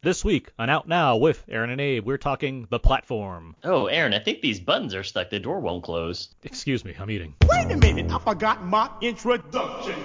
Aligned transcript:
This 0.00 0.24
week 0.24 0.52
on 0.60 0.70
Out 0.70 0.86
Now 0.86 1.16
with 1.16 1.44
Aaron 1.48 1.70
and 1.70 1.80
Abe, 1.80 2.06
we're 2.06 2.18
talking 2.18 2.68
The 2.70 2.78
Platform. 2.78 3.56
Oh, 3.64 3.86
Aaron, 3.86 4.14
I 4.14 4.20
think 4.20 4.40
these 4.40 4.60
buttons 4.60 4.94
are 4.94 5.02
stuck. 5.02 5.28
The 5.28 5.40
door 5.40 5.58
won't 5.58 5.82
close. 5.82 6.28
Excuse 6.44 6.84
me, 6.84 6.94
I'm 6.96 7.10
eating. 7.10 7.34
Wait 7.42 7.72
a 7.72 7.76
minute, 7.76 8.08
I 8.12 8.20
forgot 8.20 8.64
my 8.64 8.88
introduction. 9.00 9.96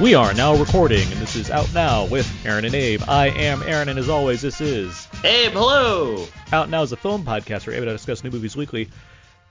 We 0.00 0.14
are 0.14 0.32
now 0.32 0.54
recording, 0.54 1.02
and 1.10 1.20
this 1.20 1.34
is 1.34 1.50
Out 1.50 1.74
Now 1.74 2.06
with 2.06 2.32
Aaron 2.46 2.64
and 2.64 2.76
Abe. 2.76 3.02
I 3.08 3.30
am 3.30 3.64
Aaron, 3.64 3.88
and 3.88 3.98
as 3.98 4.08
always, 4.08 4.40
this 4.40 4.60
is 4.60 5.08
Abe, 5.24 5.50
hello! 5.50 6.24
Out 6.52 6.70
Now 6.70 6.82
is 6.82 6.92
a 6.92 6.96
film 6.96 7.24
podcast 7.24 7.66
where 7.66 7.74
Abe 7.74 7.82
and 7.82 7.90
I 7.90 7.94
discuss 7.94 8.22
new 8.22 8.30
movies 8.30 8.54
weekly. 8.54 8.90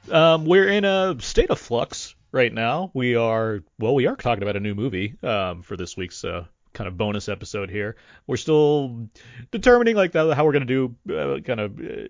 Um, 0.10 0.46
we're 0.46 0.70
in 0.70 0.86
a 0.86 1.18
state 1.20 1.50
of 1.50 1.60
flux 1.60 2.16
right 2.32 2.54
now. 2.54 2.92
We 2.94 3.16
are, 3.16 3.62
well, 3.80 3.96
we 3.96 4.08
are 4.08 4.16
talking 4.16 4.44
about 4.44 4.56
a 4.56 4.60
new 4.60 4.76
movie 4.76 5.16
um, 5.24 5.62
for 5.62 5.78
this 5.78 5.96
week's 5.96 6.24
uh, 6.24 6.46
kind 6.74 6.88
of 6.88 6.98
bonus 6.98 7.30
episode 7.30 7.70
here. 7.70 7.96
We're 8.28 8.38
still 8.38 9.10
determining 9.52 9.96
like 9.96 10.14
how 10.14 10.46
we're 10.46 10.52
going 10.52 10.68
to 10.68 10.96
do 11.06 11.16
uh, 11.16 11.40
kind 11.42 11.60
of 11.60 11.80
uh, 11.80 12.08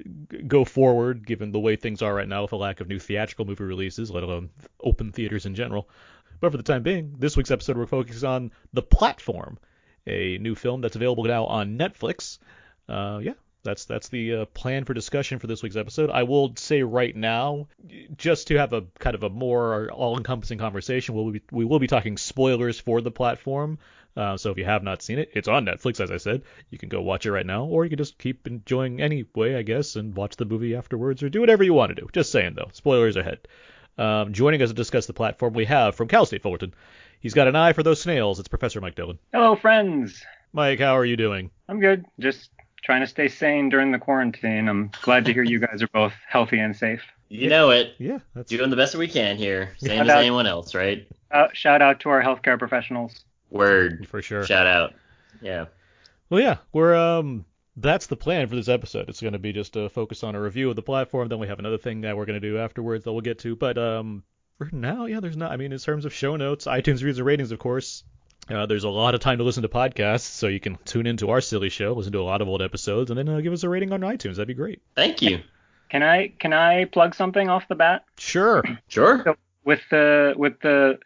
go 0.47 0.65
forward 0.65 1.25
given 1.25 1.51
the 1.51 1.59
way 1.59 1.75
things 1.75 2.01
are 2.01 2.13
right 2.13 2.27
now 2.27 2.41
with 2.41 2.51
a 2.51 2.57
lack 2.57 2.81
of 2.81 2.87
new 2.87 2.99
theatrical 2.99 3.45
movie 3.45 3.63
releases, 3.63 4.11
let 4.11 4.23
alone 4.23 4.49
open 4.81 5.11
theaters 5.11 5.45
in 5.45 5.55
general. 5.55 5.89
But 6.39 6.51
for 6.51 6.57
the 6.57 6.63
time 6.63 6.83
being, 6.83 7.15
this 7.17 7.37
week's 7.37 7.51
episode 7.51 7.77
we're 7.77 7.87
focusing 7.87 8.27
on 8.27 8.51
The 8.73 8.83
Platform, 8.83 9.57
a 10.05 10.37
new 10.37 10.53
film 10.53 10.81
that's 10.81 10.95
available 10.95 11.23
now 11.23 11.45
on 11.45 11.77
Netflix. 11.77 12.37
Uh, 12.87 13.19
yeah, 13.23 13.33
that's 13.67 13.85
that's 13.85 14.09
the 14.09 14.33
uh, 14.33 14.45
plan 14.45 14.85
for 14.85 14.93
discussion 14.93 15.39
for 15.39 15.47
this 15.47 15.61
week's 15.61 15.75
episode. 15.75 16.09
I 16.09 16.23
will 16.23 16.53
say 16.55 16.81
right 16.81 17.15
now, 17.15 17.67
just 18.15 18.47
to 18.47 18.57
have 18.57 18.73
a 18.73 18.83
kind 18.99 19.15
of 19.15 19.23
a 19.23 19.29
more 19.29 19.91
all-encompassing 19.91 20.57
conversation, 20.57 21.13
we'll 21.13 21.31
be, 21.31 21.41
we 21.51 21.65
will 21.65 21.79
be 21.79 21.87
talking 21.87 22.17
spoilers 22.17 22.79
for 22.79 23.01
the 23.01 23.11
platform. 23.11 23.77
Uh, 24.15 24.35
so 24.35 24.49
if 24.49 24.57
you 24.57 24.65
have 24.65 24.81
not 24.81 25.03
seen 25.03 25.19
it, 25.19 25.29
it's 25.33 25.47
on 25.47 25.65
Netflix, 25.65 25.99
as 25.99 26.09
I 26.09 26.17
said. 26.17 26.41
You 26.71 26.79
can 26.79 26.89
go 26.89 27.01
watch 27.01 27.27
it 27.27 27.31
right 27.31 27.45
now, 27.45 27.65
or 27.65 27.83
you 27.83 27.89
can 27.89 27.99
just 27.99 28.17
keep 28.17 28.47
enjoying 28.47 28.99
anyway, 28.99 29.55
I 29.55 29.61
guess, 29.61 29.95
and 29.95 30.15
watch 30.15 30.37
the 30.37 30.45
movie 30.45 30.75
afterwards, 30.75 31.21
or 31.21 31.29
do 31.29 31.41
whatever 31.41 31.63
you 31.63 31.73
want 31.73 31.95
to 31.95 32.01
do. 32.01 32.07
Just 32.13 32.31
saying 32.31 32.53
though, 32.55 32.69
spoilers 32.73 33.15
ahead. 33.15 33.47
Um, 33.97 34.33
joining 34.33 34.61
us 34.61 34.69
to 34.69 34.75
discuss 34.75 35.05
the 35.05 35.13
platform, 35.13 35.53
we 35.53 35.65
have 35.65 35.95
from 35.95 36.07
Cal 36.07 36.25
State 36.25 36.41
Fullerton. 36.41 36.73
He's 37.19 37.33
got 37.33 37.47
an 37.47 37.55
eye 37.55 37.73
for 37.73 37.83
those 37.83 38.01
snails. 38.01 38.39
It's 38.39 38.47
Professor 38.47 38.79
Mike 38.79 38.95
Dillon. 38.95 39.19
Hello, 39.33 39.55
friends. 39.55 40.23
Mike, 40.53 40.79
how 40.79 40.97
are 40.97 41.05
you 41.05 41.17
doing? 41.17 41.51
I'm 41.67 41.79
good. 41.79 42.05
Just 42.19 42.49
trying 42.83 43.01
to 43.01 43.07
stay 43.07 43.27
sane 43.27 43.69
during 43.69 43.91
the 43.91 43.99
quarantine. 43.99 44.67
I'm 44.69 44.91
glad 45.01 45.25
to 45.25 45.33
hear 45.33 45.43
you 45.43 45.59
guys 45.59 45.81
are 45.83 45.87
both 45.89 46.13
healthy 46.27 46.59
and 46.59 46.75
safe. 46.75 47.01
You 47.29 47.49
know 47.49 47.71
it. 47.71 47.93
Yeah, 47.97 48.19
that's 48.33 48.49
Doing 48.49 48.69
the 48.69 48.75
best 48.77 48.93
that 48.93 48.99
we 48.99 49.07
can 49.09 49.35
here. 49.37 49.71
Same 49.79 49.97
Shout 49.97 50.05
as 50.07 50.09
out- 50.13 50.19
anyone 50.19 50.47
else, 50.47 50.73
right? 50.73 51.05
Uh, 51.29 51.47
shout 51.53 51.81
out 51.81 51.99
to 52.01 52.09
our 52.09 52.21
healthcare 52.23 52.57
professionals. 52.57 53.25
Word. 53.49 54.07
for 54.09 54.21
sure. 54.21 54.45
Shout 54.45 54.65
out. 54.67 54.93
Yeah. 55.41 55.65
Well, 56.29 56.39
yeah, 56.41 56.57
we're 56.73 56.95
um, 56.95 57.45
that's 57.75 58.07
the 58.07 58.15
plan 58.15 58.47
for 58.47 58.55
this 58.55 58.69
episode. 58.69 59.09
It's 59.09 59.21
going 59.21 59.33
to 59.33 59.39
be 59.39 59.51
just 59.53 59.75
a 59.75 59.89
focus 59.89 60.23
on 60.23 60.35
a 60.35 60.41
review 60.41 60.69
of 60.69 60.75
the 60.75 60.81
platform. 60.81 61.27
Then 61.27 61.39
we 61.39 61.47
have 61.47 61.59
another 61.59 61.77
thing 61.77 62.01
that 62.01 62.15
we're 62.15 62.25
going 62.25 62.41
to 62.41 62.47
do 62.49 62.57
afterwards 62.57 63.03
that 63.03 63.11
we'll 63.11 63.21
get 63.21 63.39
to. 63.39 63.55
But 63.55 63.77
um, 63.77 64.23
for 64.57 64.69
now, 64.71 65.05
yeah, 65.05 65.19
there's 65.19 65.37
not. 65.37 65.51
I 65.51 65.57
mean, 65.57 65.71
in 65.73 65.79
terms 65.79 66.05
of 66.05 66.13
show 66.13 66.35
notes, 66.37 66.65
iTunes 66.65 66.95
reviews 66.95 67.17
and 67.19 67.27
ratings, 67.27 67.51
of 67.51 67.59
course. 67.59 68.03
Uh, 68.49 68.65
there's 68.65 68.85
a 68.85 68.89
lot 68.89 69.13
of 69.13 69.19
time 69.19 69.37
to 69.37 69.43
listen 69.43 69.63
to 69.63 69.69
podcasts, 69.69 70.21
so 70.21 70.47
you 70.47 70.59
can 70.59 70.77
tune 70.85 71.05
into 71.05 71.29
our 71.29 71.41
silly 71.41 71.69
show, 71.69 71.93
listen 71.93 72.13
to 72.13 72.21
a 72.21 72.23
lot 72.23 72.41
of 72.41 72.47
old 72.47 72.61
episodes, 72.61 73.11
and 73.11 73.17
then 73.17 73.27
uh, 73.27 73.41
give 73.41 73.51
us 73.51 73.63
a 73.63 73.69
rating 73.69 73.91
on 73.91 74.01
iTunes. 74.01 74.35
That'd 74.35 74.47
be 74.47 74.53
great. 74.53 74.81
Thank 74.95 75.21
you. 75.21 75.41
Can 75.89 76.03
I 76.03 76.29
can 76.39 76.53
I 76.53 76.85
plug 76.85 77.15
something 77.15 77.49
off 77.49 77.67
the 77.67 77.75
bat? 77.75 78.03
Sure. 78.17 78.63
Sure. 78.87 79.35
With 79.63 79.81
the 79.91 80.33
with 80.37 80.61
the 80.61 80.97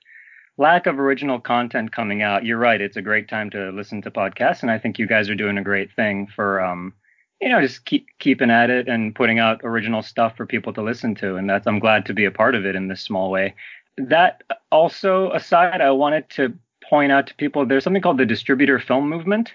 lack 0.57 0.85
of 0.85 0.99
original 0.99 1.39
content 1.39 1.91
coming 1.91 2.21
out, 2.21 2.45
you're 2.45 2.59
right. 2.59 2.79
It's 2.79 2.95
a 2.95 3.01
great 3.01 3.27
time 3.27 3.49
to 3.51 3.71
listen 3.71 4.03
to 4.03 4.11
podcasts, 4.11 4.61
and 4.61 4.69
I 4.69 4.77
think 4.77 4.99
you 4.99 5.07
guys 5.07 5.29
are 5.29 5.35
doing 5.35 5.57
a 5.57 5.63
great 5.63 5.91
thing 5.95 6.27
for 6.35 6.61
um, 6.61 6.93
you 7.41 7.49
know, 7.49 7.59
just 7.59 7.85
keep 7.85 8.07
keeping 8.19 8.51
at 8.51 8.69
it 8.69 8.87
and 8.87 9.15
putting 9.15 9.39
out 9.39 9.61
original 9.63 10.03
stuff 10.03 10.37
for 10.37 10.45
people 10.45 10.71
to 10.73 10.83
listen 10.83 11.15
to, 11.15 11.37
and 11.37 11.49
that's 11.49 11.65
I'm 11.65 11.79
glad 11.79 12.05
to 12.05 12.13
be 12.13 12.25
a 12.25 12.31
part 12.31 12.53
of 12.53 12.65
it 12.65 12.75
in 12.75 12.87
this 12.87 13.01
small 13.01 13.31
way. 13.31 13.55
That 13.97 14.43
also 14.71 15.31
aside, 15.31 15.81
I 15.81 15.89
wanted 15.91 16.29
to 16.31 16.53
point 16.91 17.11
out 17.11 17.25
to 17.27 17.33
people 17.35 17.65
there's 17.65 17.83
something 17.85 18.01
called 18.01 18.19
the 18.19 18.25
distributor 18.25 18.77
film 18.77 19.09
movement. 19.09 19.53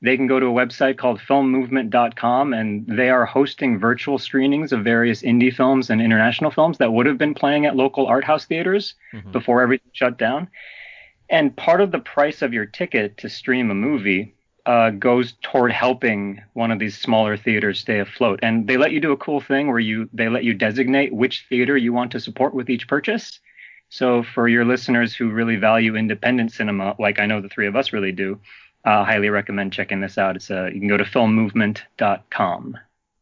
They 0.00 0.16
can 0.16 0.26
go 0.26 0.40
to 0.40 0.46
a 0.46 0.52
website 0.62 0.96
called 0.96 1.20
filmmovement.com 1.20 2.54
and 2.54 2.86
they 2.86 3.10
are 3.10 3.26
hosting 3.26 3.78
virtual 3.78 4.18
screenings 4.18 4.72
of 4.72 4.84
various 4.84 5.22
indie 5.22 5.54
films 5.54 5.90
and 5.90 6.00
international 6.00 6.50
films 6.50 6.78
that 6.78 6.92
would 6.92 7.06
have 7.06 7.18
been 7.18 7.34
playing 7.34 7.66
at 7.66 7.76
local 7.76 8.06
art 8.06 8.24
house 8.24 8.46
theaters 8.46 8.94
Mhm. 9.12 9.32
before 9.32 9.60
everything 9.60 9.90
shut 9.92 10.16
down. 10.18 10.48
And 11.28 11.54
part 11.54 11.80
of 11.82 11.90
the 11.90 11.98
price 11.98 12.40
of 12.42 12.54
your 12.54 12.64
ticket 12.64 13.18
to 13.18 13.28
stream 13.28 13.70
a 13.70 13.74
movie 13.74 14.34
uh, 14.66 14.90
goes 14.90 15.34
toward 15.42 15.72
helping 15.72 16.40
one 16.52 16.70
of 16.70 16.78
these 16.78 16.96
smaller 16.96 17.36
theaters 17.36 17.80
stay 17.80 17.98
afloat. 18.00 18.38
And 18.42 18.66
they 18.68 18.76
let 18.76 18.92
you 18.92 19.00
do 19.00 19.12
a 19.12 19.16
cool 19.16 19.40
thing 19.40 19.68
where 19.68 19.78
you 19.90 20.08
they 20.12 20.28
let 20.28 20.44
you 20.44 20.54
designate 20.54 21.12
which 21.12 21.46
theater 21.48 21.76
you 21.76 21.92
want 21.92 22.10
to 22.12 22.20
support 22.20 22.54
with 22.54 22.68
each 22.70 22.86
purchase. 22.86 23.40
So 23.90 24.22
for 24.22 24.48
your 24.48 24.64
listeners 24.64 25.14
who 25.14 25.30
really 25.30 25.56
value 25.56 25.96
independent 25.96 26.52
cinema, 26.52 26.94
like 26.98 27.18
I 27.18 27.26
know 27.26 27.40
the 27.40 27.48
three 27.48 27.66
of 27.66 27.76
us 27.76 27.92
really 27.92 28.12
do, 28.12 28.38
uh, 28.84 29.04
highly 29.04 29.30
recommend 29.30 29.72
checking 29.72 30.00
this 30.00 30.18
out. 30.18 30.36
It's 30.36 30.50
uh, 30.50 30.66
you 30.66 30.80
can 30.80 30.88
go 30.88 30.96
to 30.96 31.04
filmmovement.com. 31.04 32.78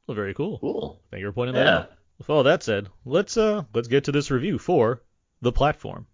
Well, 0.07 0.15
very 0.15 0.35
cool. 0.35 0.59
Cool. 0.59 1.01
Thank 1.11 1.21
you 1.21 1.29
for 1.29 1.33
pointing 1.33 1.55
that 1.55 1.67
out. 1.67 1.93
With 2.19 2.31
all 2.31 2.45
that 2.45 2.63
said, 2.63 2.89
let's 3.05 3.37
uh 3.37 3.65
let's 3.75 3.89
get 3.89 4.05
to 4.05 4.13
this 4.13 4.31
review 4.31 4.59
for 4.59 5.03
the 5.43 5.53
platform. 5.53 6.07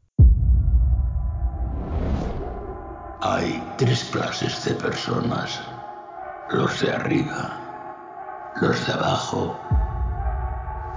Hay 3.23 3.63
tres 3.79 4.11
clases 4.11 4.65
de 4.65 4.75
personas. 4.75 5.61
Los 6.51 6.81
de 6.81 6.91
arriba, 6.91 7.57
los 8.61 8.85
de 8.85 8.93
abajo, 8.93 9.57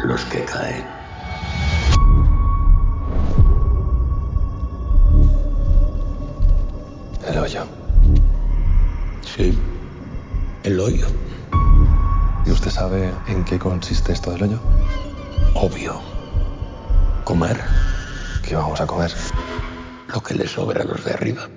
los 0.04 0.24
que 0.26 0.44
caen. 0.44 1.05
El 7.36 7.42
hoyo. 7.42 7.68
Sí, 9.22 9.58
el 10.64 10.80
hoyo, 10.80 11.06
¿Y 12.46 12.52
usted 12.52 12.72
sabe 12.72 13.12
en 13.28 13.44
qué 13.44 13.60
consiste 13.60 14.14
esto 14.14 14.32
del 14.32 14.44
hoyo? 14.44 14.60
obvio. 15.54 16.00
Comer 17.26 17.58
¿Qué 18.42 18.56
vamos 18.56 18.80
a 18.80 18.88
comer? 18.88 19.12
lo 20.14 20.22
que 20.22 20.34
le 20.36 20.48
sobra 20.48 20.82
a 20.84 20.86
los 20.86 21.04
de 21.04 21.12
arriba. 21.12 21.50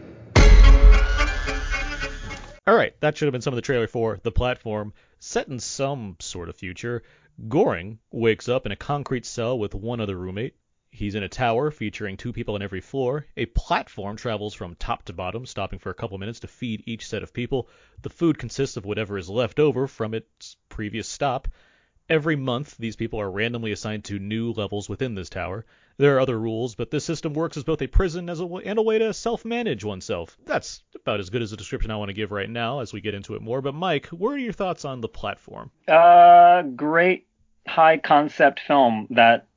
All 2.67 2.75
right, 2.75 2.99
that 2.99 3.17
should 3.17 3.29
have 3.29 3.33
been 3.33 3.41
some 3.41 3.53
of 3.53 3.57
the 3.57 3.63
trailer 3.63 3.87
for 3.87 4.19
The 4.25 4.33
Platform. 4.33 4.93
Set 5.21 5.47
in 5.47 5.61
some 5.61 6.17
sort 6.19 6.49
of 6.49 6.57
future, 6.57 7.05
Goring 7.49 8.01
wakes 8.11 8.49
up 8.49 8.67
in 8.67 8.73
a 8.73 8.77
concrete 8.77 9.25
cell 9.25 9.57
with 9.57 9.77
one 9.77 10.01
other 10.01 10.17
roommate. 10.17 10.57
He's 10.91 11.15
in 11.15 11.23
a 11.23 11.29
tower 11.29 11.71
featuring 11.71 12.17
two 12.17 12.33
people 12.33 12.55
on 12.55 12.63
every 12.63 12.81
floor. 12.81 13.27
A 13.37 13.47
platform 13.47 14.17
travels 14.17 14.55
from 14.55 14.75
top 14.75 15.05
to 15.05 15.13
bottom, 15.13 15.47
stopping 15.47 15.79
for 15.79 15.91
a 15.91 15.95
couple 15.95 16.19
minutes 16.19 16.41
to 16.41 16.49
feed 16.49 16.83
each 16.87 17.07
set 17.07 17.23
of 17.23 17.33
people. 17.33 17.69
The 18.03 18.11
food 18.11 18.39
consists 18.39 18.77
of 18.77 18.85
whatever 18.85 19.19
is 19.19 19.29
left 19.29 19.61
over 19.61 19.87
from 19.87 20.15
its 20.15 20.57
previous 20.69 21.09
stop. 21.09 21.49
Every 22.09 22.37
month, 22.37 22.77
these 22.79 22.97
people 22.97 23.21
are 23.21 23.31
randomly 23.31 23.71
assigned 23.71 24.05
to 24.05 24.19
new 24.19 24.53
levels 24.53 24.89
within 24.89 25.15
this 25.15 25.29
tower. 25.29 25.67
There 25.99 26.17
are 26.17 26.21
other 26.21 26.39
rules, 26.39 26.75
but 26.75 26.91
this 26.91 27.05
system 27.05 27.35
works 27.35 27.59
as 27.59 27.65
both 27.65 27.83
a 27.83 27.87
prison 27.87 28.31
as 28.31 28.41
and 28.41 28.79
a 28.79 28.83
way 28.83 28.99
to 28.99 29.13
self-manage 29.13 29.85
oneself. 29.85 30.39
That's 30.47 30.83
about 30.95 31.21
as 31.21 31.29
good 31.29 31.43
as 31.43 31.53
a 31.53 31.57
description 31.57 31.91
I 31.91 31.97
want 31.97 32.09
to 32.09 32.15
give 32.15 32.33
right 32.33 32.49
now 32.49 32.81
as 32.81 32.95
we 32.95 33.03
get 33.03 33.15
into 33.15 33.35
it 33.35 33.43
more. 33.43 33.61
But 33.61 33.75
Mike, 33.75 34.07
what 34.07 34.31
are 34.31 34.39
your 34.39 34.55
thoughts 34.55 34.87
on 34.87 35.03
the 35.03 35.09
platform? 35.09 35.71
Uh, 35.87 36.63
great 36.63 37.27
high 37.67 37.99
concept 37.99 38.61
film 38.61 39.07
that 39.11 39.48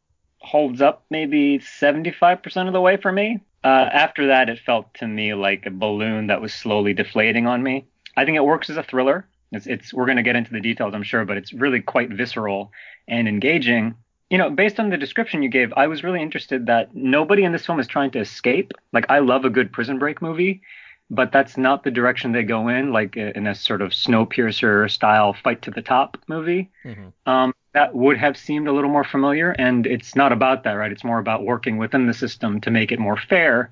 holds 0.41 0.81
up 0.81 1.05
maybe 1.09 1.59
75% 1.59 2.67
of 2.67 2.73
the 2.73 2.81
way 2.81 2.97
for 2.97 3.11
me. 3.11 3.39
Uh, 3.63 3.67
after 3.67 4.27
that, 4.27 4.49
it 4.49 4.59
felt 4.59 4.91
to 4.95 5.07
me 5.07 5.33
like 5.33 5.65
a 5.65 5.71
balloon 5.71 6.27
that 6.27 6.41
was 6.41 6.53
slowly 6.53 6.93
deflating 6.93 7.45
on 7.45 7.61
me. 7.61 7.85
I 8.17 8.25
think 8.25 8.35
it 8.37 8.43
works 8.43 8.69
as 8.69 8.77
a 8.77 8.83
thriller. 8.83 9.27
It's, 9.51 9.67
it's 9.67 9.93
we're 9.93 10.05
going 10.05 10.17
to 10.17 10.23
get 10.23 10.35
into 10.35 10.51
the 10.51 10.59
details, 10.59 10.93
I'm 10.95 11.03
sure, 11.03 11.25
but 11.25 11.37
it's 11.37 11.53
really 11.53 11.81
quite 11.81 12.09
visceral 12.09 12.71
and 13.07 13.27
engaging. 13.27 13.95
You 14.29 14.37
know, 14.37 14.49
based 14.49 14.79
on 14.79 14.89
the 14.89 14.97
description 14.97 15.43
you 15.43 15.49
gave, 15.49 15.73
I 15.73 15.87
was 15.87 16.03
really 16.03 16.21
interested 16.21 16.65
that 16.65 16.95
nobody 16.95 17.43
in 17.43 17.51
this 17.51 17.65
film 17.65 17.79
is 17.79 17.87
trying 17.87 18.11
to 18.11 18.19
escape. 18.19 18.71
Like, 18.93 19.05
I 19.09 19.19
love 19.19 19.45
a 19.45 19.49
good 19.49 19.71
prison 19.71 19.99
break 19.99 20.21
movie, 20.21 20.61
but 21.09 21.31
that's 21.31 21.57
not 21.57 21.83
the 21.83 21.91
direction 21.91 22.31
they 22.31 22.43
go 22.43 22.69
in, 22.69 22.93
like 22.93 23.17
in 23.17 23.45
a 23.45 23.53
sort 23.53 23.81
of 23.81 23.91
Snowpiercer 23.91 24.89
style 24.89 25.33
fight 25.33 25.61
to 25.63 25.71
the 25.71 25.81
top 25.81 26.17
movie. 26.27 26.71
Mhm. 26.85 27.11
Um, 27.25 27.53
that 27.73 27.95
would 27.95 28.17
have 28.17 28.37
seemed 28.37 28.67
a 28.67 28.73
little 28.73 28.89
more 28.89 29.03
familiar, 29.03 29.51
and 29.51 29.87
it's 29.87 30.15
not 30.15 30.31
about 30.31 30.63
that, 30.63 30.73
right? 30.73 30.91
It's 30.91 31.03
more 31.03 31.19
about 31.19 31.43
working 31.43 31.77
within 31.77 32.07
the 32.07 32.13
system 32.13 32.59
to 32.61 32.71
make 32.71 32.91
it 32.91 32.99
more 32.99 33.17
fair. 33.17 33.71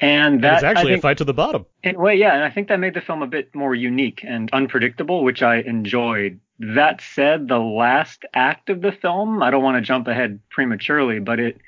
And 0.00 0.42
that's 0.42 0.64
actually 0.64 0.90
I 0.90 0.94
a 0.94 0.94
think, 0.94 1.02
fight 1.02 1.18
to 1.18 1.24
the 1.24 1.34
bottom. 1.34 1.66
in 1.82 1.98
way, 1.98 2.16
yeah, 2.16 2.34
and 2.34 2.42
I 2.42 2.50
think 2.50 2.68
that 2.68 2.80
made 2.80 2.94
the 2.94 3.00
film 3.00 3.22
a 3.22 3.26
bit 3.26 3.54
more 3.54 3.74
unique 3.74 4.24
and 4.26 4.50
unpredictable, 4.52 5.22
which 5.22 5.42
I 5.42 5.56
enjoyed. 5.60 6.40
That 6.58 7.00
said, 7.00 7.48
the 7.48 7.58
last 7.58 8.24
act 8.34 8.70
of 8.70 8.80
the 8.80 8.92
film, 8.92 9.42
I 9.42 9.50
don't 9.50 9.62
want 9.62 9.76
to 9.76 9.80
jump 9.80 10.08
ahead 10.08 10.40
prematurely, 10.50 11.20
but 11.20 11.38
it, 11.38 11.58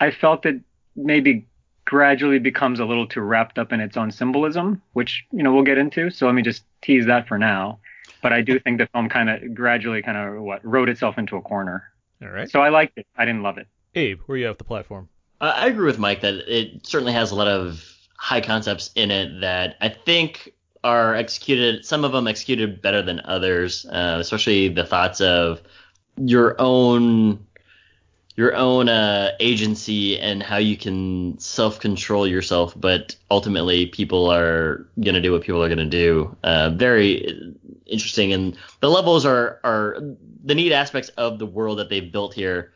I 0.00 0.10
felt 0.10 0.46
it 0.46 0.60
maybe 0.96 1.46
gradually 1.84 2.38
becomes 2.38 2.80
a 2.80 2.84
little 2.84 3.06
too 3.06 3.20
wrapped 3.20 3.58
up 3.58 3.72
in 3.72 3.80
its 3.80 3.96
own 3.96 4.10
symbolism, 4.10 4.80
which 4.94 5.24
you 5.30 5.42
know 5.42 5.52
we'll 5.52 5.62
get 5.62 5.78
into. 5.78 6.10
So 6.10 6.26
let 6.26 6.34
me 6.34 6.42
just 6.42 6.64
tease 6.80 7.06
that 7.06 7.28
for 7.28 7.38
now. 7.38 7.80
But 8.22 8.32
I 8.32 8.40
do 8.40 8.58
think 8.58 8.78
the 8.78 8.86
film 8.86 9.08
kind 9.08 9.28
of 9.28 9.54
gradually 9.54 10.02
kind 10.02 10.16
of 10.16 10.42
what 10.42 10.64
wrote 10.64 10.88
itself 10.88 11.18
into 11.18 11.36
a 11.36 11.42
corner. 11.42 11.84
All 12.22 12.28
right. 12.28 12.48
So 12.48 12.60
I 12.60 12.68
liked 12.68 12.96
it. 12.98 13.06
I 13.16 13.24
didn't 13.24 13.42
love 13.42 13.58
it. 13.58 13.66
Abe, 13.94 14.20
where 14.26 14.36
are 14.36 14.38
you 14.38 14.46
have 14.46 14.58
the 14.58 14.64
platform? 14.64 15.08
I 15.40 15.50
I 15.50 15.66
agree 15.66 15.86
with 15.86 15.98
Mike 15.98 16.20
that 16.22 16.34
it 16.48 16.86
certainly 16.86 17.12
has 17.12 17.30
a 17.30 17.34
lot 17.34 17.48
of 17.48 17.84
high 18.16 18.40
concepts 18.40 18.90
in 18.94 19.10
it 19.10 19.40
that 19.40 19.76
I 19.80 19.88
think 19.88 20.52
are 20.84 21.14
executed. 21.14 21.84
Some 21.84 22.04
of 22.04 22.12
them 22.12 22.26
executed 22.26 22.80
better 22.80 23.02
than 23.02 23.20
others, 23.24 23.84
uh, 23.86 24.18
especially 24.20 24.68
the 24.68 24.84
thoughts 24.84 25.20
of 25.20 25.62
your 26.16 26.54
own 26.60 27.46
your 28.36 28.56
own 28.56 28.88
uh, 28.88 29.32
agency 29.40 30.18
and 30.18 30.42
how 30.42 30.56
you 30.56 30.76
can 30.76 31.38
self 31.38 31.78
control 31.80 32.26
yourself, 32.26 32.74
but 32.76 33.14
ultimately 33.30 33.86
people 33.86 34.30
are 34.30 34.86
gonna 35.00 35.20
do 35.20 35.32
what 35.32 35.42
people 35.42 35.62
are 35.62 35.68
gonna 35.68 35.84
do. 35.84 36.34
Uh, 36.42 36.70
very 36.70 37.54
interesting, 37.86 38.32
and 38.32 38.56
the 38.80 38.90
levels 38.90 39.24
are 39.24 39.60
are 39.64 39.96
the 40.44 40.54
neat 40.54 40.72
aspects 40.72 41.10
of 41.10 41.38
the 41.38 41.46
world 41.46 41.78
that 41.78 41.88
they've 41.88 42.12
built 42.12 42.34
here 42.34 42.72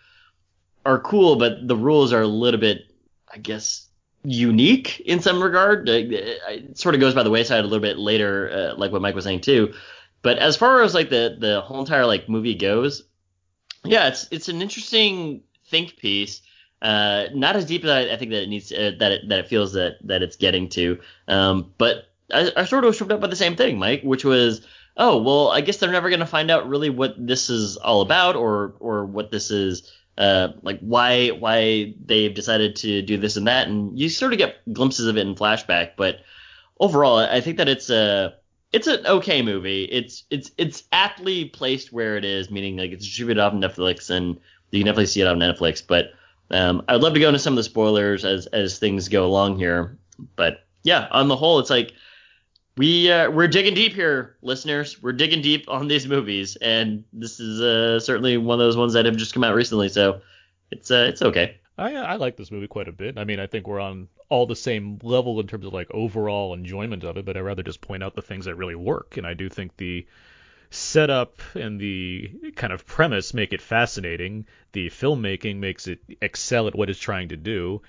are 0.84 1.00
cool, 1.00 1.36
but 1.36 1.66
the 1.66 1.76
rules 1.76 2.12
are 2.12 2.22
a 2.22 2.26
little 2.26 2.60
bit, 2.60 2.92
I 3.32 3.38
guess, 3.38 3.88
unique 4.24 5.00
in 5.00 5.20
some 5.20 5.42
regard. 5.42 5.88
It 5.88 6.78
sort 6.78 6.94
of 6.94 7.00
goes 7.00 7.14
by 7.14 7.22
the 7.22 7.30
wayside 7.30 7.60
a 7.60 7.66
little 7.66 7.80
bit 7.80 7.98
later, 7.98 8.50
uh, 8.50 8.78
like 8.78 8.92
what 8.92 9.02
Mike 9.02 9.14
was 9.14 9.24
saying 9.24 9.40
too. 9.40 9.74
But 10.22 10.38
as 10.38 10.56
far 10.56 10.82
as 10.82 10.94
like 10.94 11.10
the 11.10 11.36
the 11.38 11.60
whole 11.60 11.80
entire 11.80 12.06
like 12.06 12.28
movie 12.28 12.54
goes, 12.54 13.02
yeah, 13.84 14.08
it's 14.08 14.28
it's 14.30 14.48
an 14.48 14.62
interesting 14.62 15.42
think 15.68 15.96
piece. 15.96 16.42
Uh, 16.82 17.26
not 17.34 17.56
as 17.56 17.64
deep 17.64 17.84
as 17.84 17.90
I, 17.90 18.12
I 18.12 18.16
think 18.16 18.30
that 18.30 18.42
it 18.42 18.48
needs 18.48 18.70
uh, 18.70 18.92
that 18.98 19.12
it, 19.12 19.28
that 19.28 19.38
it 19.40 19.48
feels 19.48 19.72
that 19.72 19.96
that 20.04 20.22
it's 20.22 20.36
getting 20.36 20.68
to. 20.70 21.00
Um, 21.26 21.72
but 21.78 22.08
I, 22.32 22.52
I 22.56 22.64
sort 22.64 22.84
of 22.84 22.88
was 22.88 22.96
tripped 22.96 23.12
up 23.12 23.20
by 23.20 23.28
the 23.28 23.36
same 23.36 23.56
thing, 23.56 23.78
Mike, 23.78 24.02
which 24.02 24.24
was, 24.24 24.66
oh 24.96 25.18
well, 25.18 25.48
I 25.48 25.60
guess 25.60 25.78
they're 25.78 25.90
never 25.90 26.10
gonna 26.10 26.26
find 26.26 26.50
out 26.50 26.68
really 26.68 26.90
what 26.90 27.14
this 27.18 27.50
is 27.50 27.76
all 27.76 28.00
about 28.00 28.36
or 28.36 28.74
or 28.80 29.04
what 29.04 29.30
this 29.30 29.50
is. 29.50 29.92
Uh, 30.18 30.48
like 30.62 30.80
why 30.80 31.28
why 31.28 31.92
they've 32.06 32.32
decided 32.32 32.74
to 32.76 33.02
do 33.02 33.18
this 33.18 33.36
and 33.36 33.46
that, 33.46 33.68
and 33.68 33.98
you 33.98 34.08
sort 34.08 34.32
of 34.32 34.38
get 34.38 34.56
glimpses 34.72 35.06
of 35.06 35.18
it 35.18 35.26
in 35.26 35.34
flashback. 35.34 35.90
But 35.96 36.20
overall, 36.80 37.18
I 37.18 37.40
think 37.40 37.58
that 37.58 37.68
it's 37.68 37.90
a 37.90 38.34
it's 38.72 38.86
an 38.86 39.06
okay 39.06 39.42
movie. 39.42 39.84
It's 39.84 40.24
it's 40.30 40.50
it's 40.56 40.84
aptly 40.92 41.46
placed 41.46 41.92
where 41.92 42.16
it 42.16 42.24
is, 42.24 42.50
meaning 42.50 42.76
like 42.76 42.92
it's 42.92 43.04
distributed 43.04 43.42
off 43.42 43.52
Netflix 43.52 44.10
and 44.10 44.38
you 44.70 44.80
can 44.80 44.86
definitely 44.86 45.06
see 45.06 45.20
it 45.20 45.26
on 45.26 45.38
Netflix. 45.38 45.82
But 45.86 46.12
um, 46.50 46.82
I'd 46.88 47.00
love 47.00 47.14
to 47.14 47.20
go 47.20 47.28
into 47.28 47.38
some 47.38 47.52
of 47.52 47.56
the 47.56 47.62
spoilers 47.64 48.24
as 48.24 48.46
as 48.46 48.78
things 48.78 49.08
go 49.08 49.24
along 49.24 49.58
here. 49.58 49.98
But 50.36 50.64
yeah, 50.82 51.08
on 51.10 51.28
the 51.28 51.36
whole, 51.36 51.58
it's 51.58 51.70
like 51.70 51.92
we 52.76 53.10
uh, 53.10 53.30
we're 53.30 53.48
digging 53.48 53.74
deep 53.74 53.94
here, 53.94 54.36
listeners. 54.42 55.02
We're 55.02 55.12
digging 55.12 55.42
deep 55.42 55.68
on 55.68 55.88
these 55.88 56.06
movies, 56.06 56.56
and 56.56 57.04
this 57.12 57.40
is 57.40 57.60
uh, 57.60 58.00
certainly 58.00 58.36
one 58.36 58.60
of 58.60 58.64
those 58.66 58.76
ones 58.76 58.92
that 58.92 59.06
have 59.06 59.16
just 59.16 59.32
come 59.32 59.44
out 59.44 59.54
recently. 59.54 59.88
So 59.88 60.20
it's 60.70 60.90
uh, 60.90 61.06
it's 61.08 61.22
okay. 61.22 61.58
I 61.78 61.94
I 61.94 62.16
like 62.16 62.36
this 62.36 62.50
movie 62.50 62.66
quite 62.66 62.88
a 62.88 62.92
bit. 62.92 63.18
I 63.18 63.24
mean, 63.24 63.40
I 63.40 63.46
think 63.46 63.66
we're 63.66 63.80
on 63.80 64.08
all 64.28 64.46
the 64.46 64.56
same 64.56 64.98
level 65.02 65.40
in 65.40 65.46
terms 65.46 65.66
of 65.66 65.72
like 65.72 65.88
overall 65.92 66.52
enjoyment 66.52 67.04
of 67.04 67.16
it, 67.16 67.24
but 67.24 67.36
I'd 67.36 67.40
rather 67.40 67.62
just 67.62 67.80
point 67.80 68.02
out 68.02 68.14
the 68.14 68.22
things 68.22 68.44
that 68.44 68.56
really 68.56 68.74
work. 68.74 69.16
And 69.16 69.26
I 69.26 69.34
do 69.34 69.48
think 69.48 69.76
the 69.76 70.06
setup 70.70 71.38
and 71.54 71.80
the 71.80 72.52
kind 72.56 72.72
of 72.72 72.86
premise 72.86 73.32
make 73.32 73.52
it 73.52 73.62
fascinating. 73.62 74.46
The 74.72 74.90
filmmaking 74.90 75.56
makes 75.56 75.86
it 75.86 76.00
excel 76.20 76.66
at 76.66 76.74
what 76.74 76.90
it's 76.90 76.98
trying 76.98 77.28
to 77.28 77.36
do. 77.36 77.82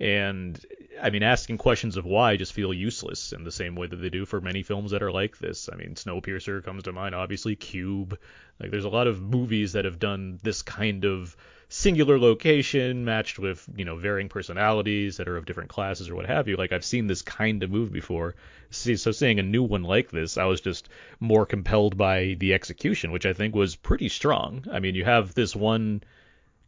And 0.00 0.58
I 1.00 1.10
mean, 1.10 1.22
asking 1.22 1.58
questions 1.58 1.96
of 1.96 2.04
why 2.04 2.36
just 2.36 2.52
feel 2.52 2.74
useless 2.74 3.32
in 3.32 3.44
the 3.44 3.52
same 3.52 3.76
way 3.76 3.86
that 3.86 3.96
they 3.96 4.10
do 4.10 4.26
for 4.26 4.40
many 4.40 4.62
films 4.62 4.90
that 4.90 5.02
are 5.02 5.12
like 5.12 5.38
this. 5.38 5.68
I 5.72 5.76
mean, 5.76 5.94
Snowpiercer 5.94 6.64
comes 6.64 6.84
to 6.84 6.92
mind, 6.92 7.14
obviously, 7.14 7.54
Cube. 7.54 8.18
Like, 8.58 8.70
there's 8.70 8.84
a 8.84 8.90
lot 8.90 9.06
of 9.06 9.22
movies 9.22 9.72
that 9.72 9.84
have 9.84 9.98
done 9.98 10.40
this 10.42 10.62
kind 10.62 11.04
of 11.04 11.36
singular 11.68 12.18
location 12.18 13.04
matched 13.04 13.38
with, 13.38 13.66
you 13.76 13.84
know, 13.84 13.96
varying 13.96 14.28
personalities 14.28 15.16
that 15.16 15.28
are 15.28 15.36
of 15.36 15.46
different 15.46 15.70
classes 15.70 16.10
or 16.10 16.16
what 16.16 16.26
have 16.26 16.48
you. 16.48 16.56
Like, 16.56 16.72
I've 16.72 16.84
seen 16.84 17.06
this 17.06 17.22
kind 17.22 17.62
of 17.62 17.70
movie 17.70 17.92
before. 17.92 18.34
See, 18.70 18.96
so 18.96 19.12
seeing 19.12 19.38
a 19.38 19.44
new 19.44 19.62
one 19.62 19.82
like 19.82 20.10
this, 20.10 20.36
I 20.36 20.44
was 20.44 20.60
just 20.60 20.88
more 21.20 21.46
compelled 21.46 21.96
by 21.96 22.36
the 22.38 22.54
execution, 22.54 23.12
which 23.12 23.26
I 23.26 23.32
think 23.32 23.54
was 23.54 23.76
pretty 23.76 24.08
strong. 24.08 24.64
I 24.72 24.80
mean, 24.80 24.94
you 24.94 25.04
have 25.04 25.34
this 25.34 25.54
one 25.54 26.02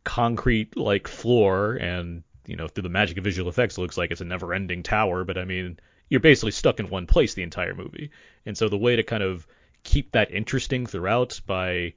concrete 0.05 0.77
like 0.77 1.09
floor 1.09 1.75
and 1.75 2.23
you 2.47 2.57
know 2.57 2.69
through 2.69 2.83
the 2.83 2.89
magic 2.89 3.19
of 3.19 3.25
visual 3.25 3.49
effects 3.49 3.79
it 3.79 3.81
looks 3.81 3.97
like 3.97 4.11
it's 4.11 4.21
a 4.21 4.25
never 4.25 4.53
ending 4.53 4.83
tower 4.83 5.25
but 5.25 5.39
i 5.39 5.45
mean 5.45 5.79
you're 6.09 6.21
basically 6.21 6.53
stuck 6.53 6.81
in 6.81 6.89
one 6.89 7.07
place 7.07 7.35
the 7.35 7.43
entire 7.43 7.75
movie. 7.75 8.11
And 8.47 8.57
so 8.57 8.69
the 8.69 8.79
way 8.79 8.97
to 8.97 9.03
kind 9.03 9.23
of 9.23 9.47
keep 9.83 10.13
that 10.13 10.31
interesting 10.31 10.87
throughout 10.87 11.41
by 11.47 11.95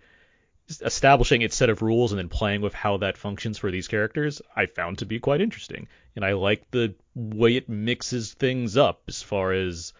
establishing 0.81 1.41
its 1.41 1.55
set 1.55 1.69
of 1.69 1.81
rules 1.81 2.11
and 2.11 2.19
then 2.19 2.27
playing 2.27 2.61
with 2.61 2.73
how 2.73 2.97
that 2.97 3.17
functions 3.17 3.57
for 3.57 3.71
these 3.71 3.87
characters 3.87 4.41
i 4.53 4.65
found 4.65 4.97
to 4.97 5.05
be 5.05 5.17
quite 5.17 5.39
interesting. 5.39 5.87
And 6.15 6.25
i 6.25 6.33
like 6.33 6.69
the 6.71 6.93
way 7.15 7.55
it 7.55 7.69
mixes 7.69 8.33
things 8.33 8.75
up 8.75 9.03
as 9.07 9.21
far 9.21 9.53
as 9.53 9.93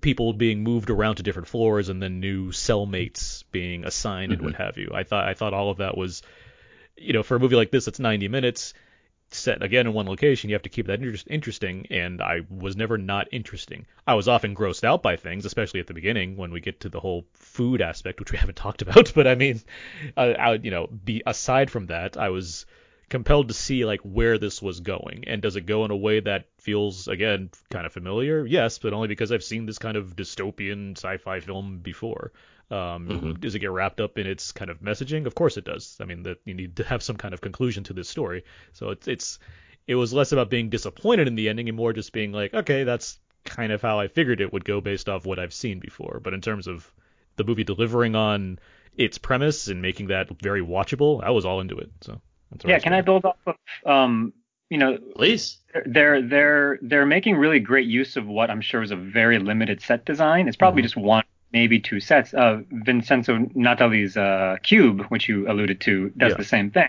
people 0.00 0.32
being 0.32 0.64
moved 0.64 0.90
around 0.90 1.16
to 1.16 1.22
different 1.22 1.48
floors 1.48 1.88
and 1.88 2.02
then 2.02 2.18
new 2.18 2.50
cellmates 2.50 3.44
being 3.52 3.84
assigned 3.84 4.32
and 4.32 4.40
mm-hmm. 4.40 4.46
what 4.46 4.56
have 4.56 4.78
you. 4.78 4.90
I 4.92 5.04
thought 5.04 5.28
i 5.28 5.34
thought 5.34 5.54
all 5.54 5.70
of 5.70 5.78
that 5.78 5.96
was 5.96 6.22
you 6.96 7.12
know 7.12 7.22
for 7.22 7.36
a 7.36 7.40
movie 7.40 7.56
like 7.56 7.70
this 7.70 7.86
it's 7.86 8.00
90 8.00 8.26
minutes 8.28 8.74
set 9.32 9.62
again 9.62 9.86
in 9.86 9.92
one 9.92 10.06
location, 10.06 10.50
you 10.50 10.54
have 10.54 10.62
to 10.62 10.68
keep 10.68 10.86
that 10.86 11.00
interest, 11.00 11.26
interesting. 11.30 11.86
And 11.90 12.20
I 12.20 12.40
was 12.50 12.76
never 12.76 12.98
not 12.98 13.28
interesting. 13.32 13.86
I 14.06 14.14
was 14.14 14.28
often 14.28 14.54
grossed 14.54 14.84
out 14.84 15.02
by 15.02 15.16
things, 15.16 15.44
especially 15.44 15.80
at 15.80 15.86
the 15.86 15.94
beginning 15.94 16.36
when 16.36 16.50
we 16.50 16.60
get 16.60 16.80
to 16.80 16.88
the 16.88 17.00
whole 17.00 17.26
food 17.34 17.80
aspect, 17.80 18.20
which 18.20 18.32
we 18.32 18.38
haven't 18.42 18.56
talked 18.56 18.82
about. 18.82 19.12
But 19.14 19.26
I 19.26 19.34
mean, 19.34 19.60
I, 20.16 20.34
I 20.34 20.54
you 20.54 20.70
know, 20.70 20.86
be 20.86 21.22
aside 21.26 21.70
from 21.70 21.86
that, 21.86 22.16
I 22.16 22.30
was 22.30 22.66
compelled 23.10 23.48
to 23.48 23.54
see 23.54 23.84
like 23.84 24.00
where 24.00 24.38
this 24.38 24.62
was 24.62 24.80
going 24.80 25.24
and 25.26 25.42
does 25.42 25.56
it 25.56 25.66
go 25.66 25.84
in 25.84 25.90
a 25.90 25.96
way 25.96 26.20
that 26.20 26.46
feels 26.58 27.08
again 27.08 27.50
kind 27.70 27.84
of 27.84 27.92
familiar 27.92 28.46
yes 28.46 28.78
but 28.78 28.92
only 28.92 29.08
because 29.08 29.32
i've 29.32 29.44
seen 29.44 29.66
this 29.66 29.78
kind 29.78 29.96
of 29.96 30.16
dystopian 30.16 30.96
sci-fi 30.96 31.40
film 31.40 31.78
before 31.78 32.32
um, 32.70 33.08
Mm-hmm. 33.08 33.32
Does 33.40 33.54
it 33.54 33.58
get 33.58 33.72
wrapped 33.72 34.00
up 34.00 34.16
in 34.16 34.26
its 34.26 34.52
kind 34.52 34.70
of 34.70 34.80
messaging? 34.80 35.26
Of 35.26 35.34
course 35.34 35.56
it 35.56 35.64
does. 35.64 35.96
I 36.00 36.04
mean, 36.04 36.22
that 36.22 36.38
you 36.44 36.54
need 36.54 36.76
to 36.76 36.84
have 36.84 37.02
some 37.02 37.16
kind 37.16 37.34
of 37.34 37.40
conclusion 37.40 37.82
to 37.84 37.92
this 37.92 38.08
story. 38.08 38.44
So 38.72 38.90
it's 38.90 39.08
it's 39.08 39.38
it 39.86 39.96
was 39.96 40.12
less 40.12 40.30
about 40.30 40.50
being 40.50 40.70
disappointed 40.70 41.26
in 41.26 41.34
the 41.34 41.48
ending 41.48 41.68
and 41.68 41.76
more 41.76 41.92
just 41.92 42.12
being 42.12 42.32
like, 42.32 42.54
okay, 42.54 42.84
that's 42.84 43.18
kind 43.44 43.72
of 43.72 43.82
how 43.82 43.98
I 43.98 44.06
figured 44.06 44.40
it 44.40 44.52
would 44.52 44.64
go 44.64 44.80
based 44.80 45.08
off 45.08 45.26
what 45.26 45.40
I've 45.40 45.54
seen 45.54 45.80
before. 45.80 46.20
But 46.22 46.34
in 46.34 46.40
terms 46.40 46.68
of 46.68 46.90
the 47.36 47.44
movie 47.44 47.64
delivering 47.64 48.14
on 48.14 48.60
its 48.96 49.18
premise 49.18 49.66
and 49.66 49.82
making 49.82 50.08
that 50.08 50.28
very 50.40 50.62
watchable, 50.62 51.24
I 51.24 51.30
was 51.30 51.44
all 51.44 51.60
into 51.60 51.78
it. 51.78 51.90
So 52.02 52.20
Yeah, 52.64 52.78
can 52.78 52.92
I 52.92 53.00
build 53.00 53.24
off 53.24 53.36
of 53.46 53.56
um, 53.86 54.32
you 54.70 54.78
know, 54.78 54.98
Please. 55.16 55.58
they're 55.86 56.22
they're 56.22 56.78
they're 56.82 57.06
making 57.06 57.36
really 57.36 57.58
great 57.60 57.86
use 57.86 58.16
of 58.16 58.26
what 58.26 58.50
I'm 58.50 58.60
sure 58.60 58.82
is 58.82 58.90
a 58.92 58.96
very 58.96 59.38
limited 59.38 59.80
set 59.82 60.04
design. 60.04 60.46
It's 60.46 60.56
probably 60.56 60.82
just 60.82 60.96
one, 60.96 61.24
maybe 61.52 61.80
two 61.80 61.98
sets. 62.00 62.32
Uh, 62.32 62.60
Vincenzo 62.70 63.38
Natali's 63.54 64.16
uh, 64.16 64.56
cube, 64.62 65.02
which 65.08 65.28
you 65.28 65.50
alluded 65.50 65.80
to, 65.82 66.10
does 66.16 66.32
Yeah. 66.32 66.36
the 66.36 66.44
same 66.44 66.70
thing, 66.70 66.88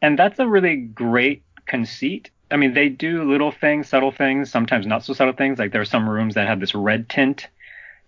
and 0.00 0.18
that's 0.18 0.38
a 0.38 0.46
really 0.46 0.76
great 0.76 1.42
conceit. 1.66 2.30
I 2.52 2.56
mean, 2.56 2.74
they 2.74 2.88
do 2.88 3.24
little 3.24 3.50
things, 3.50 3.88
subtle 3.88 4.12
things, 4.12 4.50
sometimes 4.50 4.86
not 4.86 5.02
so 5.04 5.12
subtle 5.14 5.32
things. 5.34 5.58
Like 5.58 5.72
there 5.72 5.80
are 5.80 5.86
some 5.86 6.08
rooms 6.08 6.34
that 6.34 6.46
have 6.46 6.60
this 6.60 6.74
red 6.74 7.08
tint 7.08 7.48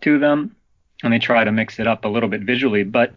to 0.02 0.19
them, 0.19 0.54
and 1.02 1.12
they 1.12 1.19
try 1.19 1.43
to 1.45 1.50
mix 1.50 1.81
it 1.81 1.87
up 1.88 2.04
a 2.04 2.09
little 2.09 2.28
bit 2.28 2.43
visually. 2.43 2.85
But 2.85 3.14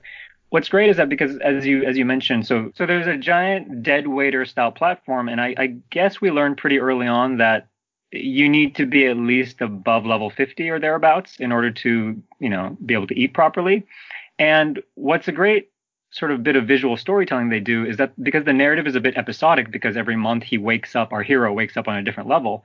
what's 0.49 0.69
great 0.69 0.89
is 0.89 0.97
that 0.97 1.09
because 1.09 1.37
as 1.37 1.65
you 1.65 1.83
as 1.83 1.97
you 1.97 2.05
mentioned, 2.05 2.45
so 2.47 2.71
so 2.75 2.85
there's 2.85 3.07
a 3.07 3.17
giant 3.17 3.83
dead 3.83 4.07
waiter 4.07 4.45
style 4.45 4.71
platform, 4.71 5.29
and 5.29 5.41
I, 5.41 5.55
I 5.57 5.67
guess 5.89 6.21
we 6.21 6.31
learned 6.31 6.57
pretty 6.57 6.79
early 6.79 7.07
on 7.07 7.37
that 7.37 7.67
you 8.11 8.47
need 8.47 8.75
to 8.75 8.85
be 8.85 9.05
at 9.05 9.17
least 9.17 9.59
above 9.61 10.05
level 10.05 10.29
50 10.29 10.69
or 10.69 10.79
thereabouts 10.79 11.37
in 11.39 11.51
order 11.51 11.71
to 11.71 12.21
you 12.39 12.49
know 12.49 12.77
be 12.85 12.93
able 12.93 13.07
to 13.07 13.19
eat 13.19 13.33
properly. 13.33 13.85
And 14.39 14.81
what's 14.95 15.27
a 15.27 15.31
great 15.31 15.69
sort 16.11 16.31
of 16.31 16.41
bit 16.43 16.55
of 16.55 16.65
visual 16.65 16.95
storytelling 16.95 17.49
they 17.49 17.59
do 17.59 17.85
is 17.85 17.97
that 17.97 18.13
because 18.23 18.45
the 18.45 18.53
narrative 18.53 18.87
is 18.87 18.95
a 18.95 19.01
bit 19.01 19.17
episodic 19.17 19.71
because 19.71 19.97
every 19.97 20.15
month 20.15 20.43
he 20.43 20.57
wakes 20.57 20.95
up 20.95 21.11
our 21.11 21.21
hero 21.21 21.51
wakes 21.51 21.75
up 21.75 21.87
on 21.87 21.97
a 21.97 22.03
different 22.03 22.29
level 22.29 22.63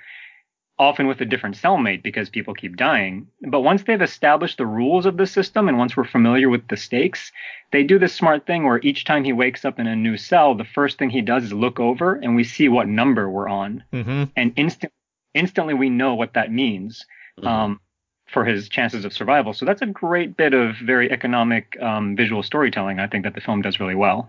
often 0.82 1.06
with 1.06 1.20
a 1.20 1.24
different 1.24 1.56
cellmate 1.56 2.02
because 2.02 2.28
people 2.36 2.54
keep 2.54 2.76
dying. 2.76 3.26
But 3.54 3.60
once 3.60 3.82
they've 3.84 4.02
established 4.10 4.58
the 4.58 4.66
rules 4.66 5.06
of 5.06 5.16
the 5.16 5.26
system 5.26 5.68
and 5.68 5.78
once 5.78 5.96
we're 5.96 6.04
familiar 6.16 6.48
with 6.48 6.66
the 6.68 6.76
stakes, 6.76 7.30
they 7.72 7.82
do 7.84 7.98
this 7.98 8.12
smart 8.14 8.46
thing 8.46 8.64
where 8.64 8.80
each 8.82 9.04
time 9.04 9.24
he 9.24 9.32
wakes 9.32 9.64
up 9.64 9.78
in 9.78 9.86
a 9.86 9.96
new 9.96 10.16
cell, 10.16 10.54
the 10.54 10.64
first 10.78 10.98
thing 10.98 11.10
he 11.10 11.20
does 11.22 11.44
is 11.44 11.52
look 11.52 11.78
over 11.80 12.14
and 12.14 12.34
we 12.36 12.44
see 12.44 12.68
what 12.68 12.88
number 12.88 13.30
we're 13.30 13.48
on. 13.48 13.84
Mhm. 13.92 14.30
And 14.36 14.52
instant, 14.56 14.92
instantly 15.34 15.74
we 15.74 15.88
know 15.88 16.14
what 16.14 16.34
that 16.34 16.52
means 16.52 17.06
um, 17.44 17.80
for 18.26 18.44
his 18.44 18.68
chances 18.68 19.04
of 19.04 19.12
survival. 19.12 19.52
So 19.52 19.64
that's 19.64 19.82
a 19.82 19.86
great 19.86 20.36
bit 20.36 20.52
of 20.54 20.76
very 20.84 21.10
economic 21.10 21.76
um, 21.80 22.16
visual 22.16 22.42
storytelling. 22.42 22.98
I 23.00 23.06
think 23.06 23.24
that 23.24 23.34
the 23.34 23.40
film 23.40 23.62
does 23.62 23.78
really 23.80 23.94
well. 23.94 24.28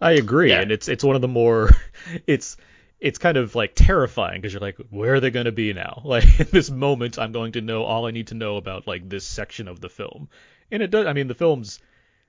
I 0.00 0.12
agree, 0.12 0.50
Yeah. 0.50 0.60
and 0.62 0.72
it's 0.72 0.88
it's 0.88 1.04
one 1.04 1.14
of 1.16 1.22
the 1.22 1.28
more 1.28 1.70
it's 2.26 2.56
it's 3.02 3.18
kind 3.18 3.36
of 3.36 3.54
like 3.54 3.72
terrifying 3.74 4.40
because 4.40 4.52
you're 4.52 4.60
like, 4.60 4.78
where 4.90 5.14
are 5.14 5.20
they 5.20 5.30
going 5.30 5.46
to 5.46 5.52
be 5.52 5.72
now? 5.72 6.00
Like 6.12 6.40
in 6.40 6.46
this 6.52 6.70
moment, 6.70 7.18
I'm 7.18 7.32
going 7.32 7.52
to 7.52 7.60
know 7.60 7.82
all 7.82 8.06
I 8.06 8.12
need 8.12 8.28
to 8.28 8.34
know 8.34 8.56
about 8.56 8.86
like 8.86 9.08
this 9.08 9.26
section 9.26 9.66
of 9.68 9.80
the 9.80 9.88
film. 9.88 10.28
And 10.70 10.82
it 10.82 10.90
does. 10.90 11.06
I 11.06 11.12
mean, 11.12 11.26
the 11.26 11.34
film's 11.34 11.80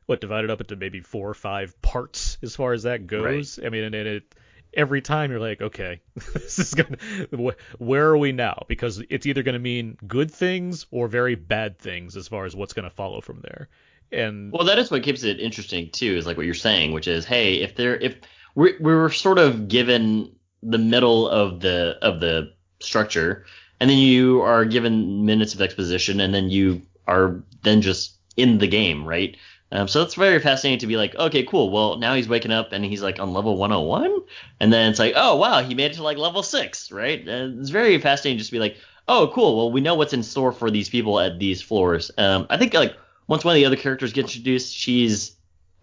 what 0.08 0.20
divided 0.20 0.50
up 0.50 0.60
into 0.60 0.76
maybe 0.76 1.00
four 1.00 1.30
or 1.30 1.34
five 1.36 1.80
parts 1.82 2.38
as 2.42 2.56
far 2.56 2.74
as 2.74 2.84
that 2.84 3.08
goes. 3.08 3.60
I 3.64 3.70
mean, 3.70 3.84
and, 3.84 3.96
and 3.96 4.08
it 4.08 4.36
every 4.74 5.02
time 5.02 5.30
you're 5.30 5.40
like, 5.40 5.62
okay, 5.62 6.02
this 6.34 6.58
is 6.60 6.74
gonna. 6.74 6.98
wh- 7.38 7.80
Where 7.82 8.08
are 8.10 8.18
we 8.18 8.32
now? 8.32 8.66
Because 8.68 9.02
it's 9.10 9.26
either 9.28 9.44
going 9.44 9.54
to 9.54 9.60
mean 9.60 9.98
good 10.08 10.32
things 10.32 10.88
or 10.92 11.08
very 11.08 11.36
bad 11.36 11.78
things 11.78 12.18
as 12.18 12.28
far 12.28 12.46
as 12.46 12.56
what's 12.56 12.74
going 12.74 12.90
to 12.90 12.96
follow 12.96 13.22
from 13.22 13.42
there. 13.42 13.70
And 14.12 14.52
Well, 14.52 14.66
that 14.66 14.80
is 14.80 14.90
what 14.92 15.04
keeps 15.04 15.24
it 15.24 15.40
interesting 15.40 15.90
too, 15.92 16.16
is 16.18 16.26
like 16.26 16.38
what 16.38 16.46
you're 16.48 16.56
saying, 16.56 16.92
which 16.94 17.08
is, 17.08 17.26
hey, 17.26 17.62
if 17.62 17.76
there, 17.76 17.96
if 17.96 18.16
we 18.56 18.74
we 18.80 18.94
were 18.94 19.10
sort 19.12 19.38
of 19.38 19.68
given 19.68 20.36
the 20.64 20.78
middle 20.78 21.28
of 21.28 21.60
the 21.60 21.98
of 22.02 22.20
the 22.20 22.54
structure, 22.80 23.46
and 23.80 23.90
then 23.90 23.98
you 23.98 24.42
are 24.42 24.66
given 24.66 25.26
minutes 25.26 25.54
of 25.54 25.62
exposition, 25.62 26.20
and 26.20 26.34
then 26.34 26.50
you 26.50 26.82
are 27.08 27.42
then 27.64 27.82
just 27.82 28.16
in 28.38 28.58
the 28.58 28.68
game, 28.68 29.06
right? 29.06 29.38
Um, 29.72 29.88
so 29.88 30.00
that's 30.00 30.14
very 30.14 30.40
fascinating 30.40 30.80
to 30.80 30.88
be 30.88 30.98
like, 30.98 31.16
okay, 31.16 31.44
cool. 31.44 31.72
Well, 31.72 31.98
now 31.98 32.14
he's 32.14 32.28
waking 32.30 32.52
up 32.52 32.74
and 32.74 32.86
he's 32.86 33.02
like 33.02 33.20
on 33.20 33.34
level 33.34 33.58
101, 33.58 34.22
and 34.60 34.72
then 34.72 34.92
it's 34.92 35.00
like, 35.00 35.14
oh 35.16 35.36
wow, 35.36 35.64
he 35.64 35.74
made 35.74 35.92
it 35.92 35.96
to 35.96 36.04
like 36.04 36.18
level 36.18 36.44
six, 36.44 36.92
right? 36.92 37.28
And 37.28 37.60
it's 37.60 37.72
very 37.72 37.98
fascinating 38.00 38.38
just 38.38 38.52
to 38.52 38.56
be 38.56 38.60
like, 38.60 38.78
oh 39.08 39.32
cool. 39.34 39.58
Well, 39.58 39.72
we 39.72 39.82
know 39.82 39.96
what's 39.96 40.14
in 40.14 40.24
store 40.24 40.52
for 40.52 40.70
these 40.70 40.90
people 40.90 41.20
at 41.20 41.40
these 41.40 41.62
floors. 41.62 42.12
Um, 42.18 42.46
I 42.50 42.58
think 42.58 42.74
like 42.74 42.96
once 43.28 43.44
one 43.44 43.54
of 43.54 43.56
the 43.56 43.66
other 43.66 43.76
characters 43.76 44.14
gets 44.14 44.36
introduced, 44.36 44.76
she's 44.76 45.36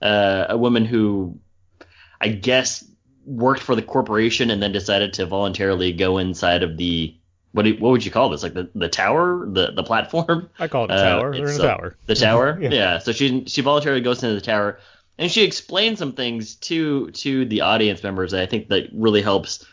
uh, 0.03 0.47
a 0.49 0.57
woman 0.57 0.85
who 0.85 1.39
I 2.21 2.29
guess 2.29 2.85
worked 3.31 3.63
for 3.63 3.75
the 3.75 3.83
corporation 3.83 4.51
and 4.51 4.63
then 4.63 4.73
decided 4.73 5.13
to 5.15 5.27
voluntarily 5.27 5.93
go 5.93 6.19
inside 6.19 6.63
of 6.63 6.77
the 6.77 7.15
what 7.53 7.65
do, 7.65 7.75
what 7.81 7.91
would 7.91 8.05
you 8.05 8.13
call 8.13 8.29
this? 8.29 8.45
Like 8.45 8.55
the, 8.55 8.71
the 8.75 8.89
tower, 8.89 9.47
the 9.47 9.73
the 9.73 9.83
platform. 9.83 10.49
I 10.59 10.69
call 10.69 10.85
it 10.85 10.91
a 10.91 10.95
Uh, 10.95 11.03
tower. 11.03 11.33
They're 11.33 11.49
in 11.49 11.61
a 11.61 11.65
uh, 11.65 11.77
tower. 11.77 11.97
The 12.07 12.15
tower. 12.15 12.59
Yeah. 12.61 12.71
yeah. 12.71 12.99
So 12.99 13.13
she 13.13 13.45
she 13.47 13.61
voluntarily 13.63 14.01
goes 14.03 14.23
into 14.23 14.35
the 14.35 14.41
tower 14.41 14.79
and 15.19 15.31
she 15.31 15.43
explains 15.43 15.99
some 15.99 16.13
things 16.13 16.55
to 16.57 17.11
to 17.11 17.45
the 17.45 17.63
audience 17.63 18.03
members 18.03 18.33
that 18.33 18.43
I 18.43 18.47
think 18.47 18.69
that 18.69 18.89
really 18.93 19.23
helps 19.23 19.65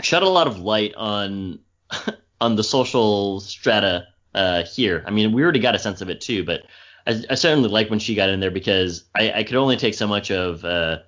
shed 0.00 0.22
a 0.22 0.28
lot 0.28 0.46
of 0.46 0.58
light 0.58 0.94
on 0.96 1.58
on 2.40 2.56
the 2.56 2.64
social 2.64 3.40
strata 3.40 4.06
uh, 4.34 4.64
here. 4.64 5.04
I 5.06 5.10
mean, 5.10 5.32
we 5.32 5.42
already 5.42 5.60
got 5.60 5.74
a 5.74 5.78
sense 5.78 6.00
of 6.00 6.10
it 6.10 6.20
too, 6.20 6.44
but 6.44 6.62
I, 7.06 7.22
I 7.30 7.34
certainly 7.34 7.68
like 7.68 7.90
when 7.90 7.98
she 7.98 8.14
got 8.14 8.30
in 8.30 8.40
there 8.40 8.50
because 8.50 9.04
I, 9.14 9.32
I 9.32 9.44
could 9.44 9.56
only 9.56 9.76
take 9.76 9.94
so 9.94 10.06
much 10.06 10.30
of 10.30 10.64
uh, 10.64 10.98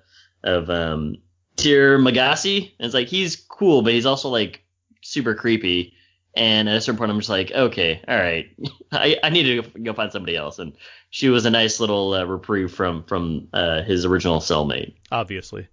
of 0.43 0.69
um, 0.69 1.17
Trimagasi. 1.57 2.71
And 2.79 2.85
it's 2.85 2.93
like 2.93 3.07
he's 3.07 3.35
cool, 3.35 3.81
but 3.81 3.93
he's 3.93 4.05
also 4.05 4.29
like 4.29 4.63
super 5.01 5.35
creepy. 5.35 5.93
And 6.35 6.69
at 6.69 6.77
a 6.77 6.81
certain 6.81 6.99
point, 6.99 7.09
I'm 7.09 7.17
just 7.17 7.29
like, 7.29 7.51
okay, 7.51 7.99
all 8.07 8.17
right, 8.17 8.47
I, 8.91 9.17
I 9.23 9.29
need 9.29 9.43
to 9.43 9.61
go, 9.61 9.83
go 9.83 9.93
find 9.93 10.11
somebody 10.11 10.35
else. 10.35 10.59
And 10.59 10.73
she 11.09 11.29
was 11.29 11.45
a 11.45 11.49
nice 11.49 11.79
little 11.79 12.13
uh, 12.13 12.25
reprieve 12.25 12.71
from 12.71 13.03
from 13.03 13.47
uh, 13.53 13.81
his 13.81 14.05
original 14.05 14.39
cellmate. 14.39 14.93
Obviously. 15.11 15.67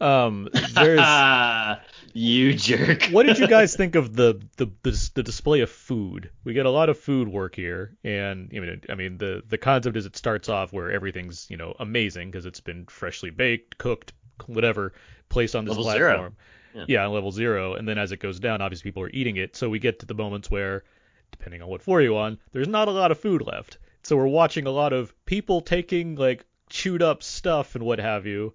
Um, 0.00 0.48
there's. 0.74 1.00
you 2.12 2.54
jerk. 2.54 3.04
what 3.04 3.26
did 3.26 3.38
you 3.38 3.46
guys 3.48 3.76
think 3.76 3.94
of 3.94 4.16
the, 4.16 4.40
the 4.56 4.70
the 4.82 5.10
the 5.14 5.22
display 5.22 5.60
of 5.60 5.70
food? 5.70 6.30
We 6.44 6.54
get 6.54 6.66
a 6.66 6.70
lot 6.70 6.88
of 6.88 6.98
food 6.98 7.28
work 7.28 7.54
here, 7.54 7.96
and 8.02 8.50
I 8.54 8.60
mean, 8.60 8.80
I 8.88 8.94
mean 8.94 9.18
the 9.18 9.42
the 9.48 9.58
concept 9.58 9.96
is 9.96 10.06
it 10.06 10.16
starts 10.16 10.48
off 10.48 10.72
where 10.72 10.90
everything's 10.90 11.48
you 11.50 11.56
know 11.56 11.74
amazing 11.78 12.30
because 12.30 12.46
it's 12.46 12.60
been 12.60 12.86
freshly 12.86 13.30
baked, 13.30 13.78
cooked, 13.78 14.12
whatever, 14.48 14.92
placed 15.28 15.54
on 15.56 15.64
this 15.64 15.76
Level 15.76 15.92
zero. 15.92 16.08
platform. 16.10 16.36
Yeah. 16.74 16.84
Yeah, 16.86 17.06
level 17.08 17.32
zero, 17.32 17.74
and 17.74 17.88
then 17.88 17.98
as 17.98 18.12
it 18.12 18.18
goes 18.18 18.38
down, 18.38 18.60
obviously 18.60 18.90
people 18.90 19.02
are 19.02 19.10
eating 19.10 19.36
it. 19.36 19.56
So 19.56 19.68
we 19.68 19.80
get 19.80 19.98
to 20.00 20.06
the 20.06 20.14
moments 20.14 20.50
where, 20.50 20.84
depending 21.32 21.62
on 21.62 21.68
what 21.68 21.82
floor 21.82 22.00
you're 22.00 22.16
on, 22.16 22.38
there's 22.52 22.68
not 22.68 22.86
a 22.86 22.92
lot 22.92 23.10
of 23.10 23.18
food 23.18 23.42
left. 23.42 23.78
So 24.04 24.16
we're 24.16 24.28
watching 24.28 24.66
a 24.66 24.70
lot 24.70 24.92
of 24.92 25.12
people 25.26 25.60
taking 25.60 26.14
like 26.14 26.44
chewed 26.68 27.02
up 27.02 27.22
stuff 27.24 27.74
and 27.74 27.84
what 27.84 27.98
have 27.98 28.24
you. 28.24 28.54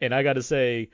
And 0.00 0.14
I 0.14 0.22
got 0.22 0.34
to 0.34 0.42
say, 0.42 0.90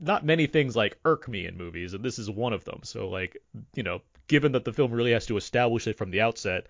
not 0.00 0.24
many 0.24 0.46
things 0.46 0.74
like 0.74 0.98
irk 1.04 1.28
me 1.28 1.46
in 1.46 1.56
movies, 1.56 1.94
and 1.94 2.04
this 2.04 2.18
is 2.18 2.28
one 2.28 2.52
of 2.52 2.64
them. 2.64 2.80
So 2.82 3.08
like, 3.08 3.36
you 3.74 3.84
know, 3.84 4.02
given 4.26 4.52
that 4.52 4.64
the 4.64 4.72
film 4.72 4.90
really 4.90 5.12
has 5.12 5.26
to 5.26 5.36
establish 5.36 5.86
it 5.86 5.96
from 5.96 6.10
the 6.10 6.22
outset, 6.22 6.66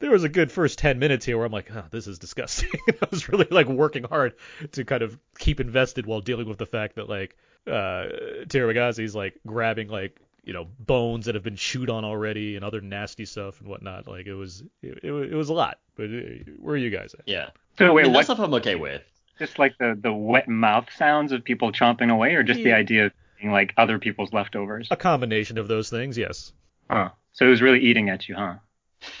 there 0.00 0.10
was 0.10 0.24
a 0.24 0.28
good 0.28 0.50
first 0.50 0.78
10 0.78 0.98
minutes 0.98 1.24
here 1.24 1.36
where 1.36 1.46
I'm 1.46 1.52
like, 1.52 1.70
oh, 1.74 1.84
this 1.90 2.06
is 2.06 2.18
disgusting. 2.18 2.70
I 3.02 3.06
was 3.10 3.28
really 3.28 3.46
like 3.50 3.68
working 3.68 4.02
hard 4.04 4.34
to 4.72 4.84
kind 4.84 5.02
of 5.02 5.18
keep 5.38 5.60
invested 5.60 6.06
while 6.06 6.20
dealing 6.20 6.48
with 6.48 6.58
the 6.58 6.66
fact 6.66 6.96
that 6.96 7.08
like 7.08 7.36
uh 7.66 8.06
Trimagasi's 8.46 9.14
like 9.14 9.38
grabbing 9.46 9.88
like 9.88 10.18
you 10.42 10.54
know 10.54 10.66
bones 10.78 11.26
that 11.26 11.34
have 11.34 11.44
been 11.44 11.56
chewed 11.56 11.90
on 11.90 12.04
already 12.04 12.56
and 12.56 12.64
other 12.64 12.80
nasty 12.80 13.24
stuff 13.26 13.60
and 13.60 13.68
whatnot. 13.68 14.08
Like 14.08 14.26
it 14.26 14.34
was 14.34 14.62
it, 14.82 15.00
it, 15.02 15.10
was- 15.10 15.30
it 15.30 15.34
was 15.34 15.48
a 15.50 15.54
lot. 15.54 15.78
But 15.94 16.04
uh, 16.06 16.50
where 16.58 16.74
are 16.74 16.78
you 16.78 16.90
guys 16.90 17.14
at? 17.14 17.24
Yeah. 17.26 17.50
So 17.78 17.86
I 17.86 17.90
wait, 17.90 18.04
mean, 18.04 18.14
what? 18.14 18.24
stuff 18.24 18.38
I'm 18.40 18.52
okay 18.54 18.74
with. 18.74 19.02
Just 19.38 19.58
like 19.58 19.76
the 19.78 19.98
the 20.00 20.12
wet 20.12 20.48
mouth 20.48 20.88
sounds 20.96 21.32
of 21.32 21.44
people 21.44 21.72
chomping 21.72 22.10
away, 22.10 22.34
or 22.34 22.42
just 22.42 22.62
the 22.62 22.72
idea 22.72 23.06
of 23.06 23.12
eating 23.38 23.52
like 23.52 23.72
other 23.76 23.98
people's 23.98 24.32
leftovers? 24.32 24.88
A 24.90 24.96
combination 24.96 25.56
of 25.58 25.68
those 25.68 25.88
things, 25.90 26.16
yes. 26.18 26.52
Huh. 26.90 27.10
So 27.32 27.46
it 27.46 27.50
was 27.50 27.62
really 27.62 27.80
eating 27.80 28.08
at 28.10 28.28
you, 28.28 28.34
huh? 28.34 28.54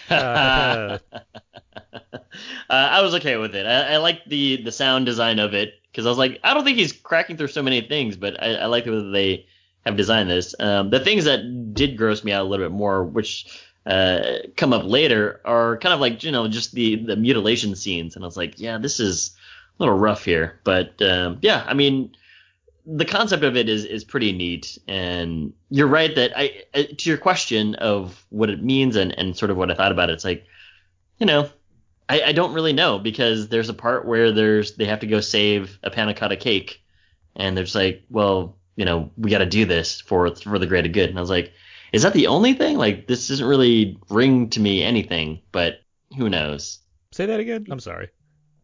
Uh, 0.08 0.98
uh, 1.12 2.18
I 2.68 3.02
was 3.02 3.14
okay 3.16 3.36
with 3.36 3.54
it. 3.54 3.66
I, 3.66 3.94
I 3.94 3.96
like 3.98 4.24
the 4.26 4.62
the 4.62 4.72
sound 4.72 5.06
design 5.06 5.38
of 5.38 5.54
it 5.54 5.74
because 5.90 6.06
I 6.06 6.08
was 6.08 6.18
like, 6.18 6.40
I 6.44 6.54
don't 6.54 6.64
think 6.64 6.78
he's 6.78 6.92
cracking 6.92 7.36
through 7.36 7.48
so 7.48 7.62
many 7.62 7.80
things, 7.80 8.16
but 8.16 8.42
I, 8.42 8.54
I 8.54 8.66
like 8.66 8.84
the 8.84 8.92
way 8.92 8.96
that 8.98 9.10
they 9.12 9.46
have 9.86 9.96
designed 9.96 10.30
this. 10.30 10.54
Um, 10.58 10.90
the 10.90 11.00
things 11.00 11.24
that 11.24 11.74
did 11.74 11.96
gross 11.96 12.22
me 12.24 12.32
out 12.32 12.44
a 12.44 12.48
little 12.48 12.64
bit 12.66 12.72
more, 12.74 13.04
which 13.04 13.60
uh, 13.86 14.20
come 14.56 14.72
up 14.72 14.84
later, 14.84 15.40
are 15.44 15.78
kind 15.78 15.94
of 15.94 16.00
like 16.00 16.22
you 16.22 16.32
know 16.32 16.48
just 16.48 16.72
the 16.72 16.96
the 16.96 17.16
mutilation 17.16 17.74
scenes, 17.74 18.16
and 18.16 18.24
I 18.24 18.26
was 18.26 18.36
like, 18.36 18.60
yeah, 18.60 18.78
this 18.78 19.00
is 19.00 19.36
a 19.78 19.82
little 19.82 19.98
rough 19.98 20.24
here, 20.24 20.60
but 20.64 21.00
um, 21.02 21.38
yeah, 21.42 21.64
I 21.66 21.74
mean. 21.74 22.14
The 22.86 23.04
concept 23.04 23.42
of 23.42 23.56
it 23.56 23.68
is 23.68 23.84
is 23.84 24.04
pretty 24.04 24.32
neat, 24.32 24.78
and 24.88 25.52
you're 25.68 25.86
right 25.86 26.14
that 26.14 26.32
I 26.36 26.64
to 26.74 27.08
your 27.08 27.18
question 27.18 27.74
of 27.76 28.24
what 28.30 28.50
it 28.50 28.62
means 28.62 28.96
and, 28.96 29.16
and 29.18 29.36
sort 29.36 29.50
of 29.50 29.56
what 29.56 29.70
I 29.70 29.74
thought 29.74 29.92
about 29.92 30.10
it. 30.10 30.14
It's 30.14 30.24
like 30.24 30.46
you 31.18 31.26
know, 31.26 31.48
I, 32.08 32.22
I 32.22 32.32
don't 32.32 32.54
really 32.54 32.72
know 32.72 32.98
because 32.98 33.48
there's 33.48 33.68
a 33.68 33.74
part 33.74 34.06
where 34.06 34.32
there's 34.32 34.76
they 34.76 34.86
have 34.86 35.00
to 35.00 35.06
go 35.06 35.20
save 35.20 35.78
a 35.82 35.90
panna 35.90 36.14
cotta 36.14 36.36
cake, 36.36 36.82
and 37.36 37.56
they're 37.56 37.64
just 37.64 37.76
like, 37.76 38.02
well, 38.10 38.56
you 38.76 38.84
know, 38.84 39.10
we 39.16 39.30
got 39.30 39.38
to 39.38 39.46
do 39.46 39.64
this 39.64 40.00
for 40.00 40.34
for 40.34 40.58
the 40.58 40.66
greater 40.66 40.88
good. 40.88 41.10
And 41.10 41.18
I 41.18 41.20
was 41.20 41.30
like, 41.30 41.52
is 41.92 42.02
that 42.02 42.14
the 42.14 42.26
only 42.26 42.54
thing? 42.54 42.78
Like, 42.78 43.06
this 43.06 43.28
doesn't 43.28 43.46
really 43.46 43.98
ring 44.08 44.50
to 44.50 44.60
me 44.60 44.82
anything, 44.82 45.40
but 45.52 45.80
who 46.16 46.28
knows? 46.28 46.78
say 47.12 47.26
that 47.26 47.40
again. 47.40 47.66
I'm 47.70 47.80
sorry. 47.80 48.08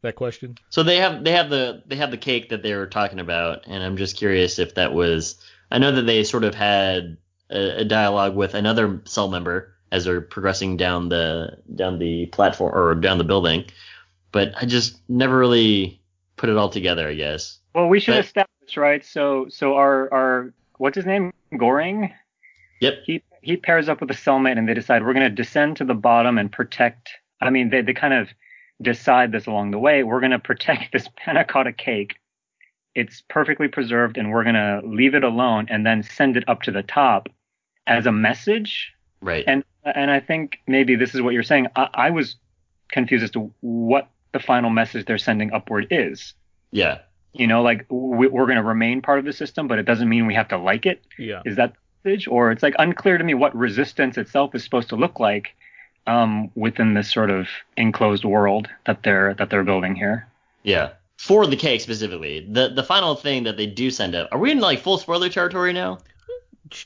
That 0.07 0.15
question. 0.15 0.57
So 0.71 0.85
they 0.85 0.99
have 0.99 1.25
they 1.25 1.33
have 1.33 1.51
the 1.51 1.83
they 1.85 1.97
have 1.97 2.13
the 2.13 2.17
cake 2.17 2.51
that 2.51 2.63
they 2.63 2.75
were 2.75 2.87
talking 2.87 3.19
about, 3.19 3.67
and 3.67 3.83
I'm 3.83 3.97
just 3.97 4.17
curious 4.17 4.61
if 4.61 4.77
that 4.77 4.95
was. 4.95 5.35
I 5.73 5.79
know 5.79 5.91
that 5.91 6.03
they 6.03 6.23
sort 6.23 6.45
of 6.45 6.55
had 6.55 7.17
a, 7.51 7.81
a 7.81 7.85
dialogue 7.85 8.37
with 8.37 8.55
another 8.55 9.03
cell 9.05 9.27
member 9.27 9.75
as 9.91 10.05
they're 10.05 10.21
progressing 10.21 10.77
down 10.77 11.09
the 11.09 11.59
down 11.75 11.99
the 11.99 12.27
platform 12.27 12.73
or 12.73 12.95
down 12.95 13.19
the 13.19 13.25
building, 13.25 13.65
but 14.31 14.53
I 14.63 14.65
just 14.65 15.01
never 15.09 15.37
really 15.37 16.01
put 16.37 16.51
it 16.51 16.57
all 16.57 16.69
together. 16.69 17.09
I 17.09 17.15
guess. 17.15 17.59
Well, 17.75 17.89
we 17.89 17.99
should 17.99 18.15
But- 18.15 18.27
establish, 18.27 18.77
right? 18.77 19.05
So 19.05 19.47
so 19.49 19.75
our 19.75 20.09
our 20.15 20.55
what's 20.79 20.95
his 20.95 21.05
name? 21.05 21.33
Goreng. 21.53 22.13
Yep. 22.81 22.95
He 23.07 23.23
he 23.43 23.57
pairs 23.57 23.89
up 23.89 24.01
with 24.01 24.11
a 24.13 24.15
cellmate, 24.15 24.57
and 24.57 24.69
they 24.69 24.75
decide 24.75 25.05
we're 25.05 25.15
going 25.15 25.29
to 25.29 25.35
descend 25.35 25.79
to 25.79 25.85
the 25.85 25.95
bottom 25.95 26.39
and 26.39 26.53
protect. 26.53 27.11
I 27.41 27.51
mean, 27.51 27.71
they 27.71 27.81
they 27.83 27.93
kind 27.93 28.15
of 28.15 28.29
decide 28.81 29.33
this 29.33 29.47
along 29.47 29.71
the 29.71 29.79
way. 29.79 30.03
We're 30.03 30.21
going 30.21 30.33
to 30.33 30.39
protect 30.39 30.85
this 30.93 31.09
panna 31.17 31.45
cotta 31.45 31.73
cake. 31.73 32.17
It's 32.95 33.23
perfectly 33.29 33.69
preserved, 33.69 34.17
and 34.17 34.31
we're 34.31 34.45
going 34.45 34.55
to 34.55 34.81
leave 34.85 35.15
it 35.15 35.23
alone, 35.25 35.67
and 35.69 35.85
then 35.85 36.03
send 36.03 36.37
it 36.37 36.45
up 36.49 36.63
to 36.63 36.71
the 36.71 36.83
top 36.83 37.29
as 37.87 38.07
a 38.07 38.13
message. 38.13 38.93
Right. 39.21 39.45
And 39.47 39.65
and 39.85 40.11
I 40.11 40.21
think 40.21 40.59
maybe 40.67 40.97
this 40.97 41.15
is 41.15 41.21
what 41.23 41.35
you're 41.35 41.43
saying. 41.43 41.67
I, 41.77 41.89
I 41.95 42.11
was 42.11 42.37
confused 42.89 43.25
as 43.25 43.31
to 43.33 43.53
what 43.61 44.09
the 44.33 44.39
final 44.39 44.71
message 44.71 45.07
they're 45.07 45.19
sending 45.19 45.53
upward 45.53 45.89
is. 45.91 46.35
yeah. 46.71 46.99
You 47.33 47.47
know, 47.47 47.61
like 47.63 47.85
we, 47.91 48.29
we're 48.29 48.47
going 48.47 48.57
to 48.57 48.63
remain 48.63 49.03
part 49.03 49.19
of 49.19 49.27
the 49.27 49.33
system, 49.33 49.69
but 49.69 49.79
it 49.79 49.83
doesn't 49.83 50.09
mean 50.09 50.27
we 50.27 50.35
have 50.35 50.49
to 50.49 50.57
like 50.57 50.87
it. 50.87 51.05
Yeah. 51.19 51.43
Is 51.45 51.57
that 51.57 51.75
the 51.75 52.11
message? 52.11 52.27
Or 52.29 52.51
it's 52.51 52.63
like 52.63 52.75
unclear 52.79 53.19
to 53.19 53.25
me 53.25 53.35
what 53.35 53.55
resistance 53.55 54.17
itself 54.17 54.55
is 54.55 54.65
supposed 54.65 54.89
to 54.89 54.97
look 54.97 55.21
like 55.21 55.55
um, 56.07 56.51
within 56.55 56.95
this 56.95 57.11
sort 57.13 57.31
of 57.31 57.49
enclosed 57.77 58.25
world 58.25 58.69
that 58.87 59.03
they're 59.03 59.35
that 59.35 59.51
they're 59.51 59.65
building 59.65 59.95
here. 59.95 60.27
Yeah. 60.63 60.91
For 61.19 61.47
the 61.47 61.57
cake 61.57 61.81
specifically, 61.81 62.47
the 62.51 62.69
the 62.69 62.83
final 62.83 63.15
thing 63.15 63.45
that 63.45 63.57
they 63.57 63.67
do 63.67 63.91
send 63.91 64.15
up. 64.15 64.29
Are 64.33 64.39
we 64.39 64.51
in 64.53 64.61
like 64.61 64.81
full 64.81 64.99
spoiler 64.99 65.29
territory 65.29 65.73
now? 65.73 65.99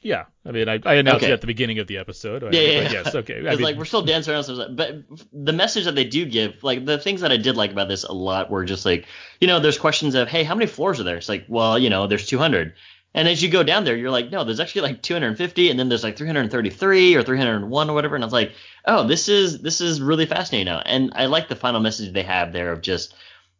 Yeah. 0.02 0.24
I 0.44 0.50
mean, 0.52 0.68
I, 0.68 0.78
I 0.84 0.94
announced 0.96 1.24
Okay. 1.24 1.30
it 1.30 1.34
at 1.34 1.40
the 1.40 1.46
beginning 1.46 1.78
of 1.78 1.86
the 1.86 1.96
episode. 1.96 2.42
Yeah, 2.42 2.60
yeah, 2.60 2.82
but 2.82 2.92
yeah. 2.92 3.02
yes. 3.04 3.14
Okay. 3.14 3.34
I 3.38 3.40
Because 3.40 3.58
mean, 3.58 3.64
like 3.64 3.76
we're 3.76 3.86
still 3.86 4.02
dancing 4.02 4.34
around 4.34 4.44
some 4.44 4.76
but 4.76 5.04
the 5.32 5.52
message 5.54 5.84
that 5.86 5.94
they 5.94 6.04
do 6.04 6.26
give, 6.26 6.62
like 6.62 6.84
the 6.84 6.98
things 6.98 7.22
that 7.22 7.32
I 7.32 7.38
did 7.38 7.56
like 7.56 7.72
about 7.72 7.88
this 7.88 8.04
a 8.04 8.12
lot 8.12 8.50
were 8.50 8.64
just 8.66 8.84
like, 8.84 9.06
you 9.40 9.48
know, 9.48 9.58
there's 9.58 9.78
questions 9.78 10.14
of, 10.14 10.28
hey, 10.28 10.44
how 10.44 10.54
many 10.54 10.66
floors 10.66 11.00
are 11.00 11.04
there? 11.04 11.16
It's 11.16 11.30
like, 11.30 11.46
well, 11.48 11.78
you 11.78 11.88
know, 11.88 12.06
there's 12.06 12.26
200, 12.26 12.74
And 13.12 13.26
as 13.26 13.42
you 13.42 13.48
go 13.50 13.64
down 13.64 13.84
there, 13.84 13.96
you're 13.96 14.10
like, 14.10 14.30
no, 14.30 14.44
there's 14.44 14.60
actually 14.60 14.82
like 14.82 15.02
250, 15.02 15.70
and 15.70 15.78
then 15.78 15.88
there's 15.88 16.04
like 16.04 16.16
333 16.16 17.16
or 17.16 17.22
301 17.22 17.90
or 17.90 17.94
whatever. 17.94 18.14
And 18.14 18.22
I 18.22 18.26
was 18.26 18.32
like, 18.32 18.52
oh, 18.84 19.06
this 19.06 19.28
is 19.28 19.60
this 19.60 19.80
is 19.80 20.00
really 20.00 20.26
fascinating 20.26 20.66
now. 20.66 20.80
And 20.80 21.12
I 21.14 21.26
like 21.26 21.48
the 21.48 21.56
final 21.56 21.80
message 21.80 22.12
they 22.12 22.22
have 22.22 22.52
there 22.52 22.70
of 22.70 22.82
just, 22.82 23.14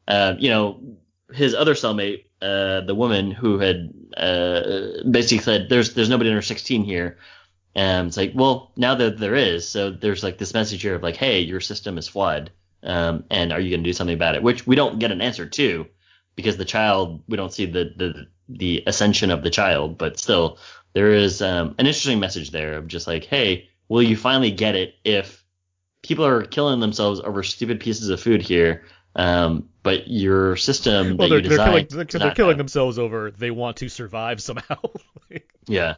uh, 0.07 0.35
you 0.39 0.51
know, 0.51 0.81
his 1.33 1.55
other 1.55 1.75
cellmate, 1.75 2.27
uh, 2.41 2.83
the 2.83 2.95
woman 2.95 3.33
who 3.33 3.59
had 3.59 3.93
uh, 4.17 5.03
basically 5.11 5.39
said, 5.43 5.69
there's 5.69 5.95
there's 5.95 6.09
nobody 6.09 6.31
under 6.31 6.43
16 6.43 6.85
here. 6.85 7.19
And 7.75 8.09
it's 8.09 8.17
like, 8.17 8.33
well, 8.35 8.73
now 8.77 8.95
that 8.97 9.19
there 9.19 9.37
is, 9.37 9.69
so 9.69 9.91
there's 9.91 10.25
like 10.25 10.39
this 10.39 10.55
message 10.55 10.83
here 10.83 10.97
of 10.97 11.03
like, 11.03 11.17
hey, 11.17 11.41
your 11.41 11.61
system 11.61 11.99
is 11.99 12.09
flawed, 12.09 12.51
um, 12.83 13.25
and 13.31 13.53
are 13.53 13.61
you 13.61 13.71
going 13.71 13.85
to 13.85 13.89
do 13.89 13.93
something 13.93 14.15
about 14.15 14.35
it? 14.35 14.43
Which 14.43 14.67
we 14.67 14.75
don't 14.75 14.99
get 14.99 15.13
an 15.13 15.21
answer 15.21 15.47
to, 15.47 15.87
because 16.35 16.57
the 16.57 16.65
child, 16.65 17.23
we 17.29 17.37
don't 17.37 17.53
see 17.53 17.67
the 17.67 17.93
the 17.97 18.27
the 18.59 18.83
ascension 18.87 19.31
of 19.31 19.43
the 19.43 19.51
child, 19.51 19.99
but 19.99 20.19
still, 20.19 20.59
there 20.93 21.13
is 21.13 21.41
um, 21.41 21.75
an 21.79 21.87
interesting 21.87 22.19
message 22.19 22.51
there 22.51 22.75
of 22.75 22.89
just 22.89 23.07
like, 23.07 23.25
hey, 23.25 23.69
will 23.89 24.03
you 24.03 24.17
finally 24.17 24.51
get 24.51 24.75
it 24.75 24.95
if 25.05 25.45
people 26.03 26.25
are 26.27 26.43
killing 26.45 26.81
themselves 26.81 27.21
over 27.21 27.43
stupid 27.43 27.81
pieces 27.81 28.09
of 28.09 28.21
food 28.21 28.43
here? 28.43 28.85
Um, 29.17 29.69
but 29.83 30.09
your 30.09 30.57
system 30.57 31.17
Well, 31.17 31.29
that 31.29 31.35
they're, 31.35 31.39
you 31.39 31.49
they're 31.49 31.51
designed 31.51 31.71
killing, 31.71 31.87
does 31.87 31.97
they're, 32.13 32.21
they're 32.21 32.35
killing 32.35 32.59
themselves 32.59 32.99
over 32.99 33.31
they 33.31 33.51
want 33.51 33.79
to 33.79 33.89
survive 33.89 34.43
somehow. 34.43 34.79
Yeah. 35.67 35.95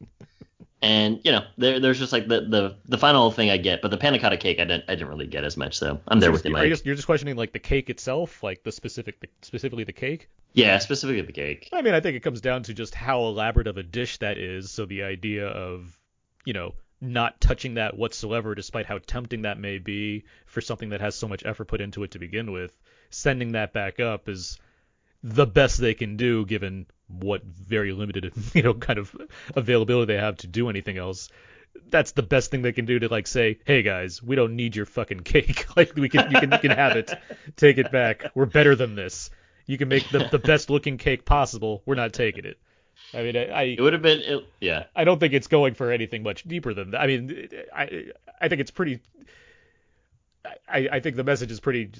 And 0.83 1.21
you 1.23 1.31
know, 1.31 1.45
there, 1.57 1.79
there's 1.79 2.01
just 2.01 2.13
like 2.13 2.27
the, 2.27 2.41
the 2.41 2.77
the 2.87 2.99
final 2.99 3.31
thing 3.31 3.51
I 3.51 3.57
get, 3.57 3.83
but 3.83 3.93
the 3.93 3.97
panna 3.97 4.19
cotta 4.19 4.37
cake 4.37 4.59
I 4.59 4.65
didn't 4.65 4.85
I 4.89 4.97
didn't 4.97 5.09
really 5.09 5.29
get 5.29 5.45
as 5.45 5.57
much. 5.57 5.79
So 5.79 6.01
I'm 6.09 6.19
there 6.19 6.33
with 6.33 6.45
you, 6.45 6.51
Mike. 6.51 6.69
just, 6.69 6.85
you're 6.85 6.97
just 6.97 7.07
questioning 7.07 7.37
like 7.37 7.53
the 7.53 7.61
cake 7.61 7.89
itself, 7.89 8.43
like 8.43 8.65
the 8.65 8.73
specific, 8.73 9.31
specifically 9.43 9.85
the 9.85 9.93
cake. 9.93 10.29
Yeah, 10.55 10.79
specifically 10.79 11.23
the 11.23 11.33
cake. 11.33 11.69
I 11.73 11.83
mean, 11.83 11.95
I 11.95 12.01
think 12.01 12.17
it 12.17 12.21
comes 12.21 12.41
down 12.41 12.65
to 12.65 12.75
just 12.75 12.97
how 12.97 13.21
elaborate 13.21 13.69
of 13.69 13.79
a 13.79 13.85
dish 13.85 14.19
that 14.19 14.39
is. 14.39 14.71
So 14.73 14.85
the 14.85 15.05
idea 15.05 15.47
of, 15.47 15.97
you 16.45 16.53
know, 16.53 16.75
not 17.01 17.41
touching 17.41 17.75
that 17.75 17.97
whatsoever, 17.97 18.55
despite 18.55 18.87
how 18.87 18.99
tempting 18.99 19.43
that 19.43 19.61
may 19.61 19.79
be 19.79 20.25
for 20.47 20.61
something 20.61 20.91
that 20.91 21.01
has 21.01 21.15
so 21.15 21.29
much 21.29 21.45
effort 21.47 21.69
put 21.69 21.81
into 21.81 22.03
it 22.03 22.11
to 22.11 22.19
begin 22.19 22.51
with, 22.51 22.77
sending 23.11 23.53
that 23.53 23.73
back 23.73 24.01
up 24.01 24.29
is 24.29 24.59
the 25.23 25.47
best 25.47 25.79
they 25.79 25.95
can 25.95 26.17
do 26.17 26.45
given 26.45 26.87
what 27.09 27.45
very 27.45 27.93
limited, 27.93 28.33
you 28.55 28.63
know, 28.63 28.75
kind 28.75 28.99
of 28.99 29.15
availability 29.55 30.13
they 30.13 30.21
have 30.21 30.37
to 30.39 30.47
do 30.47 30.69
anything 30.69 30.99
else. 30.99 31.29
That's 31.89 32.13
the 32.13 32.23
best 32.23 32.51
thing 32.51 32.63
they 32.63 32.73
can 32.73 32.85
do 32.85 32.99
to 32.99 33.09
like 33.09 33.27
say, 33.27 33.59
"Hey 33.65 33.83
guys, 33.83 34.23
we 34.23 34.37
don't 34.37 34.57
need 34.57 34.77
your 34.77 34.87
fucking 34.87 35.21
cake. 35.25 35.67
like 35.77 35.95
we 35.97 36.09
can 36.09 36.31
you 36.31 36.41
can 36.41 36.53
you 36.53 36.59
can 36.59 36.71
have 36.71 36.97
it. 36.97 37.13
Take 37.57 37.79
it 37.79 37.91
back. 37.91 38.25
We're 38.35 38.47
better 38.47 38.77
than 38.77 38.95
this. 38.95 39.31
You 39.67 39.79
can 39.79 39.89
make 39.89 40.09
the 40.11 40.29
the 40.31 40.39
best 40.39 40.71
looking 40.71 40.99
cake 40.99 41.25
possible. 41.25 41.83
We're 41.87 41.95
not 41.95 42.13
taking 42.13 42.45
it." 42.45 42.59
I 43.15 43.23
mean, 43.23 43.37
I 43.37 43.63
It 43.63 43.81
would 43.81 43.93
have 43.93 44.03
been 44.03 44.21
it, 44.21 44.45
yeah. 44.61 44.85
I 44.95 45.05
don't 45.05 45.19
think 45.19 45.35
it's 45.35 45.47
going 45.47 45.75
for 45.75 45.91
anything 45.91 46.23
much 46.23 46.45
deeper 46.45 46.73
than 46.75 46.93
that. 46.93 47.01
I 47.01 47.07
mean, 47.07 47.49
I 47.75 48.05
I 48.41 48.49
think 48.49 48.61
it's 48.61 48.71
pretty. 48.71 49.01
I 50.69 50.89
I 50.93 51.01
think 51.01 51.17
the 51.17 51.25
message 51.25 51.51
is 51.51 51.61
pretty. 51.61 51.91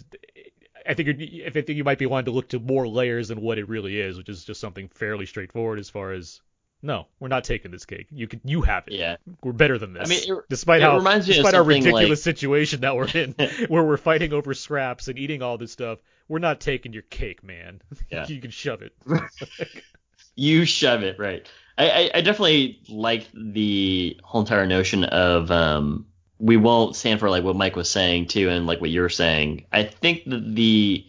I 0.89 0.95
think 0.95 1.09
I 1.47 1.51
think 1.51 1.69
you 1.69 1.85
might 1.85 1.99
be 1.99 2.07
wanting 2.07 2.27
to 2.27 2.31
look 2.33 2.49
to 2.49 2.59
more 2.61 2.89
layers 2.89 3.29
than 3.29 3.41
what 3.41 3.59
it 3.59 3.69
really 3.69 4.01
is, 4.01 4.17
which 4.17 4.29
is 4.29 4.45
just 4.45 4.61
something 4.61 4.89
fairly 4.89 5.27
straightforward 5.27 5.79
as 5.79 5.91
far 5.91 6.13
as 6.13 6.41
no, 6.85 7.07
we're 7.21 7.29
not 7.29 7.45
taking 7.45 7.71
this 7.71 7.85
cake. 7.85 8.09
You 8.11 8.27
can 8.27 8.41
you 8.45 8.63
have 8.63 8.89
it. 8.89 8.95
Yeah. 8.95 9.17
We're 9.43 9.53
better 9.53 9.79
than 9.79 9.93
this. 9.93 10.09
I 10.09 10.11
mean, 10.11 10.39
it- 10.39 10.45
despite 10.49 10.81
it 10.83 10.85
how 10.85 10.99
despite 10.99 11.55
our 11.55 11.63
ridiculous 11.63 12.09
like- 12.11 12.17
situation 12.19 12.81
that 12.81 12.97
we're 12.97 13.07
in, 13.09 13.33
where 13.69 13.85
we're 13.85 13.97
fighting 13.97 14.33
over 14.33 14.53
scraps 14.55 15.07
and 15.09 15.19
eating 15.19 15.43
all 15.43 15.59
this 15.59 15.71
stuff, 15.73 16.01
we're 16.29 16.41
not 16.41 16.61
taking 16.61 16.93
your 16.93 17.03
cake, 17.03 17.45
man. 17.45 17.81
Yeah. 18.11 18.27
you 18.27 18.41
can 18.41 18.51
shove 18.51 18.83
it. 18.83 18.93
You 20.35 20.65
shove 20.65 21.03
it 21.03 21.19
right. 21.19 21.47
I, 21.77 21.91
I, 21.91 22.11
I 22.15 22.21
definitely 22.23 22.81
like 22.89 23.29
the 23.35 24.19
whole 24.25 24.41
entire 24.41 24.67
notion 24.67 25.05
of 25.05 25.51
um 25.51 26.07
we 26.43 26.57
won't 26.57 26.97
stand 26.97 27.21
for 27.21 27.31
like 27.31 27.45
what 27.45 27.55
Mike 27.55 27.77
was 27.77 27.89
saying 27.89 28.27
too, 28.27 28.49
and 28.49 28.67
like 28.67 28.81
what 28.81 28.91
you're 28.91 29.09
saying. 29.09 29.65
I 29.73 29.85
think 29.85 30.25
that 30.27 30.57
the 30.57 31.07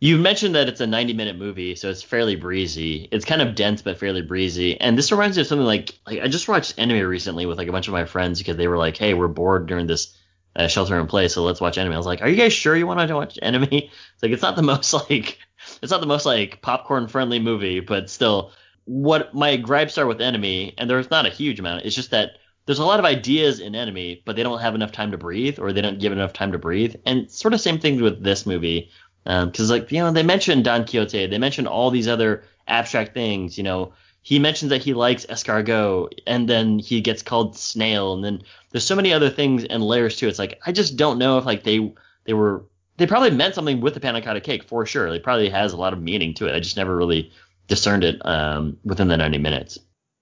you 0.00 0.16
mentioned 0.16 0.54
that 0.54 0.66
it's 0.66 0.80
a 0.80 0.86
90 0.86 1.12
minute 1.12 1.36
movie, 1.36 1.74
so 1.74 1.90
it's 1.90 2.02
fairly 2.02 2.36
breezy. 2.36 3.06
It's 3.12 3.26
kind 3.26 3.42
of 3.42 3.54
dense 3.54 3.82
but 3.82 3.98
fairly 3.98 4.22
breezy. 4.22 4.80
And 4.80 4.96
this 4.96 5.12
reminds 5.12 5.36
me 5.36 5.42
of 5.42 5.46
something 5.46 5.66
like 5.66 5.92
like 6.06 6.20
I 6.20 6.28
just 6.28 6.48
watched 6.48 6.78
anime 6.78 7.06
recently 7.06 7.44
with 7.44 7.58
like 7.58 7.68
a 7.68 7.72
bunch 7.72 7.86
of 7.86 7.92
my 7.92 8.06
friends 8.06 8.38
because 8.38 8.56
they 8.56 8.66
were 8.66 8.78
like, 8.78 8.96
hey, 8.96 9.12
we're 9.12 9.28
bored 9.28 9.66
during 9.66 9.86
this 9.86 10.16
uh, 10.56 10.68
shelter 10.68 10.98
in 10.98 11.06
place, 11.06 11.34
so 11.34 11.42
let's 11.42 11.60
watch 11.60 11.76
anime. 11.76 11.92
I 11.92 11.98
was 11.98 12.06
like, 12.06 12.22
are 12.22 12.28
you 12.28 12.36
guys 12.36 12.54
sure 12.54 12.74
you 12.74 12.86
want 12.86 13.06
to 13.06 13.14
watch 13.14 13.38
anime? 13.42 13.68
It's 13.70 14.22
like 14.22 14.32
it's 14.32 14.42
not 14.42 14.56
the 14.56 14.62
most 14.62 14.92
like 15.10 15.38
it's 15.82 15.92
not 15.92 16.00
the 16.00 16.06
most 16.06 16.24
like 16.24 16.62
popcorn 16.62 17.08
friendly 17.08 17.40
movie, 17.40 17.80
but 17.80 18.08
still 18.08 18.52
what 18.84 19.34
my 19.34 19.56
gripes 19.58 19.98
are 19.98 20.06
with 20.06 20.22
enemy, 20.22 20.72
and 20.78 20.88
there's 20.88 21.10
not 21.10 21.26
a 21.26 21.30
huge 21.30 21.60
amount, 21.60 21.84
it's 21.84 21.94
just 21.94 22.10
that 22.12 22.38
there's 22.66 22.78
a 22.78 22.84
lot 22.84 22.98
of 22.98 23.04
ideas 23.04 23.60
in 23.60 23.74
enemy, 23.74 24.22
but 24.24 24.36
they 24.36 24.42
don't 24.42 24.60
have 24.60 24.74
enough 24.74 24.92
time 24.92 25.10
to 25.10 25.18
breathe, 25.18 25.58
or 25.58 25.72
they 25.72 25.80
don't 25.80 25.98
give 25.98 26.12
enough 26.12 26.32
time 26.32 26.52
to 26.52 26.58
breathe. 26.58 26.94
And 27.04 27.30
sort 27.30 27.54
of 27.54 27.60
same 27.60 27.78
thing 27.78 28.00
with 28.00 28.22
this 28.22 28.46
movie, 28.46 28.90
because 29.24 29.70
like 29.70 29.90
you 29.90 29.98
know 29.98 30.12
they 30.12 30.22
mentioned 30.22 30.64
Don 30.64 30.84
Quixote, 30.84 31.26
they 31.26 31.38
mentioned 31.38 31.68
all 31.68 31.90
these 31.90 32.08
other 32.08 32.44
abstract 32.68 33.14
things. 33.14 33.58
You 33.58 33.64
know, 33.64 33.92
he 34.22 34.38
mentions 34.38 34.70
that 34.70 34.82
he 34.82 34.94
likes 34.94 35.26
escargot, 35.26 36.12
and 36.26 36.48
then 36.48 36.78
he 36.78 37.00
gets 37.00 37.22
called 37.22 37.56
snail, 37.56 38.14
and 38.14 38.24
then 38.24 38.42
there's 38.70 38.84
so 38.84 38.96
many 38.96 39.12
other 39.12 39.30
things 39.30 39.64
and 39.64 39.82
layers 39.82 40.16
too. 40.16 40.28
It's 40.28 40.38
like 40.38 40.60
I 40.64 40.72
just 40.72 40.96
don't 40.96 41.18
know 41.18 41.38
if 41.38 41.44
like 41.44 41.64
they 41.64 41.92
they 42.24 42.32
were 42.32 42.64
they 42.96 43.06
probably 43.06 43.30
meant 43.30 43.54
something 43.54 43.80
with 43.80 43.94
the 43.94 44.00
panna 44.00 44.22
cotta 44.22 44.40
cake 44.40 44.64
for 44.64 44.86
sure. 44.86 45.08
It 45.08 45.24
probably 45.24 45.48
has 45.48 45.72
a 45.72 45.76
lot 45.76 45.92
of 45.92 46.00
meaning 46.00 46.34
to 46.34 46.46
it. 46.46 46.54
I 46.54 46.60
just 46.60 46.76
never 46.76 46.96
really 46.96 47.32
discerned 47.66 48.04
it 48.04 48.24
um, 48.24 48.76
within 48.84 49.08
the 49.08 49.16
90 49.16 49.38
minutes. 49.38 49.78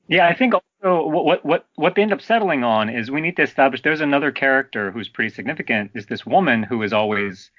Yeah, 0.08 0.26
I 0.26 0.34
think 0.34 0.54
also 0.82 1.06
what 1.06 1.24
what 1.24 1.44
what 1.44 1.66
what 1.76 1.94
they 1.94 2.02
end 2.02 2.12
up 2.12 2.20
settling 2.20 2.64
on 2.64 2.88
is 2.88 3.10
we 3.10 3.20
need 3.20 3.36
to 3.36 3.42
establish 3.42 3.82
there's 3.82 4.00
another 4.00 4.32
character 4.32 4.90
who's 4.90 5.08
pretty 5.08 5.34
significant. 5.34 5.90
Is 5.94 6.06
this 6.06 6.26
woman 6.26 6.62
who 6.62 6.82
is 6.82 6.92
always 6.92 7.50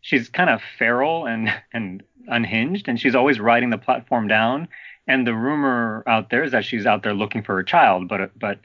she's 0.00 0.28
kind 0.28 0.50
of 0.50 0.60
feral 0.78 1.26
and 1.26 1.52
and 1.72 2.02
unhinged 2.28 2.88
and 2.88 3.00
she's 3.00 3.14
always 3.14 3.40
riding 3.40 3.70
the 3.70 3.78
platform 3.78 4.28
down. 4.28 4.68
And 5.06 5.26
the 5.26 5.34
rumor 5.34 6.04
out 6.06 6.28
there 6.30 6.44
is 6.44 6.52
that 6.52 6.64
she's 6.66 6.84
out 6.84 7.02
there 7.02 7.14
looking 7.14 7.42
for 7.42 7.56
her 7.56 7.62
child 7.62 8.08
but 8.08 8.38
but 8.38 8.60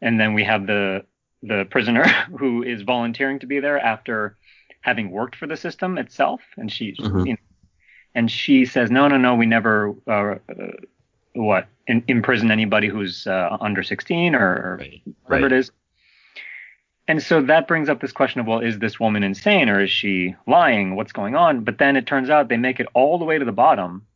and 0.00 0.20
then 0.20 0.34
we 0.34 0.44
have 0.44 0.66
the 0.66 1.04
the 1.42 1.66
prisoner 1.70 2.04
who 2.38 2.62
is 2.62 2.82
volunteering 2.82 3.38
to 3.40 3.46
be 3.46 3.60
there 3.60 3.78
after 3.78 4.36
having 4.80 5.10
worked 5.10 5.34
for 5.36 5.46
the 5.46 5.56
system 5.56 5.98
itself. 5.98 6.40
And 6.56 6.70
she's 6.70 6.98
Mhm. 6.98 7.26
you 7.26 7.32
know, 7.32 7.38
and 8.14 8.30
she 8.30 8.64
says 8.64 8.90
no 8.90 9.08
no 9.08 9.16
no 9.16 9.34
we 9.34 9.46
never 9.46 9.94
uh, 10.06 10.36
uh, 10.48 10.72
what 11.34 11.66
in, 11.86 12.02
imprison 12.08 12.50
anybody 12.50 12.88
who's 12.88 13.26
uh, 13.26 13.56
under 13.60 13.82
16 13.82 14.34
or, 14.34 14.40
or 14.40 14.76
Right. 14.80 15.02
whatever 15.26 15.44
Right. 15.46 15.52
it 15.52 15.58
is. 15.58 15.70
And 17.06 17.22
so 17.22 17.42
that 17.42 17.68
brings 17.68 17.88
up 17.90 18.00
this 18.00 18.12
question 18.12 18.40
of, 18.40 18.46
well, 18.46 18.60
is 18.60 18.78
this 18.78 18.98
woman 18.98 19.22
insane 19.22 19.68
or 19.68 19.80
is 19.82 19.90
she 19.90 20.34
lying? 20.46 20.96
What's 20.96 21.12
going 21.12 21.36
on? 21.36 21.62
But 21.62 21.76
then 21.78 21.96
it 21.96 22.06
turns 22.06 22.30
out 22.30 22.48
they 22.48 22.56
make 22.56 22.80
it 22.80 22.86
all 22.94 23.18
the 23.18 23.26
way 23.26 23.38
to 23.38 23.44
the 23.44 23.52
bottom, 23.52 24.06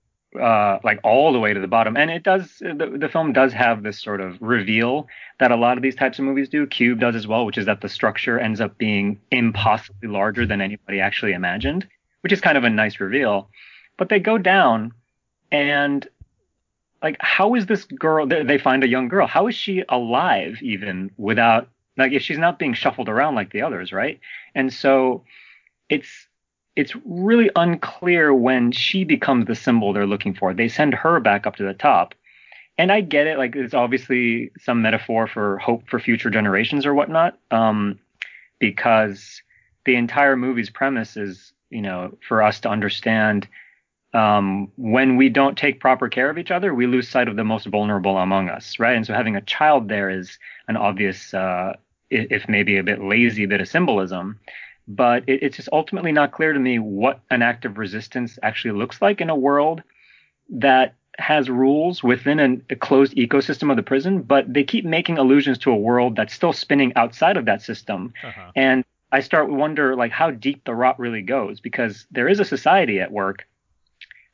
uh, 0.40 0.78
like 0.82 0.98
all 1.04 1.32
the 1.34 1.38
way 1.38 1.52
to 1.52 1.60
the 1.60 1.66
bottom. 1.66 1.98
And 1.98 2.10
it 2.10 2.22
does, 2.22 2.56
the, 2.60 2.96
the 2.98 3.10
film 3.10 3.34
does 3.34 3.52
have 3.52 3.82
this 3.82 4.00
sort 4.00 4.22
of 4.22 4.38
reveal 4.40 5.06
that 5.38 5.50
a 5.52 5.56
lot 5.56 5.76
of 5.76 5.82
these 5.82 5.96
types 5.96 6.18
of 6.18 6.24
movies 6.24 6.48
do. 6.48 6.66
Cube 6.66 6.98
does 6.98 7.14
as 7.14 7.26
well, 7.26 7.44
which 7.44 7.58
is 7.58 7.66
that 7.66 7.82
the 7.82 7.90
structure 7.90 8.38
ends 8.38 8.58
up 8.58 8.78
being 8.78 9.20
impossibly 9.30 10.08
larger 10.08 10.46
than 10.46 10.62
anybody 10.62 10.98
actually 10.98 11.32
imagined, 11.34 11.86
which 12.22 12.32
is 12.32 12.40
kind 12.40 12.56
of 12.56 12.64
a 12.64 12.70
nice 12.70 13.00
reveal. 13.00 13.50
But 13.98 14.08
they 14.08 14.18
go 14.18 14.38
down 14.38 14.92
and 15.52 16.08
like 17.02 17.16
how 17.20 17.54
is 17.54 17.66
this 17.66 17.84
girl 17.84 18.26
they 18.26 18.58
find 18.58 18.82
a 18.82 18.88
young 18.88 19.08
girl. 19.08 19.26
How 19.26 19.46
is 19.46 19.54
she 19.54 19.84
alive 19.88 20.58
even 20.62 21.10
without 21.16 21.68
like 21.96 22.12
if 22.12 22.22
she's 22.22 22.38
not 22.38 22.58
being 22.58 22.74
shuffled 22.74 23.08
around 23.08 23.34
like 23.34 23.52
the 23.52 23.62
others 23.62 23.92
right? 23.92 24.20
And 24.54 24.72
so 24.72 25.24
it's 25.88 26.28
it's 26.76 26.94
really 27.04 27.50
unclear 27.56 28.32
when 28.32 28.70
she 28.70 29.04
becomes 29.04 29.46
the 29.46 29.54
symbol 29.54 29.92
they're 29.92 30.06
looking 30.06 30.34
for. 30.34 30.54
They 30.54 30.68
send 30.68 30.94
her 30.94 31.18
back 31.18 31.46
up 31.46 31.56
to 31.56 31.64
the 31.64 31.74
top. 31.74 32.14
And 32.76 32.92
i 32.92 33.00
get 33.00 33.26
it 33.26 33.38
like 33.38 33.56
it's 33.56 33.74
obviously 33.74 34.52
some 34.60 34.82
metaphor 34.82 35.26
for 35.26 35.58
hope 35.58 35.88
for 35.88 35.98
future 35.98 36.30
generations 36.30 36.86
or 36.86 36.94
whatnot 36.94 37.36
um 37.50 37.98
because 38.60 39.42
the 39.84 39.96
entire 39.96 40.36
movie's 40.36 40.70
premise 40.70 41.16
is 41.16 41.52
you 41.70 41.82
know 41.82 42.16
for 42.26 42.40
us 42.40 42.60
to 42.60 42.68
understand 42.68 43.48
um, 44.14 44.72
when 44.76 45.16
we 45.16 45.28
don't 45.28 45.58
take 45.58 45.80
proper 45.80 46.08
care 46.08 46.30
of 46.30 46.38
each 46.38 46.50
other, 46.50 46.74
we 46.74 46.86
lose 46.86 47.08
sight 47.08 47.28
of 47.28 47.36
the 47.36 47.44
most 47.44 47.66
vulnerable 47.66 48.16
among 48.16 48.48
us, 48.48 48.78
right? 48.78 48.96
And 48.96 49.06
so 49.06 49.12
having 49.12 49.36
a 49.36 49.42
child 49.42 49.88
there 49.88 50.08
is 50.08 50.38
an 50.66 50.76
obvious, 50.76 51.34
uh, 51.34 51.74
if 52.10 52.48
maybe 52.48 52.78
a 52.78 52.82
bit 52.82 53.02
lazy 53.02 53.44
bit 53.44 53.60
of 53.60 53.68
symbolism, 53.68 54.40
but 54.86 55.24
it, 55.26 55.42
it's 55.42 55.56
just 55.56 55.68
ultimately 55.72 56.12
not 56.12 56.32
clear 56.32 56.54
to 56.54 56.58
me 56.58 56.78
what 56.78 57.20
an 57.30 57.42
act 57.42 57.66
of 57.66 57.76
resistance 57.76 58.38
actually 58.42 58.78
looks 58.78 59.02
like 59.02 59.20
in 59.20 59.28
a 59.28 59.36
world 59.36 59.82
that 60.48 60.94
has 61.18 61.50
rules 61.50 62.02
within 62.02 62.38
an, 62.38 62.64
a 62.70 62.76
closed 62.76 63.14
ecosystem 63.14 63.70
of 63.70 63.76
the 63.76 63.82
prison, 63.82 64.22
but 64.22 64.52
they 64.52 64.64
keep 64.64 64.84
making 64.84 65.18
allusions 65.18 65.58
to 65.58 65.70
a 65.70 65.76
world 65.76 66.16
that's 66.16 66.32
still 66.32 66.52
spinning 66.52 66.92
outside 66.96 67.36
of 67.36 67.44
that 67.44 67.60
system. 67.60 68.14
Uh-huh. 68.24 68.52
And 68.56 68.84
I 69.12 69.20
start 69.20 69.48
to 69.48 69.54
wonder 69.54 69.96
like 69.96 70.12
how 70.12 70.30
deep 70.30 70.64
the 70.64 70.74
rot 70.74 70.98
really 70.98 71.22
goes 71.22 71.60
because 71.60 72.06
there 72.10 72.28
is 72.28 72.40
a 72.40 72.44
society 72.44 73.00
at 73.00 73.10
work 73.10 73.46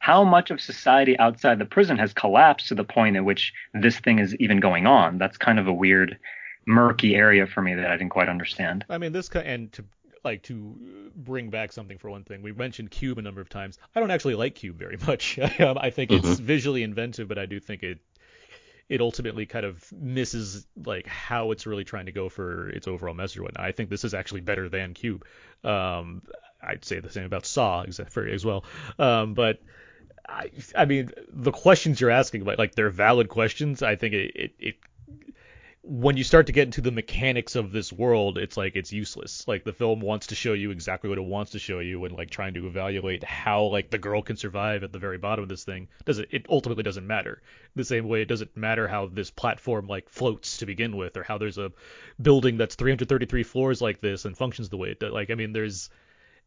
how 0.04 0.22
much 0.22 0.50
of 0.50 0.60
society 0.60 1.18
outside 1.18 1.58
the 1.58 1.64
prison 1.64 1.96
has 1.96 2.12
collapsed 2.12 2.68
to 2.68 2.74
the 2.74 2.84
point 2.84 3.16
at 3.16 3.24
which 3.24 3.54
this 3.72 3.98
thing 4.00 4.18
is 4.18 4.34
even 4.36 4.60
going 4.60 4.86
on. 4.86 5.16
That's 5.16 5.38
kind 5.38 5.58
of 5.58 5.66
a 5.66 5.72
weird, 5.72 6.18
murky 6.66 7.14
area 7.14 7.46
for 7.46 7.62
me 7.62 7.74
that 7.74 7.86
I 7.90 7.96
didn't 7.96 8.10
quite 8.10 8.28
understand. 8.28 8.84
I 8.90 8.98
mean, 8.98 9.12
this 9.12 9.30
kind 9.30 9.46
and 9.46 9.72
to 9.72 9.84
like 10.22 10.42
to 10.42 10.74
bring 11.16 11.48
back 11.48 11.72
something 11.72 11.96
for 11.96 12.10
one 12.10 12.22
thing. 12.24 12.42
We 12.42 12.52
mentioned 12.52 12.90
Cube 12.90 13.16
a 13.18 13.22
number 13.22 13.40
of 13.40 13.48
times. 13.48 13.78
I 13.94 14.00
don't 14.00 14.10
actually 14.10 14.34
like 14.34 14.54
Cube 14.56 14.78
very 14.78 14.98
much. 15.06 15.38
I 15.60 15.88
think 15.90 16.12
it's 16.12 16.26
Mhm. 16.36 16.40
visually 16.40 16.82
inventive, 16.82 17.26
but 17.28 17.38
I 17.38 17.46
do 17.46 17.58
think 17.58 17.82
it 17.82 17.98
it 18.90 19.00
ultimately 19.00 19.46
kind 19.46 19.64
of 19.64 19.90
misses 19.92 20.66
like 20.84 21.06
how 21.06 21.50
it's 21.50 21.66
really 21.66 21.84
trying 21.84 22.04
to 22.04 22.12
go 22.12 22.28
for 22.28 22.68
its 22.68 22.86
overall 22.86 23.14
message. 23.14 23.36
and 23.38 23.44
whatnot. 23.46 23.64
I 23.64 23.72
think 23.72 23.88
this 23.88 24.04
is 24.04 24.12
actually 24.12 24.42
better 24.42 24.68
than 24.68 24.92
Cube. 24.92 25.24
Um, 25.64 26.20
I'd 26.62 26.84
say 26.84 27.00
the 27.00 27.08
same 27.10 27.24
about 27.24 27.46
Saw 27.46 27.86
for- 28.10 28.26
as 28.28 28.44
well. 28.44 28.64
Um, 28.98 29.32
but 29.32 29.60
I, 30.28 30.50
I 30.76 30.84
mean, 30.84 31.10
the 31.28 31.52
questions 31.52 32.00
you're 32.00 32.10
asking 32.10 32.42
about, 32.42 32.58
like 32.58 32.74
they're 32.74 32.90
valid 32.90 33.28
questions. 33.28 33.82
I 33.82 33.96
think 33.96 34.14
it, 34.14 34.32
it, 34.34 34.54
it 34.58 34.74
when 35.86 36.16
you 36.16 36.24
start 36.24 36.46
to 36.46 36.52
get 36.52 36.62
into 36.62 36.80
the 36.80 36.90
mechanics 36.90 37.56
of 37.56 37.70
this 37.70 37.92
world, 37.92 38.38
it's 38.38 38.56
like 38.56 38.74
it's 38.74 38.90
useless. 38.90 39.46
Like 39.46 39.64
the 39.64 39.72
film 39.72 40.00
wants 40.00 40.28
to 40.28 40.34
show 40.34 40.54
you 40.54 40.70
exactly 40.70 41.10
what 41.10 41.18
it 41.18 41.24
wants 41.24 41.52
to 41.52 41.58
show 41.58 41.78
you, 41.80 42.04
and 42.06 42.16
like 42.16 42.30
trying 42.30 42.54
to 42.54 42.66
evaluate 42.66 43.22
how 43.22 43.64
like 43.64 43.90
the 43.90 43.98
girl 43.98 44.22
can 44.22 44.36
survive 44.36 44.82
at 44.82 44.92
the 44.92 44.98
very 44.98 45.18
bottom 45.18 45.42
of 45.42 45.48
this 45.48 45.64
thing 45.64 45.88
doesn't. 46.06 46.28
It 46.30 46.46
ultimately 46.48 46.82
doesn't 46.82 47.06
matter. 47.06 47.42
The 47.76 47.84
same 47.84 48.08
way 48.08 48.22
it 48.22 48.28
doesn't 48.28 48.56
matter 48.56 48.88
how 48.88 49.06
this 49.06 49.30
platform 49.30 49.86
like 49.86 50.08
floats 50.08 50.56
to 50.58 50.66
begin 50.66 50.96
with, 50.96 51.18
or 51.18 51.22
how 51.22 51.36
there's 51.36 51.58
a 51.58 51.70
building 52.20 52.56
that's 52.56 52.76
333 52.76 53.42
floors 53.42 53.82
like 53.82 54.00
this 54.00 54.24
and 54.24 54.36
functions 54.36 54.70
the 54.70 54.78
way 54.78 54.88
it 54.88 55.00
does. 55.00 55.12
Like 55.12 55.30
I 55.30 55.34
mean, 55.34 55.52
there's 55.52 55.90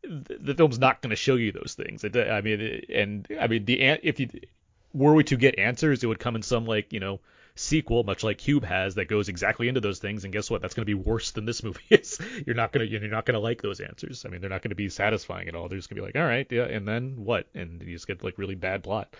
the 0.04 0.54
film's 0.56 0.80
not 0.80 1.02
going 1.02 1.10
to 1.10 1.16
show 1.16 1.36
you 1.36 1.52
those 1.52 1.76
things. 1.76 2.04
It, 2.04 2.16
I 2.16 2.42
mean, 2.42 2.86
and 2.94 3.28
I 3.40 3.48
mean 3.48 3.66
the 3.66 3.82
if 3.82 4.20
you 4.20 4.30
were 4.94 5.14
we 5.14 5.24
to 5.26 5.38
get 5.38 5.60
answers, 5.60 6.04
it 6.04 6.08
would 6.08 6.20
come 6.20 6.36
in 6.36 6.42
some 6.42 6.66
like 6.66 6.94
you 6.94 7.00
know 7.00 7.20
sequel, 7.56 8.04
much 8.04 8.24
like 8.24 8.38
Cube 8.38 8.64
has, 8.64 8.96
that 8.96 9.08
goes 9.08 9.30
exactly 9.30 9.68
into 9.68 9.82
those 9.82 10.00
things. 10.00 10.24
And 10.24 10.32
guess 10.32 10.50
what? 10.50 10.62
That's 10.62 10.74
going 10.74 10.86
to 10.86 10.86
be 10.86 10.94
worse 10.94 11.32
than 11.32 11.46
this 11.46 11.64
movie 11.64 11.82
is. 11.90 12.20
You're 12.46 12.56
not 12.56 12.72
gonna 12.72 12.86
you're 12.86 13.02
not 13.02 13.26
gonna 13.26 13.40
like 13.40 13.62
those 13.62 13.80
answers. 13.80 14.26
I 14.26 14.30
mean, 14.30 14.42
they're 14.42 14.50
not 14.50 14.62
going 14.62 14.70
to 14.70 14.76
be 14.76 14.90
satisfying 14.90 15.48
at 15.48 15.56
all. 15.56 15.68
They're 15.68 15.78
just 15.78 15.90
gonna 15.90 16.02
be 16.02 16.06
like, 16.06 16.16
all 16.16 16.28
right, 16.28 16.48
yeah, 16.50 16.64
and 16.64 16.88
then 16.88 17.16
what? 17.18 17.48
And 17.54 17.82
you 17.82 17.94
just 17.94 18.08
get 18.08 18.24
like 18.24 18.38
really 18.38 18.56
bad 18.56 18.84
plot. 18.84 19.14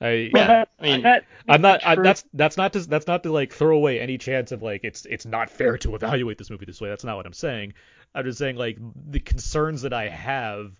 I 0.00 0.30
Well, 0.32 0.46
that, 0.48 0.68
I 0.78 0.82
mean, 0.82 1.02
that 1.02 1.24
I'm 1.48 1.60
not. 1.60 1.84
I, 1.84 1.94
that's 1.96 2.24
that's 2.32 2.56
not 2.56 2.72
to 2.72 2.80
that's 2.80 3.06
not 3.06 3.22
to 3.24 3.32
like 3.32 3.52
throw 3.52 3.76
away 3.76 4.00
any 4.00 4.18
chance 4.18 4.52
of 4.52 4.62
like 4.62 4.82
it's 4.84 5.06
it's 5.06 5.26
not 5.26 5.50
fair 5.50 5.76
to 5.78 5.94
evaluate 5.94 6.38
this 6.38 6.50
movie 6.50 6.64
this 6.64 6.80
way. 6.80 6.88
That's 6.88 7.04
not 7.04 7.16
what 7.16 7.26
I'm 7.26 7.32
saying. 7.32 7.74
I'm 8.14 8.24
just 8.24 8.38
saying 8.38 8.56
like 8.56 8.78
the 9.10 9.20
concerns 9.20 9.82
that 9.82 9.92
I 9.92 10.08
have, 10.08 10.72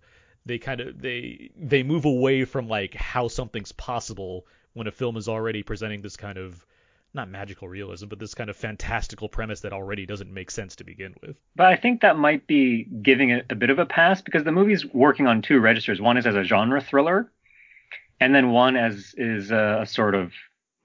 they 0.47 0.59
kind 0.59 0.81
of 0.81 1.01
they 1.01 1.51
they 1.57 1.83
move 1.83 2.05
away 2.05 2.45
from 2.45 2.69
like 2.69 2.95
how 2.95 3.29
something's 3.29 3.73
possible 3.73 4.47
when 4.73 4.87
a 4.87 4.93
film 4.93 5.17
is 5.17 5.29
already 5.29 5.63
presenting 5.63 6.01
this 6.01 6.17
kind 6.17 6.39
of 6.39 6.65
not 7.13 7.29
magical 7.29 7.69
realism, 7.69 8.07
but 8.07 8.21
this 8.21 8.35
kind 8.35 8.49
of 8.49 8.57
fantastical 8.57 9.29
premise 9.29 9.61
that 9.61 9.73
already 9.73 10.07
doesn't 10.07 10.33
make 10.33 10.51
sense 10.51 10.77
to 10.77 10.85
begin 10.85 11.15
with. 11.23 11.37
But 11.57 11.67
I 11.67 11.77
think 11.77 12.03
that 12.03 12.17
might 12.17 12.47
be 12.47 12.85
giving 12.85 13.31
it 13.31 13.47
a 13.51 13.57
bit 13.57 13.71
of 13.71 13.81
a 13.81 13.87
pass 13.87 14.23
because 14.23 14.45
the 14.45 14.53
movie's 14.53 14.87
working 14.87 15.27
on 15.27 15.43
two 15.43 15.59
registers. 15.59 16.01
One 16.01 16.17
is 16.17 16.27
as 16.27 16.37
a 16.37 16.45
genre 16.45 16.81
thriller, 16.81 17.31
and 18.21 18.35
then 18.35 18.51
one 18.51 18.77
as 18.77 19.15
is 19.17 19.51
a, 19.51 19.81
a 19.83 19.87
sort 19.87 20.15
of 20.15 20.33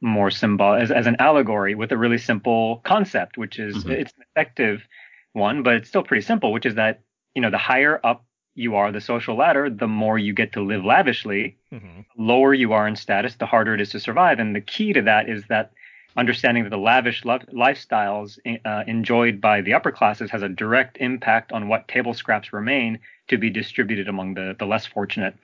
more 0.02 0.30
symbol 0.32 0.74
as, 0.74 0.92
as 0.92 1.08
an 1.08 1.16
allegory 1.20 1.76
with 1.76 1.92
a 1.92 1.98
really 1.98 2.18
simple 2.18 2.78
concept, 2.84 3.38
which 3.38 3.60
is 3.60 3.76
Mhm. 3.84 3.92
it's 3.92 4.14
an 4.18 4.24
effective 4.32 4.88
one, 5.34 5.64
but 5.64 5.76
it's 5.76 5.90
still 5.90 6.04
pretty 6.04 6.22
simple, 6.22 6.52
which 6.54 6.66
is 6.66 6.76
that 6.76 7.02
you 7.34 7.42
know 7.42 7.50
the 7.50 7.58
higher 7.58 8.00
up 8.04 8.24
you 8.56 8.76
are 8.76 8.92
the 8.92 9.02
social 9.02 9.36
ladder, 9.36 9.70
the 9.70 9.88
more 9.88 10.18
you 10.18 10.34
get 10.34 10.54
to 10.54 10.62
live 10.62 10.84
lavishly. 10.86 11.58
hmm 11.72 12.02
lower 12.18 12.54
you 12.54 12.72
are 12.72 12.88
in 12.88 12.96
status, 12.96 13.36
the 13.36 13.46
harder 13.46 13.74
it 13.74 13.82
is 13.82 13.90
to 13.90 14.00
survive. 14.00 14.40
And 14.40 14.56
the 14.56 14.62
key 14.62 14.94
to 14.94 15.02
that 15.02 15.28
is 15.28 15.46
that 15.48 15.72
understanding 16.16 16.64
that 16.64 16.70
the 16.70 16.78
lavish 16.78 17.26
lo- 17.26 17.40
lifestyles 17.52 18.38
uh, 18.66 18.84
enjoyed 18.88 19.42
by 19.42 19.60
the 19.62 19.74
upper 19.74 19.92
classes 19.92 20.32
has 20.32 20.42
a 20.42 20.48
direct 20.48 20.96
impact 21.02 21.52
on 21.52 21.68
what 21.68 21.90
table 21.90 22.14
scraps 22.14 22.54
remain 22.54 23.00
to 23.28 23.38
be 23.38 23.50
distributed 23.50 24.08
among 24.08 24.36
the, 24.36 24.56
the 24.58 24.66
less 24.66 24.86
fortunate. 24.86 25.36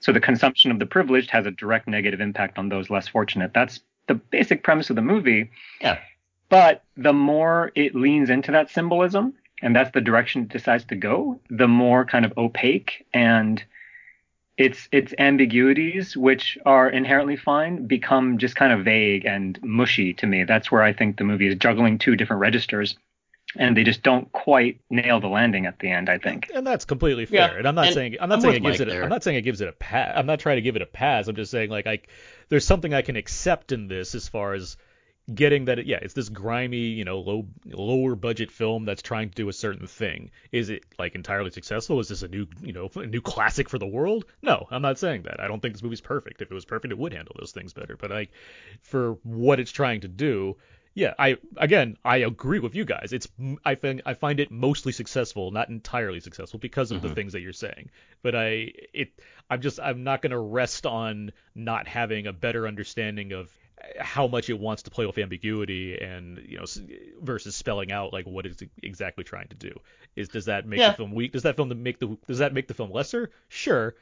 So 0.00 0.12
the 0.12 0.20
consumption 0.20 0.70
of 0.70 0.78
the 0.78 0.86
privileged 0.86 1.30
has 1.30 1.46
a 1.46 1.50
direct 1.50 1.88
negative 1.88 2.20
impact 2.20 2.58
on 2.58 2.68
those 2.68 2.90
less 2.90 3.08
fortunate. 3.08 3.52
That's 3.54 3.80
the 4.06 4.14
basic 4.14 4.62
premise 4.62 4.90
of 4.90 4.96
the 4.96 5.02
movie. 5.02 5.50
Yeah. 5.80 5.98
But 6.48 6.84
the 6.96 7.12
more 7.12 7.72
it 7.74 7.94
leans 7.94 8.30
into 8.30 8.52
that 8.52 8.70
symbolism, 8.70 9.34
and 9.62 9.74
that's 9.74 9.90
the 9.92 10.00
direction 10.00 10.42
it 10.42 10.48
decides 10.48 10.84
to 10.86 10.96
go, 10.96 11.40
the 11.50 11.68
more 11.68 12.04
kind 12.04 12.24
of 12.24 12.32
opaque 12.36 13.06
and 13.12 13.62
its 14.56 14.88
its 14.90 15.12
ambiguities, 15.18 16.16
which 16.16 16.56
are 16.64 16.88
inherently 16.88 17.36
fine, 17.36 17.86
become 17.86 18.38
just 18.38 18.56
kind 18.56 18.72
of 18.72 18.84
vague 18.84 19.26
and 19.26 19.58
mushy 19.62 20.14
to 20.14 20.26
me. 20.26 20.44
That's 20.44 20.70
where 20.70 20.82
I 20.82 20.92
think 20.92 21.16
the 21.16 21.24
movie 21.24 21.48
is 21.48 21.56
juggling 21.56 21.98
two 21.98 22.16
different 22.16 22.40
registers, 22.40 22.96
and 23.58 23.76
they 23.76 23.84
just 23.84 24.02
don't 24.02 24.30
quite 24.32 24.80
nail 24.90 25.20
the 25.20 25.28
landing 25.28 25.66
at 25.66 25.78
the 25.78 25.90
end. 25.90 26.08
I 26.08 26.18
think. 26.18 26.50
and 26.54 26.66
that's 26.66 26.84
completely 26.84 27.26
fair. 27.26 27.52
Yeah, 27.52 27.58
And 27.58 27.66
I'm 27.68 27.74
not 27.74 27.86
and 27.86 27.94
saying 27.94 28.16
I'm 28.20 28.28
not 28.28 28.36
I'm 28.36 28.40
saying 28.42 28.54
it 28.56 28.62
with 28.62 28.72
gives 28.72 28.80
Mike 28.80 28.88
it. 28.88 28.90
there. 28.90 29.02
I'm 29.02 29.08
not 29.08 29.22
saying 29.24 29.36
it 29.38 29.42
gives 29.42 29.60
it 29.60 29.68
a 29.68 29.72
pass. 29.72 30.12
I'm 30.16 30.26
not 30.26 30.40
trying 30.40 30.56
to 30.56 30.62
give 30.62 30.76
it 30.76 30.82
a 30.82 30.86
pass. 30.86 31.28
I'm 31.28 31.36
just 31.36 31.50
saying 31.50 31.70
like 31.70 31.86
I 31.86 32.00
there's 32.48 32.64
something 32.64 32.94
I 32.94 33.02
can 33.02 33.16
accept 33.16 33.72
in 33.72 33.88
this 33.88 34.14
as 34.14 34.28
far 34.28 34.54
as 34.54 34.76
getting 35.34 35.64
that. 35.64 35.80
It, 35.80 35.86
yeah, 35.86 35.98
it's 36.00 36.14
this 36.14 36.28
grimy, 36.28 36.78
you 36.78 37.04
know, 37.04 37.18
low 37.18 37.46
lower 37.66 38.14
budget 38.14 38.50
film 38.52 38.84
that's 38.84 39.02
trying 39.02 39.30
to 39.30 39.34
do 39.34 39.48
a 39.48 39.52
certain 39.52 39.86
thing. 39.88 40.30
Is 40.52 40.70
it 40.70 40.84
like 40.98 41.14
entirely 41.16 41.50
successful? 41.50 41.98
Is 41.98 42.08
this 42.08 42.22
a 42.22 42.28
new 42.28 42.46
you 42.62 42.72
know 42.72 42.88
a 42.94 43.06
new 43.06 43.20
classic 43.20 43.68
for 43.68 43.78
the 43.78 43.86
world? 43.86 44.24
No, 44.42 44.66
I'm 44.70 44.82
not 44.82 44.98
saying 44.98 45.22
that. 45.22 45.40
I 45.40 45.48
don't 45.48 45.60
think 45.60 45.74
this 45.74 45.82
movie's 45.82 46.00
perfect. 46.00 46.42
If 46.42 46.50
it 46.50 46.54
was 46.54 46.64
perfect, 46.64 46.92
it 46.92 46.98
would 46.98 47.12
handle 47.12 47.34
those 47.38 47.52
things 47.52 47.72
better. 47.72 47.96
But 47.96 48.10
like 48.10 48.30
for 48.82 49.18
what 49.24 49.58
it's 49.60 49.72
trying 49.72 50.02
to 50.02 50.08
do. 50.08 50.56
Yeah, 50.96 51.12
I 51.18 51.36
again 51.58 51.98
I 52.02 52.16
agree 52.18 52.58
with 52.58 52.74
you 52.74 52.86
guys. 52.86 53.12
It's 53.12 53.28
I 53.66 53.74
find 53.74 54.00
I 54.06 54.14
find 54.14 54.40
it 54.40 54.50
mostly 54.50 54.92
successful, 54.92 55.50
not 55.50 55.68
entirely 55.68 56.20
successful 56.20 56.58
because 56.58 56.90
of 56.90 57.02
the 57.02 57.08
Mhm. 57.08 57.14
things 57.14 57.32
that 57.34 57.42
you're 57.42 57.52
saying. 57.52 57.90
But 58.22 58.34
I 58.34 58.72
it 58.94 59.10
I'm 59.50 59.60
just 59.60 59.78
I'm 59.78 60.04
not 60.04 60.22
going 60.22 60.30
to 60.30 60.38
rest 60.38 60.86
on 60.86 61.32
not 61.54 61.86
having 61.86 62.26
a 62.26 62.32
better 62.32 62.66
understanding 62.66 63.32
of 63.32 63.52
how 64.00 64.26
much 64.26 64.48
it 64.48 64.58
wants 64.58 64.84
to 64.84 64.90
play 64.90 65.04
with 65.04 65.18
ambiguity 65.18 65.98
and 66.00 66.38
you 66.48 66.56
know 66.56 66.64
versus 67.20 67.54
spelling 67.54 67.92
out 67.92 68.14
like 68.14 68.24
what 68.26 68.46
it's 68.46 68.62
exactly 68.82 69.22
trying 69.22 69.48
to 69.48 69.54
do. 69.56 69.78
Is 70.16 70.30
does 70.30 70.46
that 70.46 70.66
make 70.66 70.80
Yeah. 70.80 70.92
the 70.92 70.96
film 70.96 71.12
weak? 71.12 71.32
Does 71.32 71.42
that 71.42 71.56
film 71.56 71.70
make 71.82 71.98
the 71.98 72.16
does 72.26 72.38
that 72.38 72.54
make 72.54 72.68
the 72.68 72.74
film 72.74 72.90
lesser? 72.90 73.30
Sure. 73.48 73.94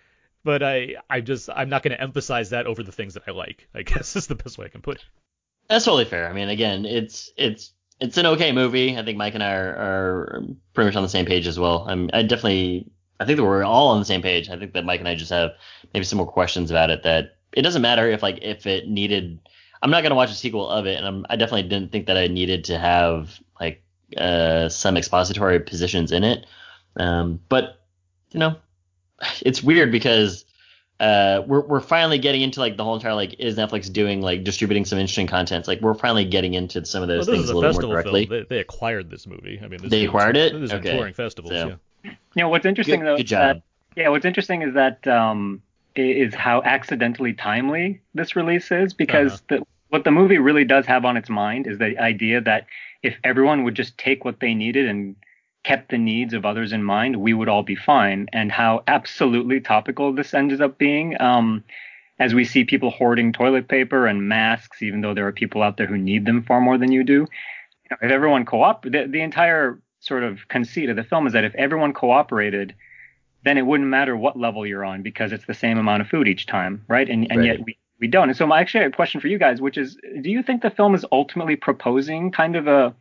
But 0.44 0.62
I 0.62 0.94
I 1.11 1.22
just 1.22 1.50
I'm 1.50 1.70
not 1.70 1.83
going 1.83 1.96
to 1.96 2.00
emphasize 2.00 2.50
that 2.50 2.68
over 2.68 2.85
the 2.85 2.92
things 2.92 3.14
that 3.14 3.24
I 3.26 3.33
like. 3.33 3.66
I 3.74 3.83
guess 3.83 4.14
is 4.20 4.28
the 4.28 4.37
best 4.37 4.59
way 4.59 4.66
I 4.66 4.68
can 4.68 4.80
put 4.80 4.98
it. 4.98 5.04
That's 5.68 5.85
totally 5.85 6.05
fair. 6.05 6.29
I 6.29 6.33
mean, 6.33 6.48
again, 6.48 6.85
it's 6.85 7.31
it's 7.37 7.72
it's 8.00 8.16
an 8.16 8.27
okay 8.27 8.53
movie. 8.53 8.96
I 8.98 9.05
think 9.05 9.16
Mike 9.16 9.35
and 9.35 9.42
I 9.42 9.55
are, 9.55 9.77
are 9.77 10.42
pretty 10.74 10.88
much 10.88 10.96
on 10.96 11.03
the 11.03 11.09
same 11.09 11.27
page 11.27 11.46
as 11.46 11.59
well. 11.59 11.87
I'm 11.88 12.11
I 12.12 12.22
definitely 12.22 12.90
I 13.20 13.24
think 13.24 13.37
that 13.37 13.44
we're 13.44 13.64
all 13.64 13.88
on 13.88 13.98
the 13.98 14.05
same 14.05 14.22
page. 14.22 14.50
I 14.50 14.59
think 14.59 14.72
that 14.74 14.85
Mike 14.85 15.00
and 15.00 15.09
I 15.09 15.14
just 15.14 15.31
have 15.31 15.53
maybe 15.92 16.05
some 16.05 16.18
more 16.18 16.27
questions 16.31 16.70
about 16.70 16.90
it. 16.90 17.03
That 17.05 17.37
it 17.53 17.62
doesn't 17.62 17.83
matter 17.83 18.09
if 18.09 18.22
like 18.22 18.40
if 18.42 18.66
it 18.66 18.88
needed. 18.88 19.40
I'm 19.83 19.90
not 19.90 20.03
gonna 20.03 20.14
watch 20.14 20.31
a 20.31 20.35
sequel 20.35 20.68
of 20.68 20.87
it, 20.87 20.96
and 20.96 21.07
I'm, 21.07 21.27
I 21.29 21.37
definitely 21.37 21.68
didn't 21.68 21.92
think 21.92 22.07
that 22.07 22.16
I 22.16 22.27
needed 22.27 22.64
to 22.64 22.79
have 22.79 23.38
like 23.61 23.83
uh, 24.16 24.68
some 24.68 24.96
expository 24.96 25.61
positions 25.61 26.11
in 26.11 26.24
it. 26.24 26.46
Um, 26.96 27.40
but 27.48 27.81
you 28.33 28.40
know, 28.40 28.57
it's 29.42 29.62
weird 29.62 29.92
because 29.92 30.44
uh, 31.00 31.42
we're 31.46 31.61
we're 31.61 31.80
finally 31.80 32.18
getting 32.18 32.42
into 32.42 32.61
like 32.61 32.76
the 32.76 32.85
whole 32.85 32.94
entire 32.94 33.14
like 33.14 33.35
is 33.38 33.57
Netflix 33.57 33.92
doing 33.92 34.22
like 34.22 34.44
distributing 34.44 34.85
some 34.85 34.98
interesting 34.98 35.26
content? 35.26 35.66
Like 35.66 35.80
we're 35.80 35.94
finally 35.94 36.24
getting 36.24 36.54
into 36.54 36.85
some 36.85 37.02
of 37.02 37.09
those 37.09 37.26
this 37.26 37.35
things 37.37 37.50
a 37.50 37.54
a 37.54 37.57
little 37.57 37.72
more 37.83 37.90
directly. 38.02 38.26
film. 38.26 38.44
They, 38.48 38.57
they 38.57 38.61
acquired 38.61 39.11
this 39.11 39.26
movie. 39.26 39.61
I 39.62 39.68
mean, 39.68 39.80
this 39.83 39.90
They 39.90 40.02
is- 40.02 40.09
acquired 40.09 40.37
it? 40.37 40.52
This 40.52 40.70
is 40.70 40.72
Okay. 40.74 40.96
touring 40.96 41.14
festivals. 41.14 41.52
So- 41.52 41.78
Yeah. 42.04 42.11
You 42.37 42.42
know 42.42 42.48
what's 42.48 42.66
interesting 42.66 43.00
Good, 43.00 43.07
though 43.07 43.16
good 43.16 43.24
is 43.26 43.30
that 43.30 43.52
job. 43.54 43.62
Yeah, 43.96 44.09
what's 44.09 44.24
interesting 44.24 44.62
is 44.62 44.74
that 44.74 45.07
um, 45.07 45.62
is 45.96 46.35
how 46.35 46.62
accidentally 46.62 47.33
timely 47.33 48.00
this 48.14 48.37
release 48.37 48.70
is 48.70 48.92
because 48.94 49.33
Uh-huh. 49.35 49.57
the, 49.61 49.66
what 49.88 50.04
the 50.04 50.11
movie 50.11 50.38
really 50.38 50.64
does 50.64 50.85
have 50.87 51.04
on 51.04 51.16
its 51.16 51.28
mind 51.30 51.66
is 51.66 51.78
the 51.78 51.96
idea 51.98 52.40
that 52.40 52.66
if 53.02 53.16
everyone 53.24 53.64
would 53.64 53.74
just 53.74 53.96
take 53.98 54.24
what 54.24 54.40
they 54.40 54.52
needed 54.54 54.88
and 54.88 55.16
kept 55.64 55.90
the 55.90 55.98
needs 55.98 56.35
of 56.35 56.44
others 56.44 56.72
in 56.72 56.85
mind, 56.85 57.16
we 57.16 57.35
would 57.35 57.48
all 57.48 57.62
be 57.62 57.74
fine. 57.74 58.29
And 58.33 58.53
how 58.53 58.85
absolutely 58.87 59.61
topical 59.61 60.12
this 60.12 60.35
ended 60.35 60.62
up 60.62 60.79
being. 60.79 61.20
Um, 61.20 61.64
as 62.18 62.33
we 62.33 62.44
see 62.44 62.64
people 62.64 62.90
hoarding 62.90 63.33
toilet 63.33 63.66
paper 63.66 64.07
and 64.07 64.29
masks, 64.29 64.83
even 64.83 65.00
though 65.00 65.14
there 65.14 65.27
are 65.27 65.33
people 65.33 65.62
out 65.62 65.77
there 65.77 65.87
who 65.87 65.98
need 65.98 66.27
them 66.27 66.44
far 66.44 66.61
more 66.61 66.79
than 66.79 66.92
you 66.92 67.03
do. 67.03 67.12
You 67.14 67.90
know, 67.90 67.96
if 68.03 68.11
everyone 68.11 68.44
co-op, 68.44 68.85
the, 68.85 69.07
the 69.09 69.20
entire 69.20 69.81
sort 69.98 70.22
of 70.22 70.46
conceit 70.48 70.90
of 70.90 70.96
the 70.96 71.03
film 71.03 71.27
is 71.27 71.33
that 71.33 71.44
if 71.44 71.55
everyone 71.57 71.92
cooperated, 71.92 72.74
then 73.44 73.59
it 73.59 73.62
wouldn't 73.66 73.88
matter 73.88 74.16
what 74.16 74.38
level 74.38 74.66
you're 74.66 74.85
on 74.85 75.03
because 75.03 75.33
it's 75.33 75.46
the 75.46 75.55
same 75.55 75.79
amount 75.79 76.03
of 76.03 76.09
food 76.09 76.29
each 76.29 76.46
time, 76.46 76.85
right? 76.88 77.09
And 77.11 77.27
and 77.31 77.40
Right. 77.40 77.59
yet 77.59 77.64
we 77.64 77.77
we 78.00 78.07
don't. 78.07 78.29
And 78.29 78.37
so 78.37 78.50
I 78.50 78.61
actually 78.61 78.85
have 78.85 78.92
a 78.92 78.96
question 78.96 79.20
for 79.20 79.29
you 79.29 79.38
guys, 79.38 79.61
which 79.61 79.79
is, 79.79 79.96
do 80.20 80.31
you 80.31 80.42
think 80.42 80.62
the 80.62 80.70
film 80.70 80.94
is 80.94 81.05
ultimately 81.12 81.57
proposing 81.57 82.31
kind 82.31 82.57
of 82.57 82.66
a 82.66 82.94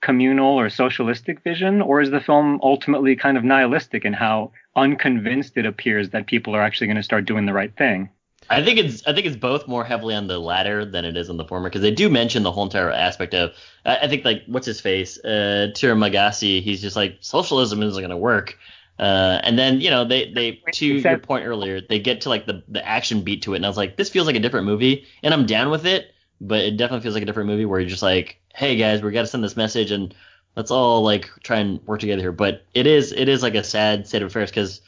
communal 0.00 0.58
or 0.58 0.70
socialistic 0.70 1.42
vision, 1.42 1.82
or 1.82 2.00
is 2.00 2.10
the 2.10 2.20
film 2.20 2.60
ultimately 2.62 3.16
kind 3.16 3.36
of 3.36 3.44
nihilistic 3.44 4.04
in 4.04 4.12
how 4.12 4.52
unconvinced 4.76 5.56
it 5.56 5.66
appears 5.66 6.10
that 6.10 6.26
people 6.26 6.54
are 6.54 6.62
actually 6.62 6.86
going 6.86 6.96
to 6.96 7.02
start 7.02 7.24
doing 7.24 7.46
the 7.46 7.52
right 7.52 7.76
thing? 7.76 8.10
I 8.50 8.62
think 8.62 8.78
it's 8.78 9.06
I 9.06 9.12
think 9.12 9.26
it's 9.26 9.36
both 9.36 9.68
more 9.68 9.84
heavily 9.84 10.14
on 10.14 10.26
the 10.26 10.38
latter 10.38 10.84
than 10.84 11.04
it 11.04 11.16
is 11.16 11.28
on 11.28 11.36
the 11.36 11.44
former 11.44 11.68
because 11.68 11.82
they 11.82 11.90
do 11.90 12.08
mention 12.08 12.42
the 12.42 12.52
whole 12.52 12.64
entire 12.64 12.90
aspect 12.90 13.34
of 13.34 13.52
I, 13.84 13.98
I 13.98 14.08
think 14.08 14.24
like 14.24 14.42
what's 14.46 14.66
his 14.66 14.80
face 14.80 15.18
uh 15.22 15.68
Trimagasi 15.74 16.62
he's 16.62 16.80
just 16.80 16.96
like 16.96 17.18
socialism 17.20 17.82
isn't 17.82 18.00
going 18.00 18.10
to 18.10 18.16
work 18.16 18.56
uh, 18.98 19.40
and 19.44 19.58
then 19.58 19.80
you 19.80 19.90
know 19.90 20.04
they 20.04 20.32
they 20.32 20.62
to 20.72 20.86
your 20.86 21.18
point 21.18 21.46
earlier 21.46 21.80
they 21.80 21.98
get 21.98 22.22
to 22.22 22.30
like 22.30 22.46
the 22.46 22.62
the 22.68 22.86
action 22.86 23.20
beat 23.20 23.42
to 23.42 23.52
it 23.52 23.56
and 23.56 23.66
I 23.66 23.68
was 23.68 23.76
like 23.76 23.96
this 23.96 24.08
feels 24.08 24.26
like 24.26 24.36
a 24.36 24.40
different 24.40 24.66
movie 24.66 25.04
and 25.22 25.34
I'm 25.34 25.44
down 25.44 25.70
with 25.70 25.84
it 25.84 26.14
but 26.40 26.60
it 26.60 26.76
definitely 26.76 27.02
feels 27.02 27.14
like 27.14 27.22
a 27.22 27.26
different 27.26 27.48
movie 27.48 27.64
where 27.64 27.80
you're 27.80 27.88
just 27.88 28.02
like 28.02 28.40
hey 28.58 28.76
guys 28.76 29.02
we 29.02 29.12
got 29.12 29.22
to 29.22 29.26
send 29.26 29.42
this 29.42 29.56
message 29.56 29.90
and 29.90 30.14
let's 30.56 30.70
all 30.70 31.02
like 31.02 31.30
try 31.42 31.58
and 31.58 31.80
work 31.86 32.00
together 32.00 32.20
here 32.20 32.32
but 32.32 32.64
it 32.74 32.86
is 32.86 33.12
it 33.12 33.28
is 33.28 33.42
like 33.42 33.54
a 33.54 33.64
sad 33.64 34.06
state 34.06 34.22
of 34.22 34.28
affairs 34.28 34.50
because 34.50 34.80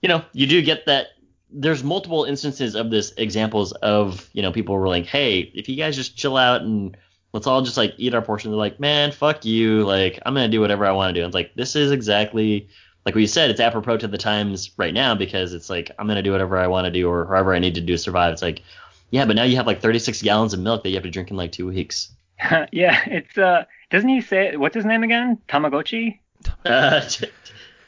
you 0.00 0.08
know 0.08 0.22
you 0.32 0.46
do 0.46 0.60
get 0.60 0.86
that 0.86 1.08
there's 1.52 1.84
multiple 1.84 2.24
instances 2.24 2.74
of 2.74 2.90
this 2.90 3.12
examples 3.16 3.72
of 3.72 4.28
you 4.32 4.42
know 4.42 4.52
people 4.52 4.74
were 4.74 4.88
like, 4.88 5.06
hey, 5.06 5.40
if 5.54 5.68
you 5.68 5.76
guys 5.76 5.96
just 5.96 6.16
chill 6.16 6.36
out 6.36 6.62
and 6.62 6.96
let's 7.32 7.46
all 7.46 7.62
just 7.62 7.76
like 7.76 7.94
eat 7.98 8.14
our 8.14 8.22
portion. 8.22 8.50
They're 8.50 8.58
like, 8.58 8.80
man, 8.80 9.12
fuck 9.12 9.44
you. 9.44 9.84
Like 9.84 10.18
I'm 10.24 10.34
gonna 10.34 10.48
do 10.48 10.60
whatever 10.60 10.86
I 10.86 10.92
want 10.92 11.10
to 11.10 11.20
do. 11.20 11.24
And 11.24 11.28
it's 11.28 11.34
like 11.34 11.54
this 11.54 11.76
is 11.76 11.92
exactly 11.92 12.68
like 13.04 13.14
what 13.14 13.20
you 13.20 13.26
said. 13.26 13.50
It's 13.50 13.60
apropos 13.60 13.98
to 13.98 14.08
the 14.08 14.18
times 14.18 14.70
right 14.76 14.94
now 14.94 15.14
because 15.14 15.52
it's 15.52 15.68
like 15.68 15.90
I'm 15.98 16.06
gonna 16.06 16.22
do 16.22 16.32
whatever 16.32 16.58
I 16.58 16.66
want 16.66 16.86
to 16.86 16.90
do 16.90 17.08
or 17.08 17.26
however 17.26 17.54
I 17.54 17.58
need 17.58 17.74
to 17.74 17.80
do 17.80 17.94
to 17.94 17.98
survive. 17.98 18.32
It's 18.32 18.42
like 18.42 18.62
yeah, 19.10 19.26
but 19.26 19.36
now 19.36 19.42
you 19.42 19.56
have 19.56 19.66
like 19.66 19.82
36 19.82 20.22
gallons 20.22 20.54
of 20.54 20.60
milk 20.60 20.82
that 20.82 20.88
you 20.88 20.94
have 20.96 21.04
to 21.04 21.10
drink 21.10 21.30
in 21.30 21.36
like 21.36 21.52
two 21.52 21.66
weeks. 21.66 22.12
yeah, 22.72 23.00
it's 23.06 23.36
uh, 23.38 23.64
doesn't 23.90 24.08
he 24.08 24.20
say 24.20 24.56
what's 24.56 24.74
his 24.74 24.84
name 24.84 25.02
again? 25.02 25.38
Tamagotchi. 25.48 26.18
Uh, 26.64 27.00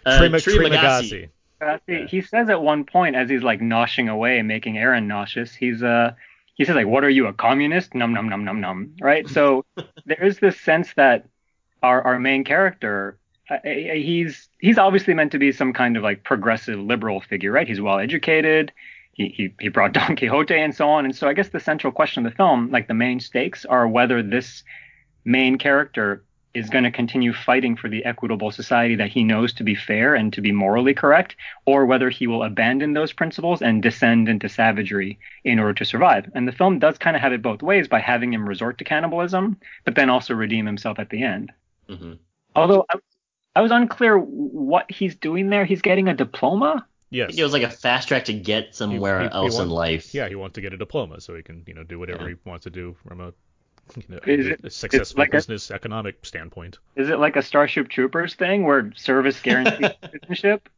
uh, 0.07 0.19
Trima- 0.21 0.40
Trimagasi. 0.71 1.29
Uh, 1.61 1.79
he- 1.87 2.07
He 2.07 2.21
says 2.21 2.49
at 2.51 2.61
one 2.62 2.85
point 2.85 3.17
as 3.17 3.29
he's 3.31 3.43
like 3.43 3.61
noshing 3.61 4.11
away, 4.11 4.43
making 4.43 4.77
Aaron 4.79 5.09
nauseous, 5.09 5.55
he's 5.55 5.83
uh 5.83 6.12
he 6.55 6.64
says 6.64 6.77
like, 6.77 6.87
"What 6.87 7.03
are 7.05 7.11
you, 7.11 7.27
a 7.27 7.33
communist?" 7.33 7.95
Num 7.95 8.12
num 8.12 8.29
num 8.29 8.45
num 8.45 8.61
num. 8.61 8.95
Right. 9.01 9.29
So 9.29 9.64
there 10.07 10.23
is 10.23 10.38
this 10.38 10.61
sense 10.61 10.93
that 10.95 11.27
our 11.83 12.03
our 12.03 12.19
main 12.21 12.45
character, 12.45 13.17
uh, 13.51 13.59
he's 13.64 14.49
he's 14.61 14.79
obviously 14.79 15.14
meant 15.14 15.33
to 15.33 15.38
be 15.38 15.51
some 15.53 15.73
kind 15.73 15.97
of 15.97 16.03
like 16.03 16.23
progressive 16.23 16.79
liberal 16.79 17.21
figure, 17.21 17.51
right? 17.51 17.67
He's 17.67 17.81
well 17.81 17.99
educated. 17.99 18.71
He, 19.14 19.29
he 19.29 19.55
he 19.61 19.68
brought 19.68 19.92
Don 19.98 20.16
Quixote 20.16 20.59
and 20.59 20.74
so 20.74 20.88
on. 20.88 21.05
And 21.05 21.14
so 21.16 21.29
I 21.29 21.35
guess 21.35 21.48
the 21.50 21.61
central 21.61 21.92
question 21.92 22.24
of 22.27 22.33
the 22.33 22.37
film, 22.37 22.70
like 22.70 22.88
the 22.88 22.94
main 22.94 23.20
stakes, 23.20 23.64
are 23.64 23.88
whether 23.88 24.22
this 24.22 24.64
main 25.24 25.59
character 25.59 26.24
is 26.55 26.70
going 26.70 26.85
to 26.85 26.90
continue 26.92 27.33
fighting 27.33 27.77
for 27.77 27.88
the 27.88 28.05
equitable 28.05 28.50
society 28.50 28.96
that 28.96 29.11
he 29.11 29.24
knows 29.24 29.53
to 29.55 29.64
be 29.64 29.74
fair 29.74 30.14
and 30.14 30.33
to 30.33 30.40
be 30.40 30.53
morally 30.53 30.94
correct, 30.94 31.37
or 31.66 31.85
whether 31.87 32.11
he 32.11 32.27
will 32.29 32.44
abandon 32.44 32.92
those 32.92 33.12
principles 33.12 33.61
and 33.62 33.83
descend 33.83 34.29
into 34.29 34.48
savagery 34.48 35.18
in 35.44 35.59
order 35.59 35.74
to 35.74 35.85
survive. 35.85 36.31
And 36.35 36.46
the 36.48 36.53
film 36.53 36.79
does 36.79 36.98
kind 36.98 37.16
of 37.16 37.22
have 37.22 37.33
it 37.33 37.42
both 37.42 37.62
ways 37.62 37.88
by 37.88 38.00
having 38.00 38.33
him 38.33 38.48
resort 38.48 38.79
to 38.79 38.85
cannibalism, 38.85 39.59
but 39.85 39.96
then 39.96 40.11
also 40.11 40.35
redeem 40.35 40.66
himself 40.66 40.98
at 41.00 41.11
the 41.11 41.22
end. 41.24 41.53
hmm 41.88 42.14
Although 42.57 42.85
I, 42.90 42.96
I 43.57 43.61
was 43.62 43.70
unclear 43.70 44.18
what 44.18 44.90
he's 44.90 45.16
doing 45.16 45.50
there. 45.50 45.64
He's 45.64 45.83
getting 45.83 46.09
a 46.09 46.14
diploma. 46.14 46.87
Yes. 47.11 47.35
It 47.37 47.43
was 47.43 47.53
like 47.53 47.62
a 47.62 47.71
fast 47.71 48.09
track 48.09 48.25
to 48.27 48.33
get 48.33 48.75
somewhere 48.75 49.19
He- 49.21 49.25
he- 49.27 49.31
he 49.31 49.35
else 49.37 49.59
in 49.59 49.71
life. 49.71 50.14
Yeah, 50.14 50.29
he 50.29 50.35
wants 50.35 50.55
to 50.55 50.61
get 50.61 50.73
a 50.73 50.77
diploma 50.77 51.21
so 51.21 51.35
he 51.37 51.43
can, 51.43 51.62
you 51.67 51.75
know, 51.75 51.85
do 51.85 51.99
whatever 51.99 52.23
Yeah. 52.29 52.37
he 52.43 52.49
wants 52.49 52.64
to 52.64 52.71
do 52.71 52.97
from 53.07 53.21
a, 53.21 53.33
you 53.97 54.03
know, 54.09 54.19
Is 54.27 54.47
it- 54.47 54.61
a 54.64 54.71
successful 54.71 55.21
like 55.21 55.29
a- 55.29 55.33
business 55.33 55.71
economic 55.71 56.25
standpoint. 56.27 56.79
Is 56.97 57.09
it 57.11 57.19
like 57.19 57.37
a 57.37 57.43
Starship 57.43 57.88
Troopers 57.88 58.35
thing 58.35 58.64
where 58.64 58.90
service 58.97 59.40
guarantees 59.40 59.90
citizenship? 60.12 60.69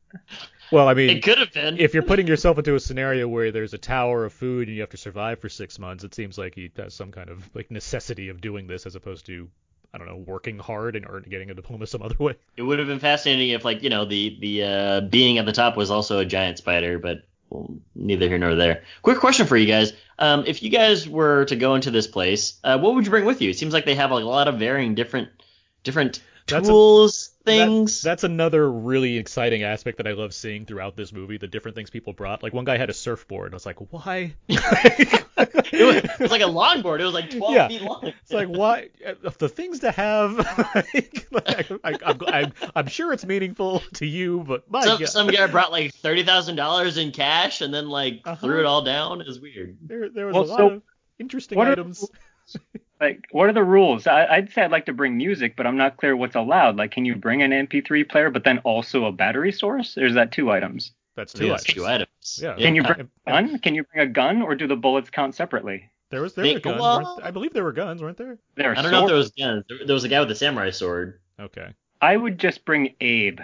Well, 0.73 0.89
I 0.89 0.95
mean, 0.95 1.11
It 1.11 1.23
could 1.23 1.39
have 1.39 1.53
been. 1.53 1.79
if 1.79 1.95
you're 1.95 2.03
putting 2.03 2.27
yourself 2.27 2.59
into 2.59 2.75
a 2.75 2.81
scenario 2.81 3.29
where 3.29 3.53
there's 3.53 3.73
a 3.75 3.79
tower 3.79 4.25
of 4.25 4.33
food 4.33 4.67
and 4.69 4.75
you 4.77 4.83
have 4.83 4.91
to 4.91 4.97
survive 4.97 5.39
for 5.39 5.49
six 5.49 5.79
months, 5.79 6.03
it 6.05 6.15
seems 6.15 6.37
like 6.37 6.55
he 6.57 6.71
has 6.77 6.93
some 6.95 7.13
kind 7.13 7.31
of 7.31 7.49
like 7.55 7.71
necessity 7.71 8.29
of 8.29 8.41
doing 8.41 8.67
this 8.67 8.85
as 8.87 8.97
opposed 8.97 9.27
to, 9.27 9.49
I 9.97 9.99
don't 9.99 10.09
know, 10.09 10.17
working 10.31 10.59
hard 10.59 10.95
and 10.95 11.07
or 11.07 11.21
getting 11.21 11.51
a 11.51 11.55
diploma 11.55 11.87
some 11.87 12.03
other 12.03 12.17
way. 12.19 12.35
It 12.57 12.63
would 12.63 12.79
have 12.79 12.87
been 12.87 12.99
fascinating 12.99 13.49
if, 13.51 13.65
like, 13.65 13.83
you 13.83 13.89
know, 13.89 14.05
the 14.05 14.37
the 14.39 14.63
uh, 14.63 15.01
being 15.01 15.39
at 15.39 15.47
the 15.47 15.53
top 15.53 15.75
was 15.75 15.91
also 15.91 16.19
a 16.19 16.27
giant 16.27 16.59
spider, 16.59 16.99
but 16.99 17.23
well, 17.49 17.75
neither 17.95 18.29
here 18.29 18.37
nor 18.37 18.55
there. 18.55 18.83
Quick 19.01 19.19
question 19.19 19.47
for 19.47 19.57
you 19.57 19.67
guys: 19.67 19.95
um, 20.19 20.45
If 20.47 20.63
you 20.63 20.69
guys 20.69 21.09
were 21.09 21.47
to 21.47 21.57
go 21.57 21.77
into 21.77 21.91
this 21.91 22.07
place, 22.07 22.59
uh, 22.63 22.79
what 22.79 22.95
would 22.95 23.07
you 23.07 23.11
bring 23.11 23.25
with 23.25 23.41
you? 23.41 23.49
It 23.49 23.57
seems 23.57 23.73
like 23.73 23.87
they 23.87 23.95
have 23.95 24.11
like, 24.11 24.25
a 24.25 24.29
lot 24.29 24.49
of 24.49 24.59
varying 24.59 24.95
different 24.95 25.31
different 25.83 26.21
That's 26.49 26.69
a- 26.69 26.71
tools, 26.71 27.31
That- 27.45 27.53
things. 27.53 28.03
that's 28.03 28.23
another 28.25 28.71
really 28.71 29.19
exciting 29.19 29.63
aspect 29.65 29.99
that 29.99 30.07
I 30.07 30.13
love 30.13 30.33
seeing 30.35 30.65
throughout 30.67 30.97
this 30.97 31.13
movie. 31.13 31.39
The 31.39 31.47
different 31.49 31.75
things 31.77 31.91
people 31.91 32.13
brought. 32.13 32.43
Like 32.43 32.53
one 32.53 32.65
guy 32.65 32.77
had 32.77 32.89
a 32.91 32.95
surfboard. 32.95 33.47
And 33.47 33.55
I 33.55 33.57
was 33.57 33.67
like, 33.67 33.79
why? 33.93 34.35
it, 34.49 35.25
was, 35.73 35.97
it 35.97 36.19
was 36.21 36.31
like 36.31 36.41
a 36.43 36.45
longboard. 36.45 37.01
It 37.01 37.05
was 37.05 37.15
like 37.15 37.31
12 37.31 37.55
Yeah. 37.55 37.69
feet 37.69 37.83
long. 37.83 38.07
It's 38.23 38.33
like 38.33 38.49
why 38.49 38.89
uh, 39.07 39.15
the 39.39 39.49
things 39.49 39.81
to 39.81 39.91
have. 39.91 40.37
like, 40.85 41.27
like, 41.31 41.71
I, 41.85 41.95
I'm, 42.05 42.19
I'm, 42.27 42.53
I'm 42.75 42.87
sure 42.87 43.13
it's 43.13 43.25
meaningful 43.25 43.81
to 43.95 44.07
you, 44.07 44.45
but 44.47 44.71
my 44.71 44.83
some, 44.83 44.99
God, 45.01 45.09
some 45.09 45.27
guy 45.29 45.47
brought 45.47 45.73
like 45.73 45.95
thirty 45.95 46.25
thousand 46.25 46.57
dollars 46.57 46.97
in 46.97 47.13
cash 47.13 47.61
and 47.61 47.73
then 47.73 47.89
like 47.89 48.21
Uh-huh. 48.25 48.37
threw 48.37 48.61
it 48.61 48.67
all 48.67 48.83
down. 48.83 49.21
It 49.21 49.27
was 49.27 49.41
weird. 49.41 49.77
there, 49.83 50.09
there 50.11 50.27
was 50.27 50.35
Well, 50.35 50.45
a 50.45 50.47
lot 50.47 50.59
so 50.59 50.71
of 50.71 50.83
interesting 51.19 51.59
what 51.59 51.69
are- 51.69 51.73
items. 51.73 52.05
Like, 52.99 53.27
what 53.31 53.51
are 53.51 53.53
the 53.53 53.63
rules? 53.63 54.07
I, 54.07 54.25
I'd 54.25 54.51
say 54.51 54.63
I'd 54.63 54.71
like 54.71 54.87
to 54.87 54.95
bring 54.95 55.19
music, 55.19 55.55
but 55.55 55.67
I'm 55.67 55.77
not 55.77 55.99
clear 55.99 56.17
what's 56.17 56.35
allowed. 56.35 56.77
Like, 56.77 56.93
can 56.93 57.05
you 57.05 57.15
bring 57.15 57.43
an 57.43 57.51
MP3 57.51 58.09
player, 58.09 58.31
but 58.31 58.43
then 58.43 58.57
also 58.61 59.05
a 59.05 59.13
battery 59.13 59.53
source? 59.53 59.99
Or 59.99 60.07
is 60.07 60.15
that 60.15 60.33
two 60.33 60.51
items? 60.51 60.93
That's 61.15 61.35
two 61.35 61.49
Yes, 61.49 61.61
items. 61.65 61.75
two 61.75 61.87
items. 61.87 62.41
Yeah. 62.43 62.55
Can 62.57 62.75
you 62.75 62.83
bring 62.83 63.01
a 63.01 63.31
gun? 63.31 63.59
Can 63.59 63.75
you 63.75 63.83
bring 63.85 64.09
a 64.09 64.11
gun, 64.11 64.41
or 64.41 64.55
do 64.55 64.67
the 64.67 64.77
bullets 64.77 65.11
count 65.11 65.35
separately? 65.35 65.91
There 66.11 66.23
was 66.23 66.33
there 66.33 66.47
Think- 66.47 66.65
were 66.65 66.71
guns. 66.71 66.81
well- 66.81 67.21
I 67.23 67.31
believe 67.33 67.53
there 67.53 67.65
were 67.65 67.73
guns, 67.73 68.01
weren't 68.01 68.17
there? 68.17 68.39
There 68.55 68.71
are 68.73 68.79
I 68.79 68.81
don't 68.81 68.91
know 68.93 69.03
if 69.03 69.09
there 69.09 69.17
was 69.19 69.31
guns. 69.33 69.65
There, 69.69 69.79
there 69.85 69.95
was 69.95 70.05
a 70.05 70.09
guy 70.09 70.21
with 70.21 70.31
a 70.31 70.35
samurai 70.35 70.71
sword. 70.71 71.21
Okay. 71.39 71.69
I 72.01 72.17
would 72.17 72.39
just 72.39 72.65
bring 72.65 72.95
Abe. 73.03 73.41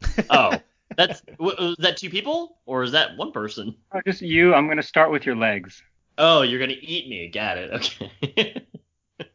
Oh, 0.30 0.52
that's 0.96 1.20
w- 1.38 1.56
was 1.58 1.76
that 1.80 1.98
two 1.98 2.08
people 2.08 2.56
or 2.64 2.82
is 2.84 2.92
that 2.92 3.18
one 3.18 3.32
person? 3.32 3.76
Oh, 3.92 4.00
just 4.06 4.22
you. 4.22 4.54
I'm 4.54 4.66
gonna 4.66 4.82
start 4.82 5.10
with 5.10 5.26
your 5.26 5.36
legs. 5.36 5.82
Oh, 6.18 6.42
you're 6.42 6.58
gonna 6.60 6.74
eat 6.80 7.08
me. 7.08 7.28
Got 7.28 7.58
it. 7.58 7.70
Okay. 7.72 8.66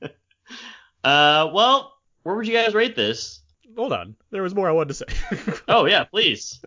uh, 1.04 1.50
well, 1.54 1.94
where 2.24 2.36
would 2.36 2.48
you 2.48 2.54
guys 2.54 2.74
rate 2.74 2.96
this? 2.96 3.40
Hold 3.76 3.94
on. 3.94 4.16
There 4.32 4.44
was 4.44 4.54
more 4.54 4.70
I 4.70 4.72
wanted 4.72 4.90
to 4.90 4.94
say. 4.94 5.06
Oh 5.68 5.86
yeah, 5.86 6.04
please. 6.04 6.62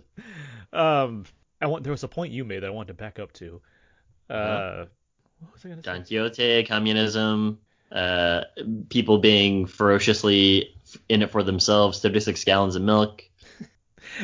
um, 0.72 1.24
I 1.60 1.66
want 1.66 1.84
there 1.84 1.92
was 1.92 2.02
a 2.02 2.08
point 2.08 2.32
you 2.32 2.44
made 2.44 2.62
that 2.62 2.66
I 2.66 2.70
wanted 2.70 2.88
to 2.88 2.94
back 2.94 3.18
up 3.18 3.32
to. 3.34 3.60
Uh, 4.28 4.32
Uh-huh. 4.32 4.84
what 5.40 5.52
was 5.52 5.64
I 5.64 5.68
gonna 5.68 5.82
say? 5.82 5.92
Don 5.92 6.02
Quixote, 6.04 6.64
communism, 6.64 7.58
uh, 7.92 8.42
people 8.88 9.18
being 9.18 9.66
ferociously 9.66 10.74
in 11.08 11.22
it 11.22 11.30
for 11.30 11.42
themselves. 11.42 12.00
36 12.00 12.42
gallons 12.44 12.76
of 12.76 12.82
milk. 12.82 13.22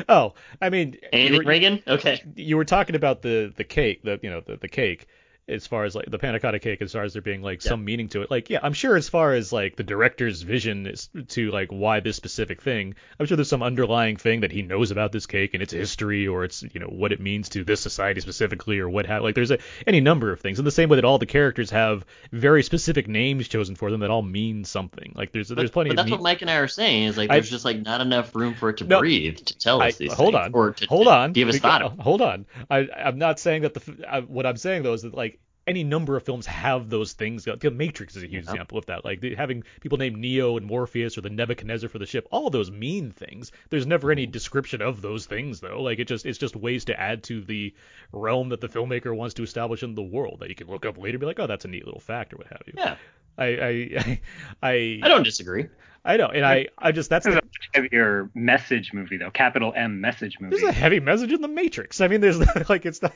Oh, 0.09 0.33
I 0.61 0.69
mean, 0.69 0.95
Anything, 1.11 1.39
were, 1.39 1.43
Reagan? 1.43 1.83
Okay. 1.85 2.23
you 2.35 2.55
were 2.57 2.63
talking 2.65 2.95
about 2.95 3.21
the 3.21 3.53
the 3.55 3.65
cake, 3.65 4.01
the 4.03 4.17
you 4.23 4.29
know 4.29 4.39
the, 4.39 4.55
the 4.55 4.69
cake, 4.69 5.07
as 5.47 5.67
far 5.67 5.83
as 5.83 5.93
like 5.93 6.05
the 6.09 6.17
panna 6.17 6.39
cotta 6.39 6.57
cake, 6.59 6.81
as 6.81 6.93
far 6.93 7.03
as 7.03 7.13
there 7.13 7.21
being 7.21 7.41
like 7.41 7.63
Yeah. 7.63 7.69
some 7.69 7.83
meaning 7.83 8.07
to 8.09 8.21
it. 8.21 8.31
Like, 8.31 8.49
yeah, 8.49 8.59
I'm 8.63 8.71
sure 8.73 8.95
as 8.95 9.09
far 9.09 9.33
as 9.33 9.51
like 9.51 9.75
the 9.75 9.83
director's 9.83 10.41
vision 10.41 10.87
is 10.87 11.09
to 11.29 11.51
like 11.51 11.69
why 11.69 11.99
this 11.99 12.15
specific 12.15 12.61
thing, 12.61 12.95
I'm 13.19 13.25
sure 13.25 13.35
there's 13.35 13.49
some 13.49 13.61
underlying 13.63 14.15
thing 14.15 14.41
that 14.41 14.51
he 14.53 14.61
knows 14.61 14.91
about 14.91 15.11
this 15.11 15.25
cake 15.25 15.53
and 15.53 15.61
its 15.61 15.73
history 15.73 16.27
or 16.27 16.45
its 16.45 16.63
you 16.73 16.79
know 16.79 16.87
what 16.87 17.11
it 17.11 17.19
means 17.19 17.49
to 17.49 17.63
this 17.65 17.81
society 17.81 18.21
specifically 18.21 18.79
or 18.79 18.87
what 18.89 19.05
have 19.05 19.21
like 19.21 19.35
there's 19.35 19.51
a, 19.51 19.57
any 19.85 19.99
number 19.99 20.31
of 20.31 20.39
things. 20.39 20.59
In 20.59 20.65
the 20.65 20.71
same 20.71 20.87
way 20.89 20.95
that 20.95 21.05
all 21.05 21.17
the 21.17 21.25
characters 21.25 21.71
have 21.71 22.05
very 22.31 22.63
specific 22.63 23.07
names 23.09 23.47
chosen 23.49 23.75
for 23.75 23.91
them 23.91 23.99
that 23.99 24.09
all 24.09 24.21
mean 24.21 24.63
something. 24.63 25.11
Like 25.15 25.31
there's 25.33 25.49
there's 25.49 25.71
plenty 25.71 25.89
but 25.89 25.99
of 25.99 26.05
that's 26.05 26.11
what 26.11 26.21
Mike 26.21 26.41
and 26.41 26.49
I 26.49 26.55
are 26.55 26.67
saying. 26.69 27.03
Is 27.03 27.17
like 27.17 27.29
I- 27.29 27.33
there's 27.35 27.49
just 27.49 27.65
like 27.65 27.81
not 27.81 27.99
enough 28.01 28.33
room 28.35 28.53
for 28.53 28.69
it 28.69 28.77
to 28.77 28.85
No. 28.85 28.99
breathe 28.99 29.37
to 29.39 29.57
tell 29.57 29.81
I, 29.81 29.89
us 29.89 29.97
these 29.97 30.13
hold 30.13 30.33
things, 30.35 30.45
on, 30.45 30.53
or 30.53 30.71
to 30.71 30.85
hold 30.85 31.07
on. 31.09 31.33
give 31.33 31.49
us 31.49 31.57
thought. 31.57 31.99
Hold 31.99 32.21
on. 32.21 32.45
I, 32.69 32.87
I'm 32.95 33.17
not 33.17 33.39
saying 33.39 33.63
that 33.63 33.73
the. 33.73 34.05
I, 34.09 34.19
uh, 34.19 34.21
what 34.21 34.45
I'm 34.45 34.57
saying 34.57 34.83
though 34.83 34.93
is 34.93 35.01
that 35.01 35.13
like 35.13 35.39
any 35.65 35.83
number 35.83 36.15
of 36.15 36.23
films 36.23 36.45
have 36.45 36.89
those 36.89 37.13
things. 37.13 37.45
The 37.45 37.71
Matrix 37.71 38.15
is 38.15 38.23
a 38.23 38.27
huge 38.27 38.45
Yeah. 38.45 38.51
example 38.51 38.77
of 38.77 38.85
that. 38.87 39.05
Like 39.05 39.21
the, 39.21 39.35
having 39.35 39.63
people 39.81 39.97
named 39.97 40.17
Neo 40.17 40.57
and 40.57 40.65
Morpheus 40.65 41.17
or 41.17 41.21
the 41.21 41.29
Nebuchadnezzar 41.29 41.89
for 41.89 41.99
the 41.99 42.05
ship. 42.05 42.27
All 42.31 42.47
of 42.47 42.53
those 42.53 42.69
mean 42.69 43.11
things. 43.11 43.51
There's 43.69 43.87
never 43.87 44.11
any 44.11 44.23
mm-hmm. 44.23 44.31
description 44.31 44.81
of 44.81 45.01
those 45.01 45.25
things 45.25 45.59
though. 45.61 45.81
Like 45.81 45.99
it 45.99 46.07
just 46.07 46.25
it's 46.25 46.37
just 46.37 46.55
ways 46.55 46.85
to 46.85 46.99
add 46.99 47.23
to 47.23 47.41
the 47.41 47.73
realm 48.11 48.49
that 48.49 48.61
the 48.61 48.69
filmmaker 48.69 49.15
wants 49.15 49.35
to 49.35 49.43
establish 49.43 49.83
in 49.83 49.95
the 49.95 50.03
world 50.03 50.39
that 50.39 50.49
you 50.49 50.55
can 50.55 50.67
look 50.67 50.85
up 50.85 50.97
later 50.97 51.15
and 51.15 51.21
be 51.21 51.25
like, 51.25 51.39
oh, 51.39 51.47
that's 51.47 51.65
a 51.65 51.69
neat 51.69 51.85
little 51.85 52.01
fact 52.01 52.33
or 52.33 52.37
what 52.37 52.47
have 52.47 52.61
you. 52.67 52.73
Yeah, 52.77 52.95
I 53.37 53.45
I 53.45 54.21
I 54.61 54.99
I 55.01 55.07
don't 55.07 55.23
disagree. 55.23 55.67
I 56.05 56.17
know, 56.17 56.27
and 56.27 56.45
I 56.45 56.67
I 56.77 56.91
just 56.91 57.09
that's 57.09 57.25
This 57.25 57.35
the, 57.35 57.39
a 57.41 57.81
heavier 57.81 58.29
message 58.33 58.91
movie, 58.93 59.15
though. 59.17 59.31
Capital 59.31 59.71
M 59.75 60.01
message 60.01 60.37
movie. 60.39 60.57
There's 60.57 60.67
a 60.69 60.73
heavy 60.73 60.99
message 60.99 61.31
in 61.31 61.41
the 61.41 61.47
Matrix. 61.47 62.01
I 62.01 62.09
mean, 62.09 62.19
there's 62.19 62.39
like 62.69 62.85
it's 62.85 63.01
not. 63.01 63.13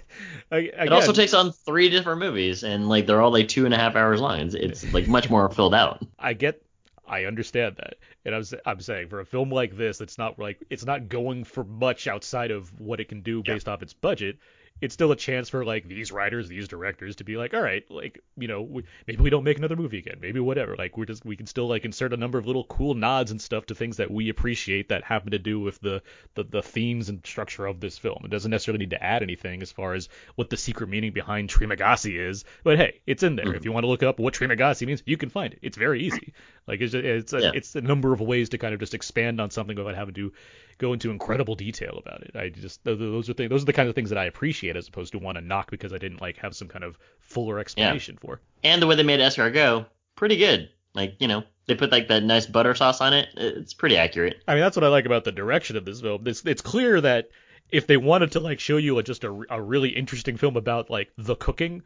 I, 0.52 0.58
It 0.58 0.94
also 0.94 1.12
takes 1.12 1.34
on 1.34 1.52
three 1.52 1.90
different 1.90 2.20
movies, 2.20 2.64
and 2.64 2.88
like 2.88 3.06
they're 3.06 3.22
all 3.22 3.32
like 3.32 3.50
two 3.50 3.66
and 3.66 3.74
a 3.74 3.78
half 3.78 3.96
hours 3.98 4.22
long. 4.22 4.40
It's, 4.40 4.56
it's 4.56 4.94
like 4.94 5.08
much 5.08 5.30
more 5.30 5.50
filled 5.50 5.76
out. 5.76 6.02
I 6.20 6.32
get, 6.34 6.62
I 7.06 7.26
understand 7.26 7.76
that, 7.76 7.96
and 8.24 8.34
I'm 8.34 8.42
s- 8.42 8.54
I'm 8.66 8.80
saying 8.80 9.10
for 9.10 9.20
a 9.20 9.26
film 9.26 9.52
like 9.52 9.76
this, 9.76 10.00
it's 10.00 10.18
not 10.18 10.40
like 10.40 10.64
it's 10.70 10.86
not 10.86 11.10
going 11.10 11.44
for 11.44 11.66
much 11.66 12.08
outside 12.08 12.52
of 12.52 12.72
what 12.80 13.02
it 13.02 13.10
can 13.10 13.20
do 13.22 13.44
based 13.44 13.68
off 13.68 13.82
its 13.82 13.92
budget. 13.94 14.38
It's 14.82 14.94
still 14.94 15.12
a 15.12 15.16
chance 15.16 15.50
for 15.50 15.66
like 15.66 15.88
these 15.88 16.12
writers, 16.12 16.48
these 16.48 16.68
directors 16.68 17.16
to 17.18 17.24
be 17.24 17.38
like, 17.38 17.54
all 17.54 17.62
right, 17.62 17.84
like 17.90 18.20
you 18.38 18.48
know, 18.48 18.62
we, 18.62 18.84
maybe 19.08 19.22
we 19.24 19.30
don't 19.30 19.44
make 19.44 19.58
another 19.58 19.76
movie 19.76 19.98
again, 19.98 20.18
maybe 20.22 20.40
whatever. 20.40 20.76
Like 20.76 20.98
we're 20.98 21.06
just 21.06 21.26
we 21.26 21.36
can 21.36 21.48
still 21.48 21.68
like 21.68 21.86
insert 21.86 22.14
a 22.14 22.18
number 22.18 22.38
of 22.38 22.46
little 22.48 22.64
cool 22.66 22.94
nods 22.94 23.32
and 23.32 23.42
stuff 23.42 23.66
to 23.68 23.76
things 23.76 23.98
that 23.98 24.12
we 24.12 24.30
appreciate 24.30 24.90
that 24.90 25.04
happen 25.04 25.32
to 25.32 25.40
do 25.40 25.60
with 25.60 25.80
the 25.82 26.02
the, 26.36 26.44
the 26.44 26.62
themes 26.62 27.10
and 27.10 27.26
structure 27.26 27.66
of 27.66 27.80
this 27.80 27.98
film. 27.98 28.22
It 28.24 28.32
doesn't 28.32 28.52
necessarily 28.52 28.80
need 28.80 28.92
to 28.92 29.04
add 29.04 29.24
anything 29.24 29.62
as 29.62 29.72
far 29.72 29.94
as 29.94 30.10
what 30.36 30.50
the 30.50 30.58
secret 30.58 30.90
meaning 30.90 31.12
behind 31.14 31.50
Trimagasi 31.50 32.18
is, 32.30 32.46
but 32.64 32.78
hey, 32.78 33.00
it's 33.08 33.24
in 33.24 33.36
there. 33.36 33.46
Mhm. 33.46 33.56
If 33.56 33.66
you 33.66 33.72
want 33.72 33.84
to 33.84 33.88
look 33.88 34.04
up 34.04 34.20
what 34.20 34.34
Trimagasi 34.34 34.86
means, 34.88 35.02
you 35.06 35.18
can 35.18 35.30
find 35.30 35.54
it. 35.54 35.60
It's 35.62 35.78
very 35.78 36.04
easy. 36.04 36.34
Like 36.68 36.82
it's 36.82 36.94
it's 36.94 37.32
a, 37.32 37.40
Yeah. 37.40 37.52
it's 37.56 37.78
a 37.78 37.82
number 37.82 38.12
of 38.12 38.20
ways 38.20 38.50
to 38.50 38.58
kind 38.58 38.74
of 38.74 38.82
just 38.82 38.94
expand 38.94 39.40
on 39.40 39.52
something 39.52 39.78
without 39.78 39.96
having 39.96 40.16
to 40.16 40.34
go 40.78 40.94
into 40.94 41.10
incredible 41.12 41.56
detail 41.56 42.00
about 42.04 42.22
it. 42.22 42.36
I 42.36 42.50
just 42.50 42.84
those 42.84 43.30
are 43.30 43.34
things, 43.34 43.50
those 43.50 43.64
are 43.64 43.66
the 43.66 43.74
kind 43.74 43.90
of 43.90 43.96
things 43.96 44.10
that 44.10 44.18
I 44.18 44.26
appreciate 44.26 44.76
as 44.76 44.88
opposed 44.88 45.14
to 45.14 45.20
want 45.20 45.38
to 45.38 45.42
knock 45.42 45.72
because 45.72 45.94
I 45.94 45.98
didn't 45.98 46.22
like 46.22 46.38
have 46.38 46.56
some 46.56 46.68
kind 46.68 46.84
of 46.84 46.98
fuller 47.20 47.60
explanation 47.60 48.18
for. 48.18 48.42
And 48.64 48.82
the 48.82 48.88
way 48.88 48.96
they 48.96 49.04
made 49.04 49.20
escargot, 49.20 49.88
pretty 50.16 50.38
good. 50.38 50.70
Like 50.94 51.16
you 51.20 51.28
know, 51.28 51.44
they 51.68 51.76
put 51.76 51.92
like 51.92 52.08
that 52.08 52.24
nice 52.24 52.46
butter 52.46 52.74
sauce 52.76 53.02
on 53.02 53.14
it. 53.14 53.30
It's 53.36 53.74
pretty 53.74 53.98
accurate. 53.98 54.42
I 54.48 54.54
mean, 54.54 54.62
that's 54.62 54.76
what 54.76 54.84
I 54.84 54.90
like 54.90 55.06
about 55.06 55.24
the 55.24 55.32
direction 55.32 55.78
of 55.78 55.86
this 55.86 56.02
film. 56.02 56.28
It's 56.28 56.46
it's 56.46 56.62
clear 56.62 57.00
that 57.02 57.30
if 57.70 57.88
they 57.88 57.98
wanted 57.98 58.32
to 58.34 58.40
like 58.40 58.60
show 58.60 58.78
you 58.78 58.98
a, 58.98 59.04
just 59.04 59.24
a, 59.24 59.44
a 59.50 59.62
really 59.62 59.90
interesting 59.90 60.38
film 60.38 60.56
about 60.56 60.90
like 60.90 61.12
the 61.18 61.36
cooking, 61.36 61.84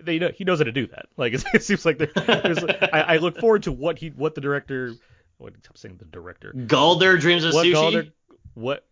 they 0.00 0.18
know 0.18 0.30
he 0.34 0.44
knows 0.44 0.58
how 0.58 0.64
to 0.64 0.72
do 0.72 0.86
that. 0.88 1.06
Like 1.16 1.34
it, 1.34 1.44
it 1.54 1.64
seems 1.64 1.84
like 1.84 1.98
there's. 1.98 2.64
I, 2.64 3.00
I 3.00 3.16
look 3.18 3.38
forward 3.38 3.64
to 3.64 3.72
what 3.72 3.98
he 3.98 4.08
what 4.08 4.34
the 4.34 4.40
director. 4.40 4.94
What 5.38 5.54
I'm 5.54 5.76
saying 5.76 5.96
the 5.98 6.04
director. 6.04 6.52
Galder 6.52 7.18
dreams 7.18 7.44
of 7.44 7.54
Sushi? 7.54 7.54
what 7.54 7.66
sushi. 7.66 7.74
Galder, 7.74 8.12
what 8.54 8.84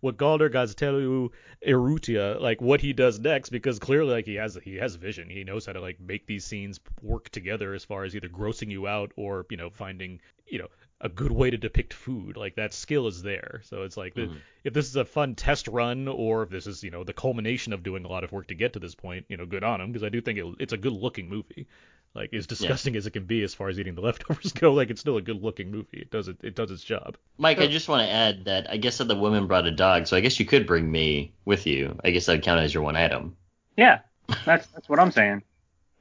what 0.00 0.16
Galder 0.16 0.50
Gaztelu 0.50 1.30
Erutia, 1.66 2.40
like 2.40 2.60
what 2.60 2.80
he 2.80 2.92
does 2.92 3.18
next, 3.18 3.48
because 3.48 3.78
clearly 3.78 4.12
like 4.12 4.26
he 4.26 4.34
has 4.34 4.58
he 4.62 4.76
has 4.76 4.96
vision. 4.96 5.30
He 5.30 5.44
knows 5.44 5.66
how 5.66 5.72
to 5.72 5.80
like 5.80 5.98
make 5.98 6.26
these 6.26 6.44
scenes 6.44 6.78
work 7.00 7.30
together 7.30 7.74
as 7.74 7.84
far 7.84 8.04
as 8.04 8.14
either 8.14 8.28
grossing 8.28 8.70
you 8.70 8.86
out 8.86 9.12
or 9.16 9.46
you 9.50 9.56
know 9.56 9.70
finding 9.70 10.20
you 10.46 10.58
know 10.58 10.68
a 11.00 11.08
good 11.08 11.32
way 11.32 11.50
to 11.50 11.56
depict 11.58 11.92
food. 11.92 12.36
Like 12.36 12.56
that 12.56 12.72
skill 12.72 13.06
is 13.06 13.22
there. 13.22 13.60
So 13.64 13.82
it's 13.82 13.96
like 13.96 14.14
Mhm. 14.14 14.38
if 14.64 14.72
this 14.72 14.86
is 14.86 14.96
a 14.96 15.04
fun 15.04 15.34
test 15.34 15.68
run 15.68 16.08
or 16.08 16.42
if 16.44 16.50
this 16.50 16.66
is 16.66 16.82
you 16.82 16.90
know 16.90 17.04
the 17.04 17.12
culmination 17.12 17.72
of 17.72 17.82
doing 17.82 18.04
a 18.04 18.08
lot 18.08 18.24
of 18.24 18.32
work 18.32 18.46
to 18.48 18.54
get 18.54 18.72
to 18.74 18.78
this 18.78 18.94
point, 18.94 19.26
you 19.28 19.36
know, 19.36 19.46
good 19.46 19.64
on 19.64 19.80
him 19.80 19.92
because 19.92 20.04
I 20.04 20.08
do 20.08 20.20
think 20.20 20.38
it, 20.38 20.46
it's 20.58 20.72
a 20.72 20.78
good 20.78 20.92
looking 20.92 21.28
movie. 21.28 21.66
Like 22.14 22.32
as 22.32 22.46
disgusting 22.46 22.94
as 22.94 23.06
it 23.08 23.10
can 23.10 23.24
be 23.24 23.42
as 23.42 23.54
far 23.54 23.68
as 23.68 23.78
eating 23.80 23.96
the 23.96 24.00
leftovers 24.00 24.52
go, 24.60 24.72
like 24.72 24.88
it's 24.90 25.00
still 25.00 25.16
a 25.16 25.22
good 25.22 25.42
looking 25.42 25.70
movie. 25.72 25.98
It 25.98 26.10
does 26.10 26.28
it 26.28 26.38
it 26.42 26.54
does 26.54 26.70
its 26.70 26.84
job. 26.84 27.16
Mike, 27.38 27.58
I 27.58 27.66
just 27.66 27.88
want 27.88 28.06
to 28.06 28.12
add 28.12 28.44
that 28.44 28.70
I 28.70 28.76
guess 28.76 28.98
that 28.98 29.08
the 29.08 29.16
woman 29.16 29.48
brought 29.48 29.66
a 29.66 29.72
dog, 29.72 30.06
so 30.06 30.16
I 30.16 30.20
guess 30.20 30.38
you 30.38 30.46
could 30.46 30.66
bring 30.66 30.90
me 30.90 31.32
with 31.44 31.66
you. 31.66 31.98
I 32.04 32.10
guess 32.10 32.26
that 32.26 32.34
would 32.34 32.42
count 32.44 32.60
as 32.60 32.72
your 32.72 32.84
one 32.84 32.94
item. 32.96 33.36
Yeah, 33.76 33.98
that's 34.46 34.68
that's 34.68 34.88
what 34.88 35.00
I'm 35.00 35.10
saying. 35.10 35.42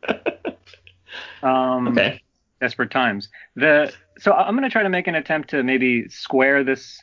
Um, 1.44 1.90
Okay. 1.90 2.22
Desperate 2.64 2.92
times. 2.92 3.28
The 3.58 3.92
so 4.18 4.32
I'm 4.32 4.56
going 4.56 4.64
to 4.64 4.70
try 4.70 4.84
to 4.84 4.90
make 4.90 5.08
an 5.08 5.16
attempt 5.16 5.50
to 5.50 5.64
maybe 5.64 6.08
square 6.08 6.64
this. 6.64 6.98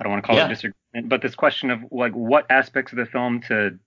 I 0.00 0.02
don't 0.02 0.10
want 0.10 0.24
to 0.24 0.26
call 0.26 0.36
Yeah. 0.36 0.46
it 0.46 0.48
disagreement, 0.48 1.08
but 1.08 1.22
this 1.22 1.36
question 1.36 1.70
of 1.70 1.78
like 1.92 2.10
what 2.12 2.44
aspects 2.50 2.90
of 2.90 2.98
the 2.98 3.06
film 3.06 3.40
to 3.42 3.78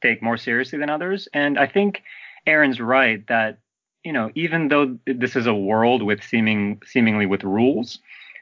take 0.00 0.22
more 0.22 0.36
seriously 0.36 0.78
than 0.78 0.88
others. 0.88 1.26
And 1.34 1.58
I 1.58 1.66
think 1.66 2.02
Aaron's 2.46 2.78
right 2.78 3.26
that 3.26 3.58
you 4.04 4.12
know 4.12 4.30
even 4.36 4.68
though 4.68 4.96
this 5.04 5.34
is 5.34 5.48
a 5.48 5.54
world 5.54 6.04
with 6.04 6.22
seeming 6.22 6.80
seemingly 6.86 7.26
with 7.26 7.42
rules, 7.42 7.98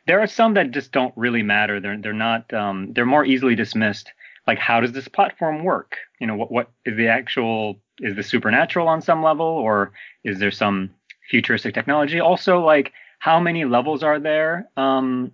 there 0.07 0.21
are 0.21 0.27
some 0.27 0.53
that 0.55 0.73
just 0.73 0.93
don't 0.93 1.15
really 1.17 1.43
matter. 1.43 1.81
They're 1.81 1.97
they're 1.97 2.13
not 2.13 2.53
um, 2.53 2.93
they're 2.93 3.07
more 3.07 3.25
easily 3.25 3.55
dismissed. 3.55 4.13
Like 4.47 4.59
how 4.59 4.81
does 4.81 4.93
this 4.93 5.09
platform 5.09 5.65
work? 5.65 5.97
You 6.21 6.27
know 6.27 6.37
what 6.37 6.53
what 6.53 6.71
is 6.85 6.99
the 6.99 7.09
actual 7.09 7.81
is 8.01 8.15
the 8.15 8.23
supernatural 8.23 8.89
on 8.89 9.01
some 9.01 9.23
level 9.23 9.47
or 9.47 9.93
is 10.23 10.39
there 10.39 10.51
some 10.51 10.91
futuristic 11.31 11.75
technology? 11.75 12.21
Also 12.21 12.61
like 12.61 12.93
how 13.19 13.41
many 13.41 13.65
levels 13.65 14.03
are 14.03 14.21
there? 14.21 14.69
Um, 14.77 15.33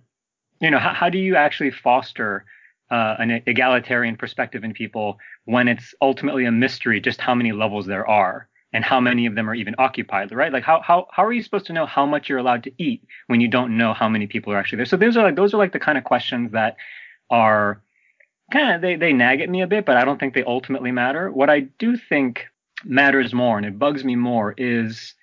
you 0.59 0.71
know 0.71 0.79
how, 0.79 0.93
how 0.93 1.09
do 1.09 1.17
you 1.17 1.35
actually 1.35 1.71
foster 1.71 2.45
uh, 2.91 3.15
an 3.19 3.41
egalitarian 3.47 4.15
perspective 4.15 4.63
in 4.63 4.73
people 4.73 5.17
when 5.45 5.67
it's 5.67 5.93
ultimately 6.01 6.45
a 6.45 6.51
mystery 6.51 7.01
just 7.01 7.19
how 7.19 7.35
many 7.35 7.51
levels 7.51 7.85
there 7.85 8.07
are 8.07 8.47
and 8.73 8.83
how 8.83 8.99
many 8.99 9.25
of 9.27 9.35
them 9.35 9.49
are 9.49 9.53
even 9.53 9.75
occupied, 9.77 10.31
right? 10.31 10.51
Like 10.51 10.63
how 10.63 10.81
how 10.81 11.07
how 11.11 11.23
are 11.23 11.31
you 11.31 11.43
supposed 11.43 11.67
to 11.67 11.73
know 11.73 11.85
how 11.85 12.05
much 12.05 12.27
you're 12.27 12.39
allowed 12.39 12.63
to 12.63 12.71
eat 12.77 13.03
when 13.27 13.39
you 13.39 13.47
don't 13.47 13.77
know 13.77 13.93
how 13.93 14.09
many 14.09 14.27
people 14.27 14.51
are 14.51 14.57
actually 14.57 14.77
there? 14.77 14.85
So 14.85 14.97
those 14.97 15.15
are 15.15 15.23
like 15.23 15.35
those 15.35 15.53
are 15.53 15.57
like 15.57 15.73
the 15.73 15.79
kind 15.79 15.97
of 15.97 16.03
questions 16.03 16.51
that 16.53 16.75
are 17.29 17.81
kind 18.51 18.75
of 18.75 18.81
they 18.81 18.95
they 18.95 19.13
nag 19.13 19.41
at 19.41 19.49
me 19.49 19.61
a 19.61 19.67
bit, 19.67 19.85
but 19.85 19.95
I 19.95 20.05
don't 20.05 20.19
think 20.19 20.33
they 20.33 20.43
ultimately 20.43 20.91
matter. 20.91 21.31
What 21.31 21.49
I 21.49 21.61
do 21.61 21.97
think 21.97 22.47
matters 22.83 23.33
more 23.33 23.57
and 23.57 23.65
it 23.65 23.79
bugs 23.79 24.03
me 24.03 24.15
more 24.15 24.53
is 24.57 25.13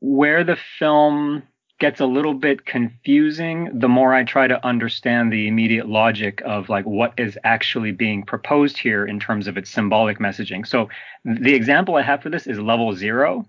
where 0.00 0.44
the 0.44 0.56
film 0.78 1.42
gets 1.80 2.00
a 2.00 2.06
little 2.06 2.34
bit 2.34 2.64
confusing 2.64 3.68
the 3.78 3.88
more 3.88 4.14
I 4.14 4.22
try 4.24 4.46
to 4.46 4.64
understand 4.64 5.32
the 5.32 5.48
immediate 5.48 5.88
logic 5.88 6.40
of 6.44 6.68
like 6.68 6.84
what 6.86 7.12
is 7.18 7.36
actually 7.42 7.90
being 7.90 8.22
proposed 8.24 8.78
here 8.78 9.04
in 9.04 9.18
terms 9.18 9.48
of 9.48 9.56
its 9.56 9.70
symbolic 9.70 10.18
messaging. 10.18 10.66
So 10.66 10.88
the 11.24 11.54
example 11.54 11.96
I 11.96 12.02
have 12.02 12.22
for 12.22 12.30
this 12.30 12.46
is 12.46 12.58
level 12.60 12.94
0. 12.94 13.44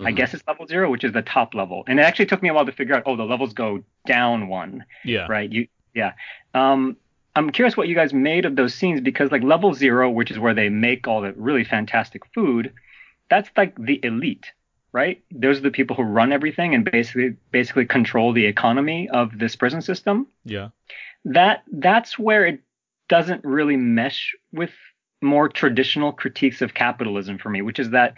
I 0.00 0.12
Mhm. 0.12 0.16
guess 0.16 0.34
it's 0.34 0.42
level 0.46 0.66
0, 0.66 0.90
which 0.90 1.04
is 1.04 1.12
the 1.12 1.22
top 1.22 1.54
level. 1.54 1.84
And 1.88 1.98
it 1.98 2.02
actually 2.02 2.26
took 2.26 2.42
me 2.42 2.48
a 2.48 2.54
while 2.54 2.66
to 2.66 2.72
figure 2.72 2.94
out 2.94 3.02
oh 3.06 3.16
the 3.16 3.24
levels 3.24 3.52
go 3.52 3.82
down 4.06 4.48
one 4.48 4.84
Yeah. 5.04 5.26
right? 5.28 5.50
You, 5.52 5.66
yeah. 5.94 6.12
Um, 6.54 6.96
I'm 7.36 7.50
curious 7.50 7.76
what 7.76 7.88
you 7.88 7.96
guys 7.96 8.14
made 8.14 8.44
of 8.44 8.54
those 8.54 8.74
scenes 8.74 9.00
because 9.00 9.32
like 9.32 9.42
level 9.42 9.74
zero, 9.74 10.08
which 10.10 10.30
is 10.30 10.38
where 10.38 10.54
they 10.54 10.68
make 10.68 11.08
all 11.08 11.20
the 11.22 11.32
really 11.32 11.64
fantastic 11.64 12.22
food, 12.32 12.72
that's 13.28 13.50
like 13.56 13.74
the 13.76 13.98
elite, 14.04 14.52
right? 14.94 15.22
Those 15.32 15.58
are 15.58 15.62
the 15.62 15.70
people 15.72 15.96
who 15.96 16.04
run 16.04 16.32
everything 16.32 16.72
and 16.72 16.88
basically 16.90 17.36
basically 17.50 17.84
control 17.84 18.32
the 18.32 18.46
economy 18.46 19.10
of 19.10 19.36
this 19.36 19.56
prison 19.56 19.82
system. 19.82 20.28
Yeah. 20.44 20.68
That 21.26 21.64
that's 21.70 22.18
where 22.18 22.46
it 22.46 22.60
doesn't 23.08 23.44
really 23.44 23.76
mesh 23.76 24.34
with 24.52 24.70
more 25.20 25.48
traditional 25.48 26.12
critiques 26.12 26.62
of 26.62 26.74
capitalism 26.74 27.38
for 27.38 27.50
me, 27.50 27.60
which 27.60 27.80
is 27.80 27.90
that 27.90 28.14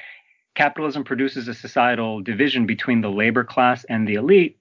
capitalism 0.55 1.03
produces 1.03 1.49
a 1.49 1.55
societal 1.55 2.21
division 2.21 2.67
between 2.67 3.01
the 3.01 3.11
labor 3.11 3.43
class 3.43 3.85
and 3.85 4.07
the 4.07 4.15
elite, 4.15 4.59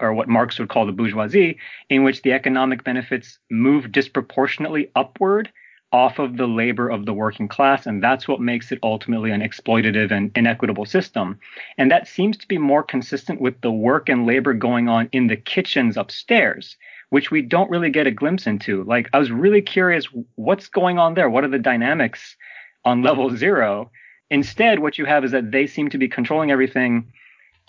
or 0.00 0.14
what 0.14 0.28
Marx 0.28 0.58
would 0.58 0.68
call 0.68 0.86
the 0.86 0.92
bourgeoisie, 0.92 1.58
in 1.90 2.02
which 2.02 2.22
the 2.22 2.32
economic 2.32 2.82
benefits 2.82 3.38
move 3.50 3.92
disproportionately 3.92 4.90
upward 4.96 5.50
off 5.92 6.18
of 6.18 6.36
the 6.36 6.46
labor 6.46 6.88
of 6.88 7.06
the 7.06 7.12
working 7.12 7.48
class. 7.48 7.86
And 7.86 8.02
that's 8.02 8.28
what 8.28 8.40
makes 8.40 8.70
it 8.72 8.78
ultimately 8.82 9.30
an 9.30 9.40
exploitative 9.40 10.10
and 10.10 10.30
inequitable 10.34 10.84
system. 10.84 11.38
And 11.78 11.90
that 11.90 12.06
seems 12.06 12.36
to 12.38 12.48
be 12.48 12.58
more 12.58 12.82
consistent 12.82 13.40
with 13.40 13.60
the 13.60 13.72
work 13.72 14.08
and 14.08 14.26
labor 14.26 14.54
going 14.54 14.88
on 14.88 15.08
in 15.12 15.28
the 15.28 15.36
kitchens 15.36 15.96
upstairs, 15.96 16.76
which 17.10 17.30
we 17.30 17.42
don't 17.42 17.70
really 17.70 17.90
get 17.90 18.06
a 18.06 18.10
glimpse 18.10 18.46
into. 18.46 18.84
Like, 18.84 19.08
I 19.12 19.18
was 19.18 19.30
really 19.30 19.62
curious 19.62 20.06
what's 20.34 20.68
going 20.68 20.98
on 20.98 21.14
there? 21.14 21.30
What 21.30 21.44
are 21.44 21.48
the 21.48 21.58
dynamics 21.58 22.36
on 22.84 23.02
level 23.02 23.34
zero? 23.34 23.90
Instead, 24.30 24.80
what 24.80 24.98
you 24.98 25.06
have 25.06 25.24
is 25.24 25.30
that 25.30 25.50
they 25.50 25.66
seem 25.66 25.88
to 25.90 25.98
be 25.98 26.08
controlling 26.08 26.50
everything 26.50 27.12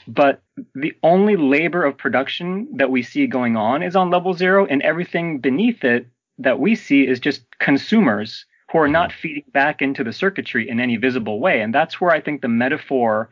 but 0.07 0.41
the 0.75 0.93
only 1.03 1.35
labor 1.35 1.83
of 1.83 1.97
production 1.97 2.67
that 2.77 2.89
we 2.89 3.03
see 3.03 3.27
going 3.27 3.55
on 3.55 3.83
is 3.83 3.95
on 3.95 4.09
level 4.09 4.33
zero, 4.33 4.65
and 4.65 4.81
everything 4.81 5.39
beneath 5.39 5.83
it 5.83 6.07
that 6.39 6.59
we 6.59 6.75
see 6.75 7.07
is 7.07 7.19
just 7.19 7.43
consumers 7.59 8.45
who 8.71 8.77
are 8.77 8.87
not 8.87 9.11
feeding 9.11 9.45
back 9.51 9.81
into 9.81 10.03
the 10.03 10.13
circuitry 10.13 10.69
in 10.69 10.79
any 10.79 10.97
visible 10.97 11.39
way. 11.39 11.61
And 11.61 11.73
that's 11.73 11.99
where 11.99 12.11
I 12.11 12.21
think 12.21 12.41
the 12.41 12.47
metaphor 12.47 13.29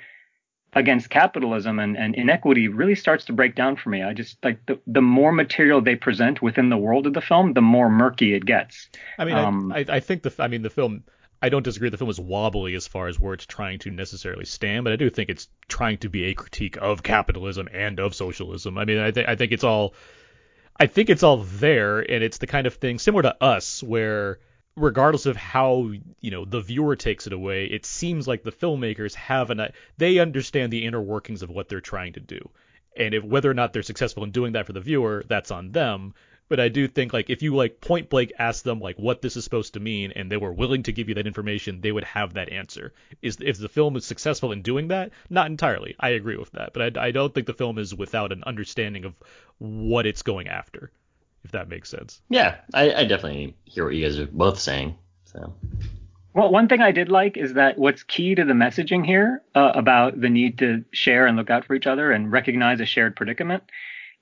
against 0.73 1.09
capitalism 1.09 1.79
and, 1.79 1.97
and 1.97 2.15
inequity 2.15 2.67
really 2.67 2.95
starts 2.95 3.25
to 3.25 3.33
break 3.33 3.55
down 3.55 3.75
for 3.77 3.89
me. 3.89 4.03
I 4.03 4.13
just 4.13 4.37
like 4.43 4.65
the, 4.65 4.79
the 4.85 5.01
more 5.01 5.31
material 5.31 5.81
they 5.81 5.95
present 5.95 6.41
within 6.41 6.69
the 6.69 6.77
world 6.77 7.07
of 7.07 7.13
the 7.13 7.21
film, 7.21 7.53
the 7.53 7.61
more 7.61 7.89
murky 7.89 8.33
it 8.33 8.45
gets. 8.45 8.89
I 9.17 9.25
mean, 9.25 9.35
Um, 9.35 9.71
I, 9.71 9.79
I, 9.79 9.85
I 9.89 9.99
think 9.99 10.23
the 10.23 10.33
I 10.39 10.47
mean 10.47 10.61
the 10.61 10.69
film. 10.69 11.03
I 11.39 11.49
don't 11.49 11.63
disagree. 11.63 11.89
The 11.89 11.97
film 11.97 12.09
is 12.09 12.19
wobbly 12.19 12.73
as 12.73 12.87
far 12.87 13.07
as 13.07 13.19
where 13.19 13.35
it's 13.35 13.45
trying 13.45 13.77
to 13.79 13.91
necessarily 13.91 14.45
stand, 14.45 14.83
but 14.83 14.93
I 14.93 14.95
do 14.95 15.09
think 15.09 15.29
it's 15.29 15.47
trying 15.67 15.99
to 15.99 16.09
be 16.09 16.25
a 16.25 16.33
critique 16.33 16.77
of 16.81 17.03
capitalism 17.03 17.69
and 17.71 17.99
of 17.99 18.15
socialism. 18.15 18.75
I 18.77 18.85
mean, 18.85 18.97
I 18.97 19.11
think 19.11 19.29
I 19.29 19.35
think 19.35 19.51
it's 19.51 19.63
all, 19.63 19.93
I 20.79 20.87
think 20.87 21.09
it's 21.09 21.23
all 21.23 21.37
there, 21.37 21.99
and 21.99 22.23
it's 22.23 22.37
the 22.37 22.47
kind 22.47 22.67
of 22.67 22.75
thing 22.75 22.99
similar 22.99 23.23
to 23.23 23.43
us 23.43 23.81
where 23.81 24.39
regardless 24.75 25.25
of 25.25 25.35
how 25.35 25.91
you 26.21 26.31
know 26.31 26.45
the 26.45 26.61
viewer 26.61 26.95
takes 26.95 27.25
it 27.25 27.33
away, 27.33 27.65
it 27.65 27.85
seems 27.85 28.27
like 28.27 28.43
the 28.43 28.51
filmmakers 28.51 29.15
have 29.15 29.49
an 29.49 29.69
they 29.97 30.19
understand 30.19 30.71
the 30.71 30.85
inner 30.85 31.01
workings 31.01 31.41
of 31.41 31.49
what 31.49 31.67
they're 31.67 31.81
trying 31.81 32.13
to 32.13 32.19
do, 32.19 32.49
and 32.95 33.13
if 33.15 33.23
whether 33.23 33.49
or 33.49 33.55
not 33.55 33.73
they're 33.73 33.81
successful 33.83 34.23
in 34.23 34.31
doing 34.31 34.53
that 34.53 34.67
for 34.67 34.73
the 34.73 34.81
viewer, 34.81 35.23
that's 35.27 35.51
on 35.51 35.71
them. 35.71 36.13
But 36.49 36.59
I 36.59 36.69
do 36.69 36.87
think 36.87 37.13
like 37.13 37.29
if 37.29 37.41
you 37.41 37.55
like 37.55 37.81
point 37.81 38.09
blank 38.09 38.31
ask 38.39 38.63
them 38.63 38.79
like 38.79 38.97
what 38.97 39.21
this 39.21 39.35
is 39.35 39.43
supposed 39.43 39.73
to 39.73 39.79
mean, 39.79 40.13
and 40.15 40.31
they 40.31 40.37
were 40.37 40.53
willing 40.53 40.83
to 40.83 40.93
give 40.93 41.09
you 41.09 41.15
that 41.15 41.27
information, 41.27 41.81
they 41.81 41.91
would 41.91 42.05
have 42.05 42.33
that 42.33 42.49
answer. 42.49 42.93
Is 43.21 43.37
if 43.41 43.57
the 43.57 43.69
film 43.69 43.95
is 43.95 44.05
successful 44.05 44.51
in 44.51 44.61
doing 44.61 44.87
that? 44.89 45.11
Not 45.29 45.47
entirely. 45.47 45.95
I 45.99 46.09
agree 46.09 46.37
with 46.37 46.51
that, 46.51 46.73
but 46.73 46.97
I, 46.97 47.07
I 47.07 47.11
don't 47.11 47.33
think 47.33 47.47
the 47.47 47.53
film 47.53 47.77
is 47.77 47.93
without 47.93 48.31
an 48.31 48.43
understanding 48.45 49.03
of 49.03 49.13
what 49.57 50.05
it's 50.05 50.21
going 50.21 50.47
after, 50.47 50.91
if 51.43 51.51
that 51.51 51.67
makes 51.67 51.89
sense. 51.89 52.21
Yeah, 52.29 52.57
I, 52.73 52.93
I 52.93 53.03
definitely 53.05 53.55
hear 53.65 53.85
what 53.85 53.95
you 53.95 54.05
guys 54.05 54.19
are 54.19 54.27
both 54.27 54.59
saying. 54.59 54.95
So 55.25 55.53
Well, 56.33 56.51
one 56.51 56.69
thing 56.69 56.81
I 56.81 56.91
did 56.91 57.09
like 57.09 57.35
is 57.35 57.55
that 57.55 57.77
what's 57.77 58.03
key 58.03 58.35
to 58.35 58.45
the 58.45 58.53
messaging 58.53 59.05
here 59.05 59.41
uh, 59.53 59.71
about 59.75 60.19
the 60.19 60.29
need 60.29 60.59
to 60.59 60.85
share 60.91 61.25
and 61.25 61.35
look 61.35 61.49
out 61.49 61.65
for 61.65 61.73
each 61.73 61.87
other 61.87 62.11
and 62.11 62.31
recognize 62.31 62.79
a 62.79 62.85
shared 62.85 63.15
predicament 63.15 63.63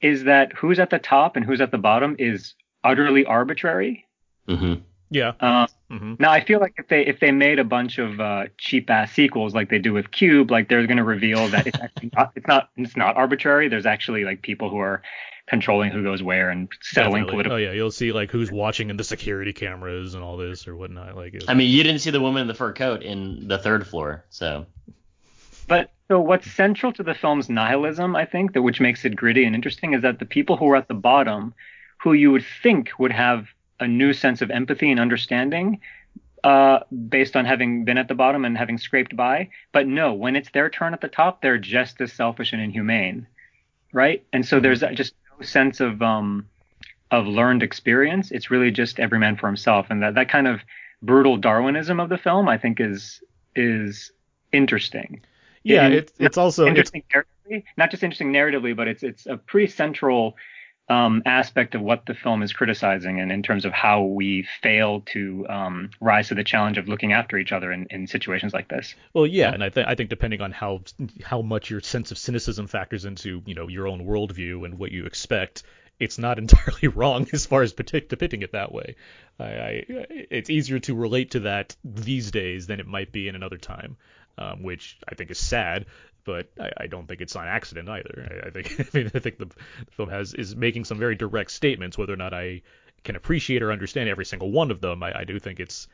is 0.05 0.23
that 0.25 0.53
who's 0.53 0.79
at 0.79 0.89
the 0.89 0.99
top 0.99 1.35
and 1.35 1.43
who's 1.45 1.61
at 1.61 1.71
the 1.71 1.77
bottom 1.89 2.15
is 2.19 2.53
utterly 2.83 3.25
arbitrary. 3.25 4.05
Mm-hmm. 4.47 4.81
Yeah. 5.09 5.33
Uh, 5.39 5.67
hmm 5.89 6.15
now 6.19 6.31
I 6.31 6.43
feel 6.43 6.59
like 6.59 6.73
if 6.77 6.87
they 6.87 7.05
if 7.05 7.19
they 7.19 7.31
made 7.31 7.59
a 7.59 7.63
bunch 7.63 7.99
of 7.99 8.19
uh, 8.19 8.45
cheap 8.57 8.89
ass 8.89 9.11
sequels 9.11 9.53
like 9.53 9.69
they 9.69 9.79
do 9.79 9.93
with 9.93 10.09
Cube, 10.11 10.49
like 10.51 10.67
they're 10.67 10.85
going 10.87 10.97
to 10.97 11.03
reveal 11.03 11.47
that 11.49 11.67
it's 11.67 11.79
actually 11.79 12.09
not, 12.17 12.31
it's 12.35 12.47
not 12.47 12.69
it's 12.75 12.97
not 12.97 13.15
arbitrary. 13.15 13.69
There's 13.69 13.85
actually 13.85 14.23
like 14.25 14.41
people 14.41 14.69
who 14.69 14.79
are 14.79 15.01
controlling 15.47 15.91
who 15.91 16.01
goes 16.01 16.23
where 16.23 16.49
and 16.49 16.67
settling 16.81 17.23
Definitely. 17.23 17.31
political. 17.33 17.53
Oh 17.53 17.57
yeah, 17.57 17.71
you'll 17.71 17.91
see 17.91 18.11
like 18.11 18.31
who's 18.31 18.51
watching 18.51 18.89
in 18.89 18.97
the 18.97 19.03
security 19.03 19.53
cameras 19.53 20.15
and 20.15 20.23
all 20.23 20.37
this 20.37 20.67
or 20.67 20.75
whatnot. 20.75 21.15
Like, 21.15 21.35
it- 21.35 21.45
I 21.47 21.53
mean, 21.53 21.69
you 21.69 21.83
didn't 21.83 21.99
see 21.99 22.09
the 22.11 22.21
woman 22.21 22.41
in 22.41 22.47
the 22.47 22.55
fur 22.55 22.73
coat 22.73 23.03
in 23.03 23.47
the 23.47 23.59
third 23.59 23.85
floor, 23.87 24.25
so 24.29 24.65
But 25.67 25.91
so 26.07 26.19
what's 26.19 26.51
central 26.51 26.93
to 26.93 27.03
the 27.03 27.15
film's 27.15 27.49
nihilism, 27.49 28.15
I 28.15 28.25
think, 28.25 28.53
that 28.53 28.61
which 28.61 28.79
makes 28.79 29.05
it 29.05 29.15
gritty 29.15 29.43
and 29.43 29.55
interesting, 29.55 29.93
is 29.93 30.03
that 30.03 30.19
the 30.19 30.25
people 30.25 30.55
who 30.55 30.69
are 30.69 30.75
at 30.75 30.87
the 30.87 30.93
bottom, 30.93 31.53
who 31.97 32.13
you 32.13 32.31
would 32.31 32.45
think 32.61 32.91
would 32.99 33.11
have 33.11 33.47
a 33.79 33.87
new 33.87 34.13
sense 34.13 34.41
of 34.41 34.51
empathy 34.51 34.91
and 34.91 34.99
understanding, 34.99 35.81
uh, 36.43 36.79
based 37.09 37.35
on 37.35 37.43
having 37.43 37.85
been 37.85 37.97
at 37.97 38.07
the 38.07 38.13
bottom 38.13 38.45
and 38.45 38.55
having 38.55 38.77
scraped 38.77 39.15
by, 39.15 39.49
but 39.71 39.87
no, 39.87 40.13
when 40.13 40.35
it's 40.35 40.51
their 40.51 40.69
turn 40.69 40.93
at 40.93 41.01
the 41.01 41.07
top, 41.07 41.41
they're 41.41 41.57
just 41.57 41.99
as 42.01 42.13
selfish 42.13 42.53
and 42.53 42.61
inhumane, 42.61 43.25
right? 43.91 44.23
And 44.31 44.45
so 44.45 44.59
there's 44.59 44.81
just 44.93 45.15
no 45.31 45.43
sense 45.43 45.79
of 45.79 46.03
um 46.03 46.47
of 47.09 47.25
learned 47.25 47.63
experience. 47.63 48.31
It's 48.31 48.51
really 48.51 48.69
just 48.69 48.99
every 48.99 49.17
man 49.17 49.37
for 49.37 49.47
himself, 49.47 49.87
and 49.89 50.03
that 50.03 50.13
that 50.15 50.29
kind 50.29 50.47
of 50.47 50.61
brutal 51.01 51.37
Darwinism 51.37 51.99
of 51.99 52.09
the 52.09 52.17
film, 52.17 52.47
I 52.47 52.59
think, 52.59 52.79
is 52.79 53.23
is 53.55 54.11
interesting 54.51 55.21
yeah, 55.65 55.87
it's 55.87 56.13
it's 56.19 56.37
also 56.37 56.65
it's 56.65 56.69
interesting 56.69 57.03
narratively, 57.13 57.63
not 57.75 57.91
just 57.91 58.03
interesting 58.03 58.31
narratively, 58.31 58.75
but 58.75 58.87
it's 58.87 59.03
it's 59.03 59.25
a 59.25 59.37
pretty 59.37 59.67
central 59.67 60.35
um, 60.87 61.23
aspect 61.25 61.73
of 61.73 61.81
what 61.81 62.05
the 62.05 62.13
film 62.13 62.43
is 62.43 62.53
criticizing, 62.53 63.19
and 63.19 63.31
in 63.31 63.41
terms 63.41 63.65
of 63.65 63.73
how 63.73 64.03
we 64.03 64.47
fail 64.61 65.01
to 65.13 65.45
um, 65.49 65.89
rise 65.99 66.27
to 66.27 66.35
the 66.35 66.43
challenge 66.43 66.77
of 66.77 66.87
looking 66.87 67.13
after 67.13 67.37
each 67.37 67.51
other 67.51 67.71
in, 67.71 67.87
in 67.89 68.05
situations 68.05 68.53
like 68.53 68.67
this. 68.67 68.93
Well, 69.13 69.25
yeah, 69.25 69.51
and 69.51 69.63
I 69.63 69.69
think 69.69 69.87
I 69.87 69.95
think 69.95 70.09
depending 70.09 70.41
on 70.41 70.51
how 70.51 70.81
how 71.23 71.41
much 71.41 71.71
your 71.71 71.81
sense 71.81 72.11
of 72.11 72.17
cynicism 72.19 72.67
factors 72.67 73.05
into 73.05 73.41
you 73.45 73.55
know 73.55 73.67
your 73.67 73.87
own 73.87 74.05
worldview 74.05 74.65
and 74.65 74.77
what 74.77 74.91
you 74.91 75.05
expect, 75.05 75.63
it's 75.99 76.19
not 76.19 76.37
entirely 76.39 76.89
wrong 76.89 77.27
as 77.33 77.47
far 77.47 77.63
as 77.63 77.73
depicting 77.73 78.43
it 78.43 78.51
that 78.51 78.71
way. 78.71 78.95
I, 79.39 79.43
I 79.43 79.85
it's 80.29 80.51
easier 80.51 80.77
to 80.79 80.93
relate 80.93 81.31
to 81.31 81.39
that 81.41 81.75
these 81.83 82.29
days 82.29 82.67
than 82.67 82.79
it 82.79 82.85
might 82.85 83.11
be 83.11 83.27
in 83.27 83.35
another 83.35 83.57
time, 83.57 83.97
um, 84.37 84.63
which 84.63 84.97
I 85.07 85.15
think 85.15 85.31
is 85.31 85.39
sad. 85.39 85.85
But 86.23 86.49
I, 86.59 86.71
I 86.77 86.87
don't 86.87 87.07
think 87.07 87.21
it's 87.21 87.35
on 87.35 87.47
accident 87.47 87.87
either. 87.87 88.41
I, 88.43 88.47
I 88.47 88.49
think 88.51 88.79
I 88.93 88.97
mean 88.97 89.11
I 89.13 89.19
think 89.19 89.37
the, 89.37 89.45
the 89.45 89.91
film 89.91 90.09
has 90.09 90.33
is 90.33 90.55
making 90.55 90.85
some 90.85 90.97
very 90.97 91.15
direct 91.15 91.51
statements. 91.51 91.97
Whether 91.97 92.13
or 92.13 92.17
not 92.17 92.33
I 92.33 92.61
can 93.03 93.15
appreciate 93.15 93.61
or 93.61 93.71
understand 93.71 94.09
every 94.09 94.25
single 94.25 94.51
one 94.51 94.71
of 94.71 94.81
them, 94.81 95.03
I, 95.03 95.19
I 95.19 95.23
do 95.23 95.39
think 95.39 95.59
it's 95.59 95.87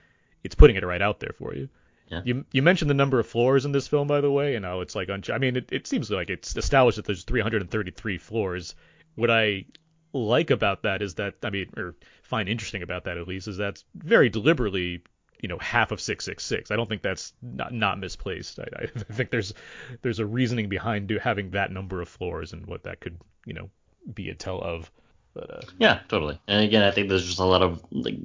it's 0.43 0.55
putting 0.55 0.75
it 0.75 0.85
right 0.85 1.01
out 1.01 1.19
there 1.19 1.33
for 1.37 1.53
you. 1.53 1.69
Yeah. 2.11 2.21
You 2.25 2.45
you 2.51 2.61
mentioned 2.61 2.89
the 2.89 2.95
number 2.95 3.19
of 3.19 3.27
floors 3.27 3.63
in 3.65 3.71
this 3.71 3.87
film, 3.87 4.07
by 4.07 4.19
the 4.21 4.31
way, 4.31 4.55
and 4.55 4.65
how 4.65 4.81
it's 4.81 4.95
like 4.95 5.09
un- 5.09 5.23
I 5.31 5.37
mean, 5.37 5.55
it, 5.55 5.71
it 5.71 5.87
seems 5.87 6.11
like 6.11 6.29
it's 6.29 6.55
established 6.57 6.97
that 6.97 7.05
there's 7.05 7.23
333 7.23 8.17
floors. 8.17 8.75
What 9.15 9.31
I 9.31 9.65
like 10.11 10.51
about 10.51 10.83
that 10.83 11.01
is 11.01 11.15
that 11.15 11.35
I 11.43 11.49
mean, 11.49 11.69
or 11.77 11.95
find 12.23 12.49
interesting 12.49 12.83
about 12.83 13.05
that 13.05 13.17
at 13.17 13.27
least, 13.27 13.47
is 13.47 13.57
that's 13.57 13.85
very 13.95 14.29
deliberately, 14.29 15.03
you 15.41 15.47
know, 15.47 15.57
half 15.59 15.91
of 15.91 15.99
666. 15.99 16.71
I 16.71 16.75
don't 16.75 16.87
think 16.87 17.01
that's 17.01 17.33
not 17.41 17.73
not 17.73 17.99
misplaced. 17.99 18.59
I, 18.59 18.83
I 18.83 18.85
think 19.13 19.31
there's 19.31 19.53
there's 20.01 20.19
a 20.19 20.25
reasoning 20.25 20.69
behind 20.69 21.07
do, 21.07 21.19
having 21.19 21.51
that 21.51 21.71
number 21.71 22.01
of 22.01 22.07
floors 22.07 22.53
and 22.53 22.65
what 22.65 22.83
that 22.83 22.99
could 22.99 23.17
you 23.45 23.53
know 23.53 23.69
be 24.13 24.29
a 24.29 24.35
tell 24.35 24.59
of. 24.61 24.91
But 25.33 25.49
uh, 25.49 25.61
yeah, 25.79 25.99
totally. 26.07 26.39
And 26.47 26.63
again, 26.63 26.83
I 26.83 26.91
think 26.91 27.09
there's 27.09 27.25
just 27.25 27.39
a 27.39 27.45
lot 27.45 27.61
of 27.61 27.83
like 27.91 28.15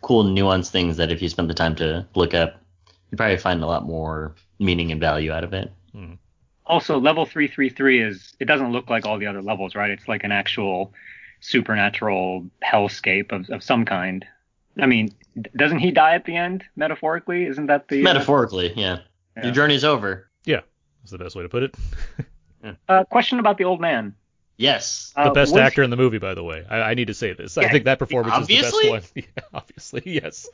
cool 0.00 0.24
nuanced 0.24 0.70
things 0.70 0.96
that 0.96 1.12
if 1.12 1.20
you 1.20 1.28
spend 1.28 1.50
the 1.50 1.54
time 1.54 1.74
to 1.76 2.06
look 2.14 2.34
up, 2.34 2.60
you'd 3.10 3.16
probably 3.18 3.36
find 3.36 3.62
a 3.62 3.66
lot 3.66 3.84
more 3.84 4.34
meaning 4.58 4.92
and 4.92 5.00
value 5.00 5.32
out 5.32 5.44
of 5.44 5.52
it. 5.52 5.72
Also, 6.64 6.98
level 6.98 7.26
333 7.26 8.02
is 8.02 8.34
it 8.38 8.44
doesn't 8.44 8.72
look 8.72 8.88
like 8.88 9.04
all 9.04 9.18
the 9.18 9.26
other 9.26 9.42
levels, 9.42 9.74
right? 9.74 9.90
It's 9.90 10.06
like 10.06 10.22
an 10.24 10.32
actual 10.32 10.94
supernatural 11.40 12.46
hellscape 12.64 13.32
of, 13.32 13.50
of 13.50 13.62
some 13.62 13.84
kind. 13.84 14.24
I 14.80 14.86
mean, 14.86 15.08
d- 15.08 15.14
doesn't 15.56 15.78
he 15.78 15.90
die 15.90 16.14
at 16.14 16.24
the 16.24 16.36
end 16.36 16.64
metaphorically? 16.76 17.44
Isn't 17.46 17.66
that 17.66 17.88
the 17.88 18.00
uh, 18.00 18.04
Metaphorically, 18.04 18.72
yeah. 18.76 18.98
Yeah. 19.36 19.44
Your 19.44 19.52
journey's 19.52 19.84
over. 19.84 20.28
yeah, 20.44 20.60
that's 21.02 21.10
the 21.12 21.18
best 21.18 21.34
way 21.36 21.42
to 21.42 21.48
put 21.48 21.62
it. 21.62 21.74
uh, 22.88 23.04
question 23.04 23.38
about 23.38 23.58
the 23.58 23.64
old 23.64 23.80
man? 23.80 24.14
Yes. 24.58 25.12
The 25.16 25.22
Uh, 25.22 25.32
best 25.32 25.52
was- 25.52 25.60
actor 25.60 25.82
in 25.82 25.90
the 25.90 25.96
the 25.96 26.02
movie, 26.02 26.18
by 26.18 26.34
the 26.34 26.44
way. 26.44 26.64
I, 26.68 26.80
I 26.90 26.94
need 26.94 27.06
to 27.06 27.14
say 27.14 27.32
this. 27.32 27.56
I 27.58 27.68
think 27.68 27.84
that 27.84 27.98
performance 27.98 28.34
obviously? 28.34 28.88
is 28.90 28.90
the 28.90 28.92
best 28.92 29.14
one. 29.16 29.24
Yeah, 29.36 29.42
obviously, 29.54 30.02
yes. 30.04 30.48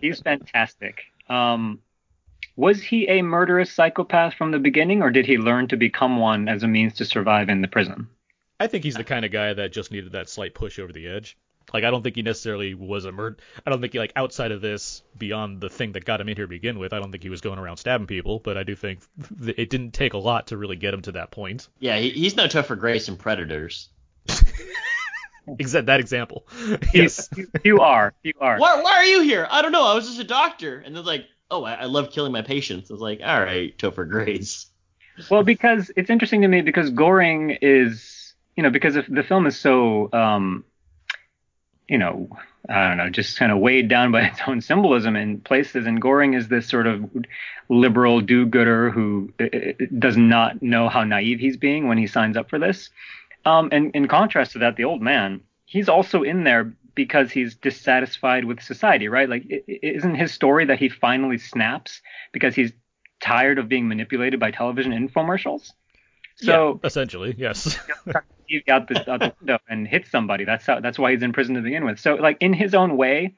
He's 0.00 0.20
fantastic. 0.20 1.02
Um, 1.28 1.80
was 2.56 2.82
he 2.82 3.06
a 3.08 3.22
murderous 3.22 3.70
psychopath 3.70 4.34
from 4.34 4.50
the 4.50 4.58
beginning, 4.58 5.02
or 5.02 5.10
did 5.10 5.26
he 5.26 5.36
learn 5.36 5.68
to 5.68 5.76
become 5.76 6.16
one 6.18 6.48
as 6.48 6.62
a 6.62 6.68
means 6.68 6.94
to 6.94 7.04
survive 7.04 7.50
in 7.50 7.60
the 7.60 7.68
prison? 7.68 8.08
I 8.58 8.66
think 8.66 8.82
he's 8.84 8.94
the 8.94 9.04
kind 9.04 9.26
of 9.26 9.30
guy 9.30 9.52
that 9.52 9.72
just 9.72 9.92
needed 9.92 10.12
that 10.12 10.30
slight 10.30 10.54
push 10.54 10.78
over 10.78 10.90
the 10.92 11.06
edge. 11.06 11.36
Like 11.72 11.84
I 11.84 11.90
don't 11.90 12.02
think 12.02 12.16
he 12.16 12.22
necessarily 12.22 12.74
was 12.74 13.04
a 13.04 13.12
murder. 13.12 13.38
I 13.66 13.70
don't 13.70 13.80
think 13.80 13.92
he 13.92 13.98
like 13.98 14.12
outside 14.16 14.52
of 14.52 14.60
this, 14.60 15.02
beyond 15.16 15.60
the 15.60 15.68
thing 15.68 15.92
that 15.92 16.04
got 16.04 16.20
him 16.20 16.28
in 16.28 16.36
here 16.36 16.46
to 16.46 16.50
begin 16.50 16.78
with. 16.78 16.92
I 16.92 17.00
don't 17.00 17.10
think 17.10 17.22
he 17.22 17.28
was 17.28 17.40
going 17.40 17.58
around 17.58 17.78
stabbing 17.78 18.06
people. 18.06 18.38
But 18.38 18.56
I 18.56 18.62
do 18.62 18.76
think 18.76 19.00
th- 19.42 19.58
it 19.58 19.70
didn't 19.70 19.92
take 19.92 20.14
a 20.14 20.18
lot 20.18 20.48
to 20.48 20.56
really 20.56 20.76
get 20.76 20.94
him 20.94 21.02
to 21.02 21.12
that 21.12 21.30
point. 21.30 21.68
Yeah, 21.78 21.98
he, 21.98 22.10
he's 22.10 22.36
no 22.36 22.46
Topher 22.46 22.78
Grace 22.78 23.08
in 23.08 23.16
Predators. 23.16 23.88
Except 25.58 25.86
that 25.86 26.00
example. 26.00 26.46
yes. 26.94 27.28
You, 27.36 27.48
you 27.64 27.80
are. 27.80 28.14
You 28.22 28.32
are. 28.40 28.58
Why, 28.58 28.82
why 28.82 28.92
are 28.92 29.04
you 29.04 29.22
here? 29.22 29.46
I 29.48 29.62
don't 29.62 29.72
know. 29.72 29.84
I 29.84 29.94
was 29.94 30.06
just 30.06 30.18
a 30.18 30.24
doctor. 30.24 30.80
And 30.80 30.94
they're 30.94 31.02
like, 31.02 31.26
oh, 31.50 31.64
I, 31.64 31.74
I 31.74 31.84
love 31.84 32.10
killing 32.10 32.32
my 32.32 32.42
patients. 32.42 32.90
I 32.90 32.94
was 32.94 33.00
like, 33.00 33.20
all 33.24 33.40
right, 33.40 33.76
Topher 33.78 34.08
Grace. 34.08 34.66
Well, 35.30 35.42
because 35.42 35.90
it's 35.96 36.10
interesting 36.10 36.42
to 36.42 36.48
me 36.48 36.60
because 36.60 36.90
Goreng 36.90 37.56
is, 37.62 38.34
you 38.56 38.62
know, 38.62 38.70
because 38.70 38.96
if 38.96 39.06
the 39.08 39.22
film 39.22 39.46
is 39.46 39.58
so, 39.58 40.10
um, 40.12 40.64
you 41.88 41.98
know, 41.98 42.28
I 42.68 42.88
don't 42.88 42.96
know, 42.96 43.10
just 43.10 43.38
kind 43.38 43.52
of 43.52 43.58
weighed 43.58 43.88
down 43.88 44.12
by 44.12 44.22
its 44.26 44.40
own 44.46 44.60
symbolism 44.60 45.16
in 45.16 45.40
places. 45.40 45.86
And 45.86 46.00
Goreng 46.00 46.36
is 46.36 46.48
this 46.48 46.68
sort 46.68 46.86
of 46.86 47.08
liberal 47.68 48.20
do-gooder 48.20 48.90
who 48.90 49.32
uh, 49.40 49.46
does 49.98 50.16
not 50.16 50.62
know 50.62 50.88
how 50.88 51.04
naive 51.04 51.40
he's 51.40 51.56
being 51.56 51.88
when 51.88 51.98
he 51.98 52.06
signs 52.06 52.36
up 52.36 52.50
for 52.50 52.58
this. 52.58 52.90
Um, 53.44 53.68
and 53.72 53.94
in 53.94 54.08
contrast 54.08 54.52
to 54.52 54.58
that, 54.60 54.76
the 54.76 54.84
old 54.84 55.00
man, 55.00 55.40
he's 55.66 55.88
also 55.88 56.22
in 56.22 56.44
there 56.44 56.74
because 56.94 57.30
he's 57.30 57.54
dissatisfied 57.54 58.44
with 58.44 58.60
society, 58.60 59.06
right? 59.08 59.28
Like, 59.28 59.44
isn't 59.68 60.14
his 60.14 60.32
story 60.32 60.64
that 60.64 60.78
he 60.78 60.88
finally 60.88 61.38
snaps 61.38 62.00
because 62.32 62.54
he's 62.54 62.72
tired 63.20 63.58
of 63.58 63.68
being 63.68 63.86
manipulated 63.86 64.40
by 64.40 64.50
television 64.50 64.92
infomercials? 64.92 65.72
So 66.36 66.80
Yeah, 66.82 66.86
essentially, 66.86 67.34
yes. 67.36 67.78
he 68.46 68.62
out 68.68 68.88
the, 68.88 69.10
out 69.10 69.20
the 69.20 69.34
window 69.40 69.58
and 69.68 69.88
hit 69.88 70.06
somebody. 70.06 70.44
That's 70.44 70.66
how. 70.66 70.80
That's 70.80 70.98
why 70.98 71.12
he's 71.12 71.22
in 71.22 71.32
prison 71.32 71.54
to 71.56 71.62
begin 71.62 71.84
with. 71.84 71.98
So, 71.98 72.14
like 72.14 72.36
in 72.40 72.52
his 72.52 72.74
own 72.74 72.96
way, 72.96 73.34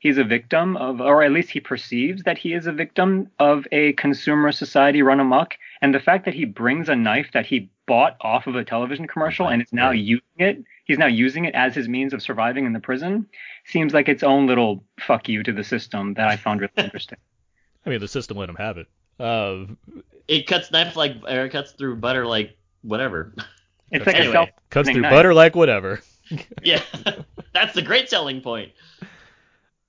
he's 0.00 0.18
a 0.18 0.24
victim 0.24 0.76
of, 0.76 1.00
or 1.00 1.22
at 1.22 1.30
least 1.30 1.50
he 1.50 1.60
perceives 1.60 2.24
that 2.24 2.38
he 2.38 2.52
is 2.52 2.66
a 2.66 2.72
victim 2.72 3.30
of 3.38 3.66
a 3.70 3.92
consumer 3.92 4.50
society 4.50 5.02
run 5.02 5.20
amok. 5.20 5.54
And 5.80 5.94
the 5.94 6.00
fact 6.00 6.24
that 6.24 6.34
he 6.34 6.44
brings 6.44 6.88
a 6.88 6.96
knife 6.96 7.30
that 7.32 7.46
he 7.46 7.70
bought 7.86 8.16
off 8.20 8.46
of 8.46 8.56
a 8.56 8.64
television 8.64 9.06
commercial 9.06 9.48
and 9.48 9.62
is 9.62 9.72
now 9.72 9.90
using 9.90 10.24
it, 10.38 10.64
he's 10.84 10.98
now 10.98 11.06
using 11.06 11.44
it 11.44 11.54
as 11.54 11.74
his 11.74 11.88
means 11.88 12.12
of 12.12 12.22
surviving 12.22 12.66
in 12.66 12.72
the 12.72 12.80
prison, 12.80 13.26
seems 13.66 13.94
like 13.94 14.08
its 14.08 14.22
own 14.22 14.46
little 14.46 14.84
fuck 14.98 15.28
you 15.28 15.42
to 15.42 15.52
the 15.52 15.64
system 15.64 16.14
that 16.14 16.28
I 16.28 16.36
found 16.36 16.60
really 16.60 16.72
interesting. 16.76 17.18
I 17.86 17.90
mean, 17.90 18.00
the 18.00 18.08
system 18.08 18.36
let 18.36 18.48
him 18.48 18.56
have 18.56 18.78
it. 18.78 18.86
Uh, 19.20 19.66
It 20.26 20.46
cuts 20.46 20.70
knife 20.70 20.96
like, 20.96 21.16
or 21.28 21.44
it 21.44 21.50
cuts 21.50 21.72
through 21.72 21.96
butter 21.96 22.26
like 22.26 22.56
whatever. 22.82 23.34
It's 23.90 24.06
like 24.06 24.16
Anyway, 24.16 24.30
a 24.30 24.32
self 24.32 24.48
cuts 24.70 24.88
through 24.88 25.02
knife. 25.02 25.10
butter 25.10 25.34
like 25.34 25.54
whatever. 25.56 26.00
yeah, 26.62 26.82
that's 27.52 27.74
the 27.74 27.82
great 27.82 28.08
selling 28.08 28.40
point. 28.40 28.72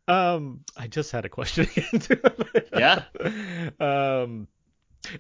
Um, 0.07 0.61
I 0.75 0.87
just 0.87 1.11
had 1.11 1.25
a 1.25 1.29
question 1.29 1.67
again. 1.75 2.19
Yeah. 2.77 3.03
Um, 3.79 4.47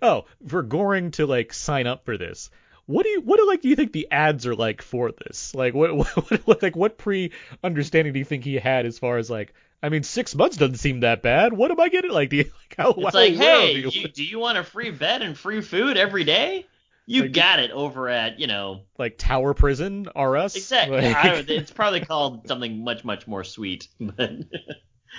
oh, 0.01 0.25
for 0.47 0.63
Goreng 0.63 1.13
to 1.13 1.25
like 1.27 1.53
sign 1.53 1.85
up 1.87 2.05
for 2.05 2.17
this, 2.17 2.49
what 2.87 3.03
do 3.03 3.09
you 3.09 3.21
what 3.21 3.37
do 3.37 3.47
like 3.47 3.61
do 3.61 3.69
you 3.69 3.75
think 3.75 3.93
the 3.93 4.07
ads 4.11 4.47
are 4.47 4.55
like 4.55 4.81
for 4.81 5.11
this? 5.11 5.53
Like 5.53 5.73
what 5.73 5.95
what, 5.95 6.07
what 6.47 6.63
like 6.63 6.75
what 6.75 6.97
pre 6.97 7.31
understanding 7.63 8.13
do 8.13 8.19
you 8.19 8.25
think 8.25 8.43
he 8.43 8.55
had 8.55 8.85
as 8.85 8.97
far 8.99 9.17
as 9.17 9.29
like 9.29 9.53
I 9.83 9.89
mean 9.89 10.03
six 10.03 10.35
months 10.35 10.57
doesn't 10.57 10.77
seem 10.77 10.99
that 11.01 11.21
bad. 11.21 11.53
What 11.53 11.71
am 11.71 11.79
I 11.79 11.89
getting 11.89 12.11
like? 12.11 12.29
Do 12.29 12.37
you 12.37 12.43
like 12.69 12.75
how 12.77 12.91
It's 12.91 13.13
how 13.13 13.19
like, 13.19 13.33
hey, 13.35 13.73
do 13.73 13.79
you- 13.89 14.01
you, 14.01 14.07
do 14.07 14.23
you 14.23 14.39
want 14.39 14.57
a 14.57 14.63
free 14.63 14.91
bed 14.91 15.21
and 15.21 15.37
free 15.37 15.61
food 15.61 15.97
every 15.97 16.23
day? 16.23 16.65
You 17.07 17.23
Like- 17.23 17.33
got 17.33 17.59
it 17.59 17.71
over 17.71 18.07
at, 18.09 18.39
you 18.39 18.47
know, 18.47 18.81
like 18.97 19.17
Tower 19.17 19.53
Prison 19.53 20.07
RS? 20.15 20.55
exactly. 20.55 21.01
Like- 21.01 21.15
I, 21.15 21.29
it's 21.47 21.71
probably 21.71 22.01
called 22.01 22.47
something 22.47 22.83
much, 22.83 23.03
much 23.03 23.27
more 23.27 23.43
sweet. 23.43 23.87
But 23.99 24.31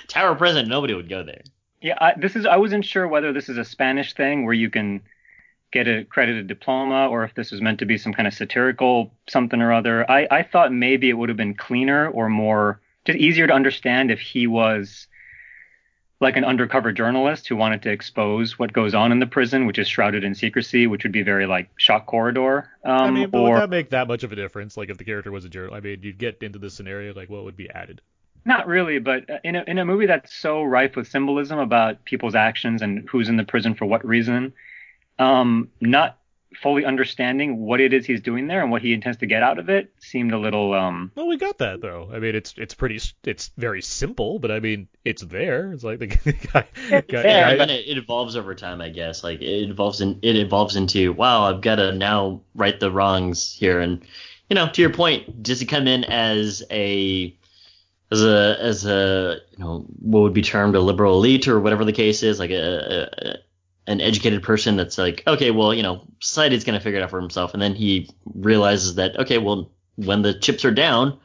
Tower 0.08 0.34
Prison, 0.36 0.68
nobody 0.68 0.94
would 0.94 1.08
go 1.08 1.22
there. 1.22 1.42
Yeah, 1.80 1.98
I, 2.00 2.14
this 2.16 2.36
is. 2.36 2.46
I 2.46 2.56
wasn't 2.58 2.84
sure 2.84 3.06
whether 3.08 3.32
this 3.32 3.48
is 3.48 3.58
a 3.58 3.64
Spanish 3.64 4.14
thing 4.14 4.44
where 4.44 4.54
you 4.54 4.70
can 4.70 5.02
get 5.72 5.88
a 5.88 6.04
credited 6.04 6.46
diploma 6.46 7.08
or 7.08 7.24
if 7.24 7.34
this 7.34 7.50
was 7.50 7.60
meant 7.60 7.80
to 7.80 7.86
be 7.86 7.98
some 7.98 8.12
kind 8.12 8.28
of 8.28 8.34
satirical 8.34 9.12
something 9.28 9.60
or 9.60 9.72
other. 9.72 10.08
I, 10.08 10.28
I 10.30 10.42
thought 10.44 10.72
maybe 10.72 11.08
it 11.10 11.14
would 11.14 11.28
have 11.30 11.36
been 11.38 11.54
cleaner 11.54 12.08
or 12.08 12.28
more 12.28 12.80
just 13.04 13.18
easier 13.18 13.46
to 13.46 13.52
understand 13.52 14.10
if 14.10 14.20
he 14.20 14.46
was 14.46 15.06
like 16.20 16.36
an 16.36 16.44
undercover 16.44 16.92
journalist 16.92 17.48
who 17.48 17.56
wanted 17.56 17.82
to 17.82 17.90
expose 17.90 18.58
what 18.58 18.72
goes 18.72 18.94
on 18.94 19.10
in 19.10 19.18
the 19.18 19.26
prison, 19.26 19.66
which 19.66 19.78
is 19.78 19.88
shrouded 19.88 20.22
in 20.22 20.34
secrecy, 20.36 20.86
which 20.86 21.02
would 21.02 21.12
be 21.12 21.22
very 21.22 21.46
like 21.46 21.68
shock 21.76 22.06
corridor. 22.06 22.70
Um, 22.84 23.00
I 23.00 23.10
mean, 23.10 23.30
but 23.30 23.38
or 23.38 23.54
would 23.54 23.62
that 23.62 23.70
make 23.70 23.90
that 23.90 24.06
much 24.06 24.22
of 24.22 24.30
a 24.30 24.36
difference? 24.36 24.76
Like 24.76 24.88
if 24.88 24.98
the 24.98 25.04
character 25.04 25.32
was 25.32 25.44
a 25.44 25.48
journalist, 25.48 25.78
I 25.78 25.80
mean, 25.80 25.98
you'd 26.02 26.18
get 26.18 26.42
into 26.42 26.60
this 26.60 26.74
scenario, 26.74 27.12
like 27.12 27.28
what 27.28 27.44
would 27.44 27.56
be 27.56 27.68
added? 27.70 28.00
not 28.44 28.66
really, 28.66 28.98
but 28.98 29.28
uh, 29.30 29.38
in 29.44 29.56
a 29.56 29.64
in 29.66 29.78
a 29.78 29.84
movie 29.84 30.06
that's 30.06 30.34
so 30.34 30.62
rife 30.62 30.96
with 30.96 31.08
symbolism 31.08 31.58
about 31.58 32.04
people's 32.04 32.34
actions 32.34 32.82
and 32.82 33.08
who's 33.08 33.28
in 33.28 33.36
the 33.36 33.44
prison 33.44 33.74
for 33.74 33.86
what 33.86 34.04
reason, 34.04 34.52
um, 35.18 35.68
not 35.80 36.18
fully 36.60 36.84
understanding 36.84 37.58
what 37.58 37.80
it 37.80 37.92
is 37.92 38.04
he's 38.06 38.20
doing 38.20 38.46
there 38.46 38.62
and 38.62 38.70
what 38.70 38.82
he 38.82 38.92
intends 38.92 39.18
to 39.18 39.26
get 39.26 39.42
out 39.42 39.58
of 39.58 39.68
it 39.68 39.92
seemed 39.98 40.32
a 40.32 40.38
little 40.38 40.74
um 40.74 41.10
Well, 41.14 41.26
we 41.28 41.36
got 41.36 41.58
that 41.58 41.80
though. 41.80 42.10
I 42.12 42.18
mean, 42.18 42.34
it's 42.34 42.54
it's 42.56 42.74
pretty, 42.74 43.00
it's 43.24 43.50
very 43.56 43.82
simple, 43.82 44.38
but 44.38 44.50
I 44.50 44.60
mean, 44.60 44.88
it's 45.04 45.22
there. 45.22 45.72
It's 45.72 45.84
like 45.84 45.98
the 45.98 46.06
guy, 46.52 46.66
guy, 46.88 47.02
Yeah, 47.08 47.22
guy- 47.22 47.56
but 47.58 47.70
it, 47.70 47.86
it 47.88 47.98
evolves 47.98 48.36
over 48.36 48.54
time, 48.54 48.80
I 48.80 48.88
guess. 48.88 49.22
Like 49.24 49.40
it 49.40 49.70
evolves 49.70 50.00
in 50.00 50.18
it 50.22 50.36
evolves 50.36 50.76
into 50.76 51.12
wow, 51.12 51.44
I've 51.44 51.60
got 51.60 51.76
to 51.76 51.92
now 51.92 52.40
right 52.54 52.78
the 52.78 52.90
wrongs 52.90 53.52
here, 53.54 53.80
and 53.80 54.02
you 54.50 54.54
know, 54.54 54.68
to 54.68 54.80
your 54.82 54.92
point, 54.92 55.42
does 55.42 55.60
he 55.60 55.66
come 55.66 55.86
in 55.86 56.04
as 56.04 56.62
a 56.70 57.34
as 58.10 58.22
a 58.22 58.56
as 58.60 58.84
a 58.84 59.38
you 59.52 59.64
know 59.64 59.86
what 60.00 60.20
would 60.20 60.34
be 60.34 60.42
termed 60.42 60.74
a 60.76 60.80
liberal 60.80 61.14
elite 61.14 61.48
or 61.48 61.58
whatever 61.60 61.84
the 61.86 61.92
case 61.92 62.22
is, 62.22 62.38
like 62.38 62.50
a, 62.50 63.08
a 63.32 63.38
an 63.92 64.00
educated 64.00 64.42
person 64.42 64.76
that's 64.76 64.98
like, 64.98 65.22
okay, 65.26 65.50
well, 65.50 65.72
you 65.72 65.82
know, 65.82 66.06
society's 66.20 66.64
gonna 66.64 66.80
figure 66.80 66.98
it 66.98 67.02
out 67.02 67.10
for 67.10 67.20
himself, 67.20 67.52
and 67.54 67.62
then 67.62 67.74
he 67.74 68.10
realizes 68.34 68.96
that 68.96 69.18
okay, 69.20 69.38
well, 69.38 69.70
when 69.96 70.22
the 70.22 70.34
chips 70.34 70.64
are 70.64 70.70
down, 70.72 71.18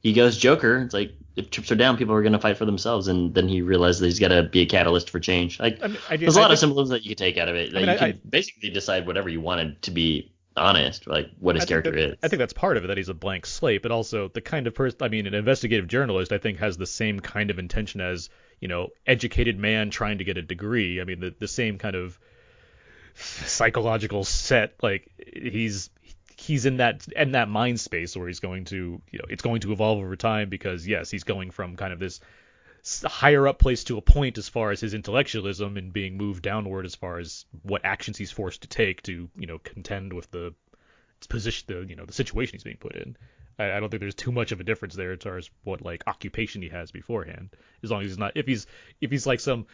he 0.00 0.12
goes 0.12 0.36
Joker. 0.36 0.78
It's 0.78 0.94
like 0.94 1.12
if 1.36 1.50
chips 1.50 1.70
are 1.72 1.76
down, 1.76 1.96
people 1.96 2.14
are 2.14 2.22
gonna 2.22 2.38
fight 2.40 2.56
for 2.56 2.64
themselves, 2.64 3.08
and 3.08 3.34
then 3.34 3.48
he 3.48 3.62
realizes 3.62 4.00
that 4.00 4.06
he's 4.06 4.18
got 4.20 4.28
to 4.28 4.42
be 4.44 4.60
a 4.62 4.66
catalyst 4.66 5.10
for 5.10 5.20
change. 5.20 5.60
Like 5.60 5.78
I 5.82 5.88
mean, 5.88 5.98
I, 6.08 6.16
there's 6.16 6.36
a 6.36 6.40
lot 6.40 6.46
think- 6.46 6.52
of 6.54 6.58
symbolism 6.60 6.94
that 6.94 7.02
you 7.04 7.10
could 7.10 7.18
take 7.18 7.38
out 7.38 7.48
of 7.48 7.56
it. 7.56 7.72
That 7.72 7.80
mean, 7.80 7.88
you 7.88 7.94
I- 7.94 8.12
can 8.12 8.20
basically 8.28 8.70
decide 8.70 9.06
whatever 9.06 9.28
you 9.28 9.40
wanted 9.40 9.82
to 9.82 9.90
be 9.90 10.32
honest, 10.56 11.08
like 11.08 11.30
what 11.40 11.56
his 11.56 11.64
I 11.64 11.66
character 11.66 11.90
that- 11.90 11.98
is. 11.98 12.16
I 12.22 12.28
think 12.28 12.38
that's 12.38 12.52
part 12.52 12.76
of 12.76 12.84
it 12.84 12.86
that 12.86 12.96
he's 12.96 13.08
a 13.08 13.14
blank 13.14 13.44
slate, 13.46 13.82
but 13.82 13.90
also 13.90 14.28
the 14.28 14.40
kind 14.40 14.66
of 14.68 14.74
person. 14.74 14.98
I 15.02 15.08
mean, 15.08 15.26
an 15.26 15.34
investigative 15.34 15.88
journalist, 15.88 16.32
I 16.32 16.38
think, 16.38 16.58
has 16.60 16.76
the 16.76 16.86
same 16.86 17.18
kind 17.20 17.50
of 17.50 17.58
intention 17.58 18.00
as 18.00 18.30
you 18.60 18.68
know, 18.68 18.88
educated 19.06 19.58
man 19.58 19.90
trying 19.90 20.18
to 20.18 20.24
get 20.24 20.36
a 20.36 20.42
degree. 20.42 21.00
I 21.00 21.04
mean, 21.04 21.20
the 21.20 21.34
the 21.38 21.48
same 21.48 21.78
kind 21.78 21.96
of 21.96 22.18
psychological 23.16 24.24
set. 24.24 24.74
Like 24.82 25.10
he's 25.32 25.90
he's 26.36 26.66
in 26.66 26.78
that 26.78 27.06
in 27.08 27.32
that 27.32 27.48
mind 27.48 27.80
space 27.80 28.16
where 28.16 28.26
he's 28.26 28.40
going 28.40 28.64
to 28.66 29.00
you 29.10 29.18
know 29.18 29.24
it's 29.28 29.42
going 29.42 29.60
to 29.62 29.72
evolve 29.72 29.98
over 29.98 30.16
time 30.16 30.48
because 30.48 30.86
yes, 30.86 31.10
he's 31.10 31.24
going 31.24 31.50
from 31.50 31.76
kind 31.76 31.92
of 31.92 31.98
this 31.98 32.20
higher 33.04 33.48
up 33.48 33.58
place 33.58 33.84
to 33.84 33.96
a 33.96 34.02
point 34.02 34.36
as 34.36 34.48
far 34.48 34.70
as 34.70 34.80
his 34.80 34.92
intellectualism 34.92 35.78
and 35.78 35.92
being 35.92 36.18
moved 36.18 36.42
downward 36.42 36.84
as 36.84 36.94
far 36.94 37.18
as 37.18 37.46
what 37.62 37.82
actions 37.82 38.18
he's 38.18 38.30
forced 38.30 38.62
to 38.62 38.68
take 38.68 39.02
to 39.02 39.30
you 39.36 39.46
know 39.46 39.58
contend 39.58 40.12
with 40.12 40.30
the 40.30 40.52
position 41.28 41.64
the 41.68 41.86
you 41.88 41.96
know 41.96 42.04
the 42.04 42.12
situation 42.12 42.54
he's 42.54 42.64
being 42.64 42.76
put 42.76 42.94
in. 42.94 43.16
I, 43.58 43.72
I 43.72 43.80
don't 43.80 43.88
think 43.88 44.00
there's 44.00 44.14
too 44.14 44.32
much 44.32 44.52
of 44.52 44.60
a 44.60 44.64
difference 44.64 44.94
there 44.94 45.12
as 45.12 45.22
far 45.22 45.36
as 45.36 45.50
what 45.64 45.82
like 45.82 46.04
occupation 46.06 46.62
he 46.62 46.68
has 46.68 46.90
beforehand. 46.90 47.50
As 47.82 47.90
long 47.90 48.02
as 48.02 48.10
he's 48.10 48.18
not 48.18 48.32
if 48.36 48.46
he's 48.46 48.66
if 49.00 49.10
he's 49.10 49.26
like 49.26 49.40
some 49.40 49.66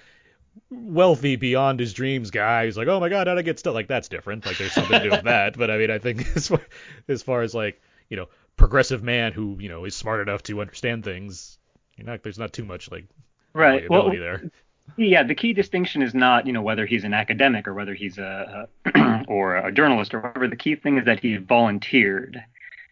wealthy 0.68 1.37
beyond 1.37 1.78
his 1.78 1.93
dreams 1.93 2.33
guy 2.33 2.64
who's 2.64 2.76
like 2.76 2.89
oh 2.89 2.99
my 2.99 3.09
god 3.09 3.28
how'd 3.28 3.39
I 3.39 3.43
get 3.43 3.61
stuff 3.61 3.72
like 3.74 3.87
that's 3.87 4.09
different 4.09 4.45
like 4.45 4.59
there's 4.59 4.72
something 4.72 4.99
to 4.99 5.05
do 5.05 5.11
with 5.11 5.22
that 5.22 5.57
but 5.57 5.70
I 5.70 5.78
mean 5.78 5.93
I 5.93 5.99
think 5.99 6.26
as 6.37 6.49
far, 6.49 6.61
as 7.07 7.22
far 7.22 7.43
as 7.43 7.55
like 7.55 7.81
you 8.09 8.16
know 8.16 8.26
progressive 8.57 9.03
man 9.03 9.33
who 9.33 9.57
you 9.61 9.68
know 9.68 9.85
is 9.85 9.95
smart 9.95 10.20
enough 10.20 10.43
to 10.45 10.61
understand 10.61 11.05
things 11.05 11.59
you're 11.97 12.07
not 12.07 12.22
there's 12.22 12.39
not 12.39 12.53
too 12.53 12.64
much 12.64 12.91
like 12.91 13.05
right. 13.53 13.89
Well, 13.89 14.11
there. 14.11 14.51
yeah, 14.97 15.22
the 15.22 15.35
key 15.35 15.53
distinction 15.53 16.03
is 16.03 16.14
not 16.14 16.47
you 16.47 16.53
know 16.53 16.62
whether 16.62 16.87
he's 16.87 17.05
an 17.05 17.14
academic 17.14 17.68
or 17.68 17.74
whether 17.74 17.95
he's 17.95 18.18
a, 18.18 18.68
a 18.95 19.24
or 19.28 19.57
a 19.57 19.72
journalist 19.72 20.14
or 20.14 20.20
whatever. 20.20 20.49
The 20.49 20.57
key 20.57 20.76
thing 20.76 20.99
is 20.99 21.05
that 21.05 21.20
he 21.20 21.37
volunteered 21.37 22.43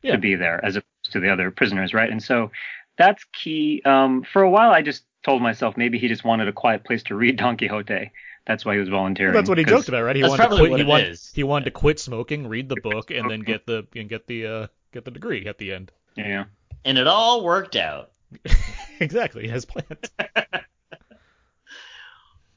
Yeah. 0.02 0.12
to 0.12 0.18
be 0.18 0.34
there 0.34 0.64
as 0.64 0.76
opposed 0.76 1.12
to 1.12 1.20
the 1.20 1.30
other 1.30 1.50
prisoners, 1.50 1.92
right? 1.94 2.10
And 2.10 2.22
so 2.22 2.50
that's 2.96 3.24
key. 3.32 3.82
Um, 3.84 4.22
for 4.32 4.42
a 4.42 4.50
while, 4.50 4.70
I 4.72 4.82
just 4.82 5.04
told 5.24 5.42
myself 5.42 5.76
maybe 5.76 5.98
he 5.98 6.08
just 6.08 6.24
wanted 6.24 6.48
a 6.48 6.52
quiet 6.52 6.84
place 6.84 7.02
to 7.04 7.14
read 7.14 7.36
Don 7.38 7.56
Quixote. 7.56 8.10
That's 8.46 8.64
why 8.64 8.74
he 8.74 8.80
was 8.80 8.88
volunteering. 8.88 9.34
That's 9.34 9.48
what 9.48 9.58
he 9.58 9.64
joked 9.64 9.88
about, 9.88 10.04
right? 10.04 10.16
He 10.16 10.22
That's 10.22 10.30
wanted 10.30 10.42
to 10.44 10.48
probably 10.48 10.60
quit. 10.68 10.70
what 10.70 10.80
He 10.80 10.84
it 10.86 10.88
wanted, 10.88 11.08
is. 11.10 11.32
he 11.34 11.42
wanted 11.42 11.64
to 11.66 11.70
quit 11.70 12.00
smoking, 12.00 12.46
read 12.46 12.68
the 12.70 12.76
book, 12.82 13.10
and 13.10 13.30
then 13.30 13.40
get 13.40 13.66
the 13.66 13.86
and 13.94 14.08
get 14.08 14.26
the 14.26 14.46
uh 14.46 14.66
get 14.92 15.04
the 15.04 15.10
degree 15.10 15.46
at 15.46 15.58
the 15.58 15.72
end. 15.72 15.92
Yeah. 16.16 16.44
and 16.84 16.96
it 16.96 17.06
all 17.06 17.44
worked 17.44 17.76
out. 17.76 18.12
exactly, 19.00 19.50
as 19.50 19.64
planned. 19.66 20.10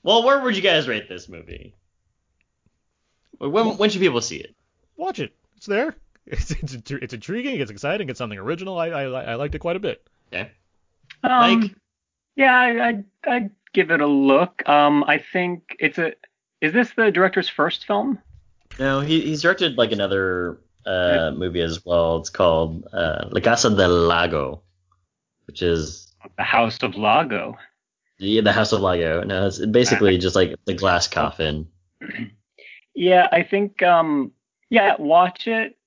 Well, 0.04 0.24
where 0.24 0.40
would 0.42 0.56
you 0.56 0.64
guys 0.64 0.88
rate 0.88 1.08
this 1.08 1.30
movie? 1.30 1.76
When, 3.38 3.78
when 3.78 3.90
should 3.90 4.02
people 4.02 4.22
see 4.22 4.38
it? 4.38 4.56
Watch 4.98 5.20
it. 5.20 5.34
It's 5.58 5.66
there. 5.68 5.96
It's 6.28 6.52
it's, 6.52 6.76
intri- 6.76 7.02
it's 7.02 7.14
intriguing. 7.14 7.60
It's 7.60 7.72
exciting. 7.72 8.10
It's 8.10 8.20
something 8.20 8.38
original. 8.38 8.78
I 8.78 8.90
I, 8.90 9.04
I 9.04 9.36
liked 9.36 9.56
it 9.56 9.60
quite 9.60 9.76
a 9.76 9.80
bit. 9.80 10.08
Okay. 10.32 10.52
Um, 11.24 11.62
Mike? 11.62 11.76
Yeah, 12.36 12.56
I, 12.56 12.88
I'd, 12.88 13.04
I'd 13.28 13.50
give 13.74 13.92
it 13.92 14.02
a 14.02 14.08
look. 14.08 14.68
Um, 14.70 15.04
I 15.06 15.18
think 15.18 15.76
it's 15.80 15.98
a. 15.98 16.14
Is 16.62 16.74
this 16.74 16.92
the 16.96 17.12
director's 17.12 17.50
first 17.50 17.86
film? 17.86 18.20
No, 18.80 19.02
he, 19.02 19.22
he's 19.22 19.42
directed 19.42 19.78
like 19.78 19.92
another 19.92 20.60
uh, 20.86 21.32
movie 21.36 21.62
as 21.62 21.84
well. 21.84 22.18
It's 22.18 22.30
called 22.30 22.88
uh, 22.94 23.26
La 23.32 23.42
Casa 23.42 23.70
del 23.72 23.90
Lago, 23.90 24.62
which 25.48 25.62
is 25.62 26.14
The 26.38 26.44
House 26.44 26.82
of 26.84 26.96
Lago. 26.96 27.58
Yeah, 28.20 28.42
the 28.42 28.54
House 28.54 28.72
of 28.72 28.82
Lago. 28.82 29.24
No, 29.24 29.48
it's 29.48 29.66
basically 29.66 30.18
just 30.20 30.36
like 30.36 30.56
the 30.66 30.76
glass 30.76 31.08
coffin. 31.08 31.68
Yeah, 32.94 33.26
I 33.32 33.44
think. 33.44 33.82
Um, 33.82 34.34
yeah, 34.70 34.96
watch 35.00 35.48
it. 35.48 35.78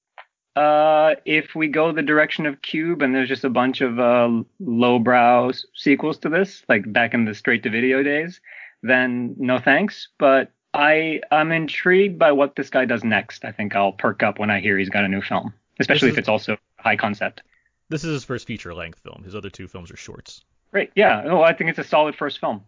Uh, 0.57 1.16
if 1.24 1.55
we 1.55 1.66
go 1.66 1.90
the 1.92 2.02
direction 2.02 2.46
of 2.46 2.62
Cube 2.62 3.02
and 3.02 3.14
there's 3.14 3.28
just 3.28 3.44
a 3.44 3.50
bunch 3.50 3.80
of 3.80 3.98
uh, 3.98 4.30
lowbrow 4.61 5.50
sequels 5.74 6.18
to 6.18 6.28
this, 6.28 6.62
like 6.68 6.90
back 6.92 7.12
in 7.12 7.24
the 7.24 7.34
straight 7.34 7.64
to 7.64 7.70
video 7.70 8.02
days, 8.02 8.40
then 8.82 9.34
no 9.36 9.59
thanks. 9.59 10.09
But 10.18 10.52
I 10.72 11.20
I'm 11.32 11.50
intrigued 11.50 12.18
by 12.18 12.32
what 12.32 12.55
this 12.55 12.70
guy 12.70 12.84
does 12.84 13.02
next. 13.02 13.44
I 13.44 13.52
think 13.52 13.74
I'll 13.74 13.92
perk 13.92 14.22
up 14.22 14.38
when 14.38 14.50
I 14.50 14.61
hear 14.61 14.78
he's 14.78 14.90
got 14.90 15.05
a 15.05 15.09
new 15.09 15.22
film, 15.22 15.52
especially 15.80 16.11
This 16.11 16.14
if 16.14 16.18
it's 16.18 16.28
also 16.28 16.57
high 16.78 16.96
concept. 16.96 17.42
This 17.88 18.05
is 18.05 18.12
his 18.12 18.24
first 18.24 18.46
feature 18.46 18.74
length 18.74 19.00
film. 19.00 19.22
His 19.24 19.34
other 19.34 19.50
two 19.50 19.68
films 19.68 19.90
are 19.90 19.96
shorts. 19.96 20.44
Great. 20.70 20.90
Yeah. 20.94 21.22
Oh, 21.26 21.42
I 21.42 21.52
think 21.52 21.70
it's 21.70 21.78
a 21.78 21.84
solid 21.84 22.16
first 22.16 22.38
film. 22.40 22.62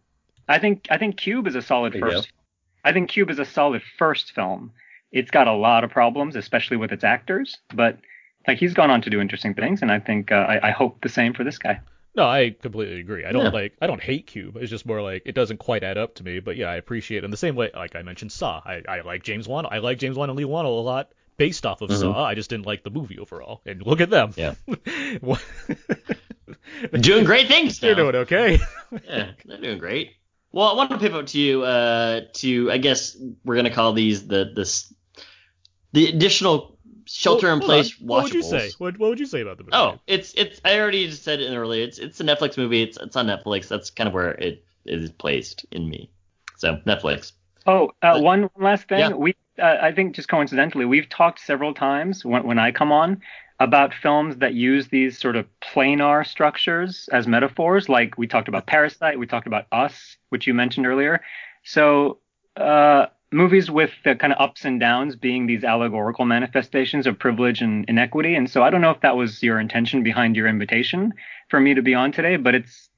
I 0.48 0.58
think 0.58 0.86
I 0.90 0.98
think 0.98 1.16
Cube 1.16 1.46
is 1.46 1.54
a 1.54 1.62
solid 1.62 1.92
There 1.92 2.00
you 2.00 2.16
first. 2.16 2.32
I 2.84 2.92
think 2.92 3.10
Cube 3.10 3.30
is 3.30 3.38
a 3.38 3.44
solid 3.44 3.82
first 3.98 4.32
film. 4.32 4.72
It's 5.12 5.30
got 5.30 5.46
a 5.48 5.52
lot 5.52 5.84
of 5.84 5.90
problems, 5.90 6.36
especially 6.36 6.76
with 6.76 6.92
its 6.92 7.04
actors, 7.04 7.56
but 7.74 7.98
like 8.46 8.58
he's 8.58 8.74
gone 8.74 8.90
on 8.90 9.02
to 9.02 9.10
do 9.10 9.20
interesting 9.20 9.54
things, 9.54 9.82
and 9.82 9.90
I 9.90 9.98
think 10.00 10.30
uh, 10.32 10.34
I, 10.36 10.68
I 10.68 10.70
hope 10.72 11.00
the 11.02 11.08
same 11.08 11.32
for 11.34 11.44
this 11.44 11.58
guy. 11.58 11.80
No, 12.14 12.24
I 12.26 12.56
completely 12.62 12.98
agree. 13.00 13.24
I 13.26 13.32
don't 13.32 13.44
Yeah. 13.46 13.50
like 13.50 13.74
I 13.80 13.86
don't 13.86 14.00
hate 14.02 14.26
Cube. 14.26 14.56
It's 14.56 14.70
just 14.70 14.86
more 14.86 15.02
like 15.02 15.22
it 15.26 15.34
doesn't 15.34 15.58
quite 15.58 15.82
add 15.84 15.98
up 15.98 16.14
to 16.16 16.24
me. 16.24 16.40
But 16.40 16.56
yeah, 16.56 16.68
I 16.68 16.76
appreciate 16.76 17.18
it. 17.18 17.24
In 17.24 17.30
the 17.30 17.36
same 17.36 17.56
way, 17.56 17.70
like 17.74 17.94
I 17.94 18.02
mentioned 18.02 18.32
Saw. 18.32 18.62
I, 18.64 18.82
I 18.88 19.00
like 19.02 19.22
James 19.22 19.46
Wan. 19.46 19.66
I 19.70 19.78
like 19.78 19.98
James 19.98 20.16
Wan 20.16 20.30
and 20.30 20.38
Leigh 20.38 20.44
Whannell 20.44 20.78
a 20.78 20.80
lot 20.80 21.10
based 21.36 21.66
off 21.66 21.82
of 21.82 21.90
Mhm. 21.90 22.00
Saw. 22.00 22.24
I 22.24 22.34
just 22.34 22.48
didn't 22.48 22.64
like 22.66 22.82
the 22.84 22.90
movie 22.90 23.18
overall. 23.18 23.60
And 23.66 23.84
look 23.86 24.00
at 24.00 24.08
them. 24.10 24.32
Yeah. 24.36 24.54
Doing 27.00 27.24
great 27.24 27.48
things 27.48 27.80
now. 27.82 27.88
They're 27.94 27.94
doing 28.12 28.16
okay. 28.16 28.60
yeah, 29.06 29.30
they're 29.44 29.60
doing 29.60 29.78
great. 29.78 30.12
Well, 30.52 30.68
I 30.68 30.74
want 30.74 30.90
to 30.90 30.98
pivot 30.98 31.26
to 31.28 31.38
you. 31.38 31.62
Uh, 31.62 32.22
to 32.34 32.70
I 32.70 32.78
guess 32.78 33.16
we're 33.44 33.56
gonna 33.56 33.70
call 33.74 33.92
these 33.92 34.26
the 34.26 34.52
this 34.54 34.92
the 35.92 36.08
additional 36.08 36.78
shelter 37.04 37.46
in 37.52 37.58
Hold 37.60 37.62
on. 37.62 37.66
place 37.68 38.00
What 38.00 38.24
would 38.24 38.34
you 38.34 38.40
watchables. 38.42 38.50
say? 38.50 38.70
What, 38.78 38.98
what 38.98 39.10
would 39.10 39.20
you 39.20 39.26
say 39.26 39.40
about 39.42 39.58
the 39.58 39.64
movie? 39.64 39.74
Oh, 39.74 39.98
it's 40.06 40.32
it's. 40.34 40.60
I 40.64 40.78
already 40.80 41.06
just 41.08 41.22
said 41.24 41.40
it 41.40 41.54
earlier. 41.54 41.84
It's 41.84 41.98
it's 41.98 42.20
a 42.20 42.24
Netflix 42.24 42.56
movie. 42.56 42.82
It's 42.82 42.96
it's 42.96 43.16
on 43.16 43.26
Netflix. 43.26 43.68
That's 43.68 43.90
kind 43.90 44.08
of 44.08 44.14
where 44.14 44.30
it 44.32 44.64
is 44.86 45.10
placed 45.10 45.66
in 45.72 45.88
me. 45.88 46.10
So 46.56 46.76
Netflix. 46.86 47.32
Oh, 47.66 47.88
uh, 48.02 48.14
But- 48.14 48.22
one 48.22 48.42
one 48.54 48.64
last 48.64 48.88
thing. 48.88 48.98
Yeah. 49.00 49.10
We 49.10 49.34
uh, 49.58 49.76
I 49.82 49.92
think 49.92 50.14
just 50.14 50.28
coincidentally, 50.28 50.84
we've 50.84 51.08
talked 51.08 51.40
several 51.40 51.74
times 51.74 52.24
when 52.24 52.44
when 52.46 52.58
I 52.58 52.72
come 52.72 52.92
on 52.92 53.20
about 53.58 53.94
films 53.94 54.36
that 54.36 54.54
use 54.54 54.88
these 54.88 55.18
sort 55.18 55.36
of 55.36 55.46
planar 55.60 56.26
structures 56.26 57.08
as 57.12 57.26
metaphors. 57.26 57.88
Like 57.88 58.18
we 58.18 58.26
talked 58.26 58.48
about 58.48 58.66
Parasite, 58.66 59.18
we 59.18 59.26
talked 59.26 59.46
about 59.46 59.66
Us, 59.72 60.16
which 60.28 60.46
you 60.46 60.54
mentioned 60.54 60.86
earlier. 60.86 61.22
So 61.64 62.18
uh, 62.56 63.06
movies 63.32 63.70
with 63.70 63.90
the 64.04 64.14
kind 64.14 64.32
of 64.32 64.40
ups 64.40 64.64
and 64.64 64.78
downs 64.78 65.16
being 65.16 65.46
these 65.46 65.64
allegorical 65.64 66.24
manifestations 66.24 67.06
of 67.06 67.18
privilege 67.18 67.60
and 67.62 67.84
inequity. 67.88 68.34
And 68.34 68.48
so 68.48 68.62
I 68.62 68.70
don't 68.70 68.80
know 68.80 68.90
if 68.90 69.00
that 69.00 69.16
was 69.16 69.42
your 69.42 69.58
intention 69.58 70.02
behind 70.02 70.36
your 70.36 70.46
invitation 70.46 71.14
for 71.48 71.58
me 71.58 71.74
to 71.74 71.82
be 71.82 71.94
on 71.94 72.12
today, 72.12 72.36
but 72.36 72.54
it's 72.54 72.88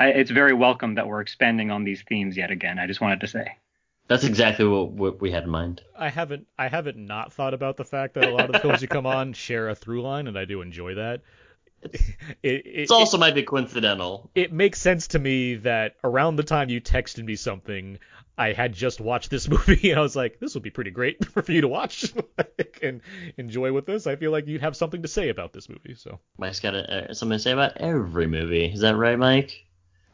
it's 0.00 0.30
very 0.30 0.52
welcome 0.52 0.96
that 0.96 1.06
we're 1.06 1.20
expanding 1.20 1.70
on 1.70 1.84
these 1.84 2.02
themes 2.08 2.36
yet 2.36 2.50
again. 2.50 2.78
I 2.78 2.86
just 2.86 3.00
wanted 3.00 3.20
to 3.20 3.28
say. 3.28 3.56
That's 4.12 4.24
exactly 4.24 4.66
what, 4.66 4.90
what 4.90 5.20
we 5.22 5.30
had 5.30 5.44
in 5.44 5.48
mind. 5.48 5.80
I 5.98 6.10
haven't 6.10 6.46
I 6.58 6.68
haven't 6.68 6.98
not 6.98 7.32
thought 7.32 7.54
about 7.54 7.78
the 7.78 7.84
fact 7.84 8.12
that 8.14 8.28
a 8.28 8.30
lot 8.30 8.44
of 8.44 8.52
the 8.52 8.58
films 8.58 8.82
you 8.82 8.88
come 8.88 9.06
on 9.06 9.32
share 9.32 9.70
a 9.70 9.74
through 9.74 10.02
line, 10.02 10.26
and 10.26 10.38
I 10.38 10.44
do 10.44 10.60
enjoy 10.60 10.96
that. 10.96 11.22
It's, 11.80 12.10
it, 12.42 12.66
it 12.66 12.90
also 12.90 13.16
might 13.16 13.34
be 13.34 13.42
coincidental. 13.42 14.30
It 14.34 14.52
makes 14.52 14.82
sense 14.82 15.06
to 15.08 15.18
me 15.18 15.54
that 15.56 15.96
around 16.04 16.36
the 16.36 16.42
time 16.42 16.68
you 16.68 16.78
texted 16.78 17.24
me 17.24 17.36
something, 17.36 17.98
I 18.36 18.52
had 18.52 18.74
just 18.74 19.00
watched 19.00 19.30
this 19.30 19.48
movie, 19.48 19.90
and 19.90 19.98
I 19.98 20.02
was 20.02 20.14
like, 20.14 20.38
this 20.38 20.52
would 20.52 20.62
be 20.62 20.70
pretty 20.70 20.90
great 20.90 21.24
for 21.24 21.50
you 21.50 21.62
to 21.62 21.68
watch 21.68 22.12
and 22.82 23.00
enjoy 23.38 23.72
with 23.72 23.86
this. 23.86 24.06
I 24.06 24.16
feel 24.16 24.30
like 24.30 24.46
you'd 24.46 24.60
have 24.60 24.76
something 24.76 25.00
to 25.00 25.08
say 25.08 25.30
about 25.30 25.54
this 25.54 25.70
movie. 25.70 25.94
So 25.94 26.20
Mike's 26.36 26.60
got 26.60 26.74
a, 26.74 27.10
uh, 27.10 27.14
something 27.14 27.38
to 27.38 27.42
say 27.42 27.52
about 27.52 27.78
every 27.78 28.26
movie. 28.26 28.66
Is 28.66 28.80
that 28.80 28.94
right, 28.94 29.18
Mike? 29.18 29.64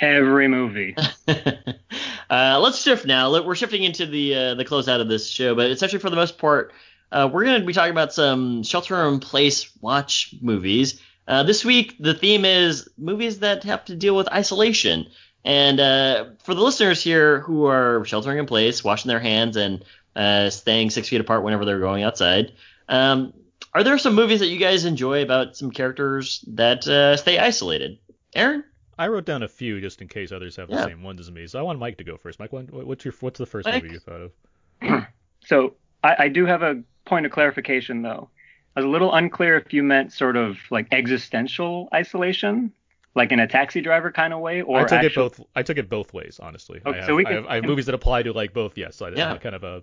Every 0.00 0.46
movie. 0.46 0.96
uh, 1.28 2.60
let's 2.60 2.82
shift 2.82 3.04
now. 3.04 3.42
We're 3.42 3.56
shifting 3.56 3.82
into 3.82 4.06
the 4.06 4.34
uh, 4.34 4.54
the 4.54 4.64
closeout 4.64 5.00
of 5.00 5.08
this 5.08 5.28
show, 5.28 5.54
but 5.54 5.70
essentially 5.70 6.00
for 6.00 6.10
the 6.10 6.16
most 6.16 6.38
part, 6.38 6.72
uh, 7.10 7.28
we're 7.32 7.44
going 7.44 7.60
to 7.60 7.66
be 7.66 7.72
talking 7.72 7.90
about 7.90 8.12
some 8.12 8.62
shelter 8.62 9.08
in 9.08 9.18
place 9.18 9.70
watch 9.80 10.34
movies. 10.40 11.00
Uh, 11.26 11.42
this 11.42 11.64
week, 11.64 11.96
the 11.98 12.14
theme 12.14 12.44
is 12.44 12.88
movies 12.96 13.40
that 13.40 13.64
have 13.64 13.84
to 13.86 13.96
deal 13.96 14.16
with 14.16 14.28
isolation. 14.28 15.06
And 15.44 15.80
uh, 15.80 16.26
for 16.44 16.54
the 16.54 16.62
listeners 16.62 17.02
here 17.02 17.40
who 17.40 17.66
are 17.66 18.04
sheltering 18.04 18.38
in 18.38 18.46
place, 18.46 18.84
washing 18.84 19.08
their 19.08 19.20
hands, 19.20 19.56
and 19.56 19.84
uh, 20.14 20.50
staying 20.50 20.90
six 20.90 21.08
feet 21.08 21.20
apart 21.20 21.42
whenever 21.42 21.64
they're 21.64 21.80
going 21.80 22.02
outside, 22.02 22.52
um, 22.88 23.32
are 23.74 23.82
there 23.82 23.98
some 23.98 24.14
movies 24.14 24.40
that 24.40 24.48
you 24.48 24.58
guys 24.58 24.84
enjoy 24.84 25.22
about 25.22 25.56
some 25.56 25.70
characters 25.70 26.44
that 26.48 26.84
stay 27.18 27.38
isolated? 27.38 27.98
Aaron? 28.34 28.64
I 28.98 29.08
wrote 29.08 29.24
down 29.24 29.42
a 29.42 29.48
few 29.48 29.80
just 29.80 30.02
in 30.02 30.08
case 30.08 30.32
others 30.32 30.56
have 30.56 30.68
the 30.68 30.82
same 30.84 31.02
ones 31.02 31.20
as 31.20 31.30
me. 31.30 31.46
So 31.46 31.58
I 31.58 31.62
want 31.62 31.78
Mike 31.78 31.98
to 31.98 32.04
go 32.04 32.16
first. 32.16 32.40
Mike, 32.40 32.50
what's 32.52 33.04
your 33.04 33.14
what's 33.20 33.38
the 33.38 33.46
first 33.46 33.66
Mike? 33.66 33.82
movie 33.82 33.94
you 33.94 34.00
thought 34.00 34.20
of? 34.20 35.06
so 35.44 35.74
I, 36.02 36.16
I, 36.24 36.28
do 36.28 36.46
have 36.46 36.62
a 36.62 36.82
point 37.04 37.24
of 37.24 37.32
clarification 37.32 38.02
though. 38.02 38.28
I 38.76 38.80
was 38.80 38.84
a 38.84 38.88
little 38.88 39.14
unclear 39.14 39.56
if 39.56 39.72
you 39.72 39.82
meant 39.82 40.12
sort 40.12 40.36
of 40.36 40.58
like 40.70 40.88
existential 40.92 41.88
isolation, 41.94 42.72
like 43.14 43.30
in 43.30 43.40
a 43.40 43.46
taxi 43.46 43.80
driver 43.80 44.10
kind 44.10 44.32
of 44.32 44.40
way, 44.40 44.62
or 44.62 44.80
I 44.80 44.82
took 44.82 44.92
actual... 44.92 45.26
it 45.26 45.36
both. 45.36 45.46
I 45.54 45.62
took 45.62 45.78
it 45.78 45.88
both 45.88 46.12
ways, 46.12 46.40
honestly. 46.42 46.80
Okay, 46.84 46.90
I, 46.90 47.00
have, 47.00 47.06
so 47.06 47.14
we 47.14 47.24
can... 47.24 47.32
I, 47.32 47.36
have, 47.36 47.46
I 47.46 47.54
have 47.56 47.64
movies 47.64 47.86
that 47.86 47.94
apply 47.94 48.24
to 48.24 48.32
like 48.32 48.52
both. 48.52 48.76
Yes, 48.76 49.00
I, 49.00 49.10
yeah. 49.10 49.36
kind 49.38 49.54
of 49.54 49.62
a, 49.64 49.82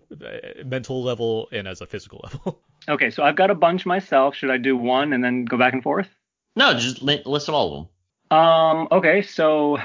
a 0.61 0.63
mental 0.66 1.03
level 1.03 1.47
and 1.53 1.68
as 1.68 1.80
a 1.82 1.86
physical 1.86 2.22
level. 2.24 2.61
okay, 2.89 3.09
so 3.09 3.24
I've 3.24 3.36
got 3.36 3.49
a 3.49 3.55
bunch 3.55 3.86
myself. 3.86 4.36
Should 4.36 4.51
I 4.51 4.57
do 4.57 4.76
one 4.76 5.13
and 5.13 5.24
then 5.24 5.45
go 5.45 5.57
back 5.57 5.74
and 5.74 5.84
forth? 5.84 6.07
No, 6.55 6.74
just 6.74 7.01
list 7.01 7.49
all 7.49 7.68
of 7.68 7.74
them. 7.74 7.89
Um. 8.32 8.88
Okay. 8.92 9.22
So, 9.22 9.78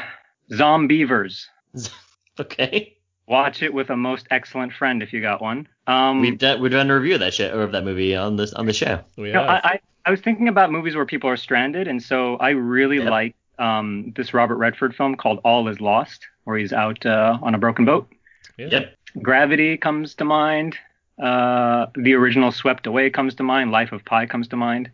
Zombeavers. 0.50 1.46
okay. 2.40 2.96
Watch 3.26 3.62
it 3.62 3.72
with 3.72 3.90
a 3.90 3.96
most 3.96 4.26
excellent 4.30 4.72
friend 4.72 5.02
if 5.02 5.12
you 5.12 5.20
got 5.20 5.40
one. 5.40 5.68
Um. 5.86 6.20
We've 6.20 6.38
done 6.38 6.60
we've 6.60 6.72
done 6.72 6.90
a 6.90 6.94
review 6.94 7.14
of 7.14 7.20
that 7.20 7.34
show 7.34 7.56
or 7.56 7.62
of 7.62 7.72
that 7.72 7.84
movie 7.84 8.16
on 8.16 8.36
this 8.36 8.52
on 8.52 8.66
the 8.66 8.72
show. 8.72 9.00
You 9.16 9.32
know, 9.32 9.42
I, 9.42 9.56
I, 9.56 9.80
I 10.06 10.10
was 10.10 10.20
thinking 10.20 10.48
about 10.48 10.72
movies 10.72 10.96
where 10.96 11.06
people 11.06 11.30
are 11.30 11.36
stranded, 11.36 11.86
and 11.86 12.02
so 12.02 12.36
I 12.36 12.50
really 12.50 12.98
yep. 12.98 13.10
like 13.10 13.36
um 13.58 14.12
this 14.16 14.34
Robert 14.34 14.56
Redford 14.56 14.94
film 14.94 15.16
called 15.16 15.40
All 15.44 15.68
Is 15.68 15.80
Lost, 15.80 16.26
where 16.44 16.56
he's 16.56 16.72
out 16.72 17.04
uh, 17.06 17.38
on 17.42 17.54
a 17.54 17.58
broken 17.58 17.84
boat. 17.84 18.08
Yeah. 18.56 18.68
Yep. 18.70 18.94
Gravity 19.22 19.76
comes 19.76 20.14
to 20.16 20.24
mind. 20.24 20.76
Uh, 21.20 21.86
the 21.96 22.14
original 22.14 22.50
Swept 22.50 22.86
Away 22.86 23.10
comes 23.10 23.34
to 23.34 23.42
mind. 23.42 23.70
Life 23.70 23.92
of 23.92 24.04
Pi 24.04 24.26
comes 24.26 24.48
to 24.48 24.56
mind. 24.56 24.90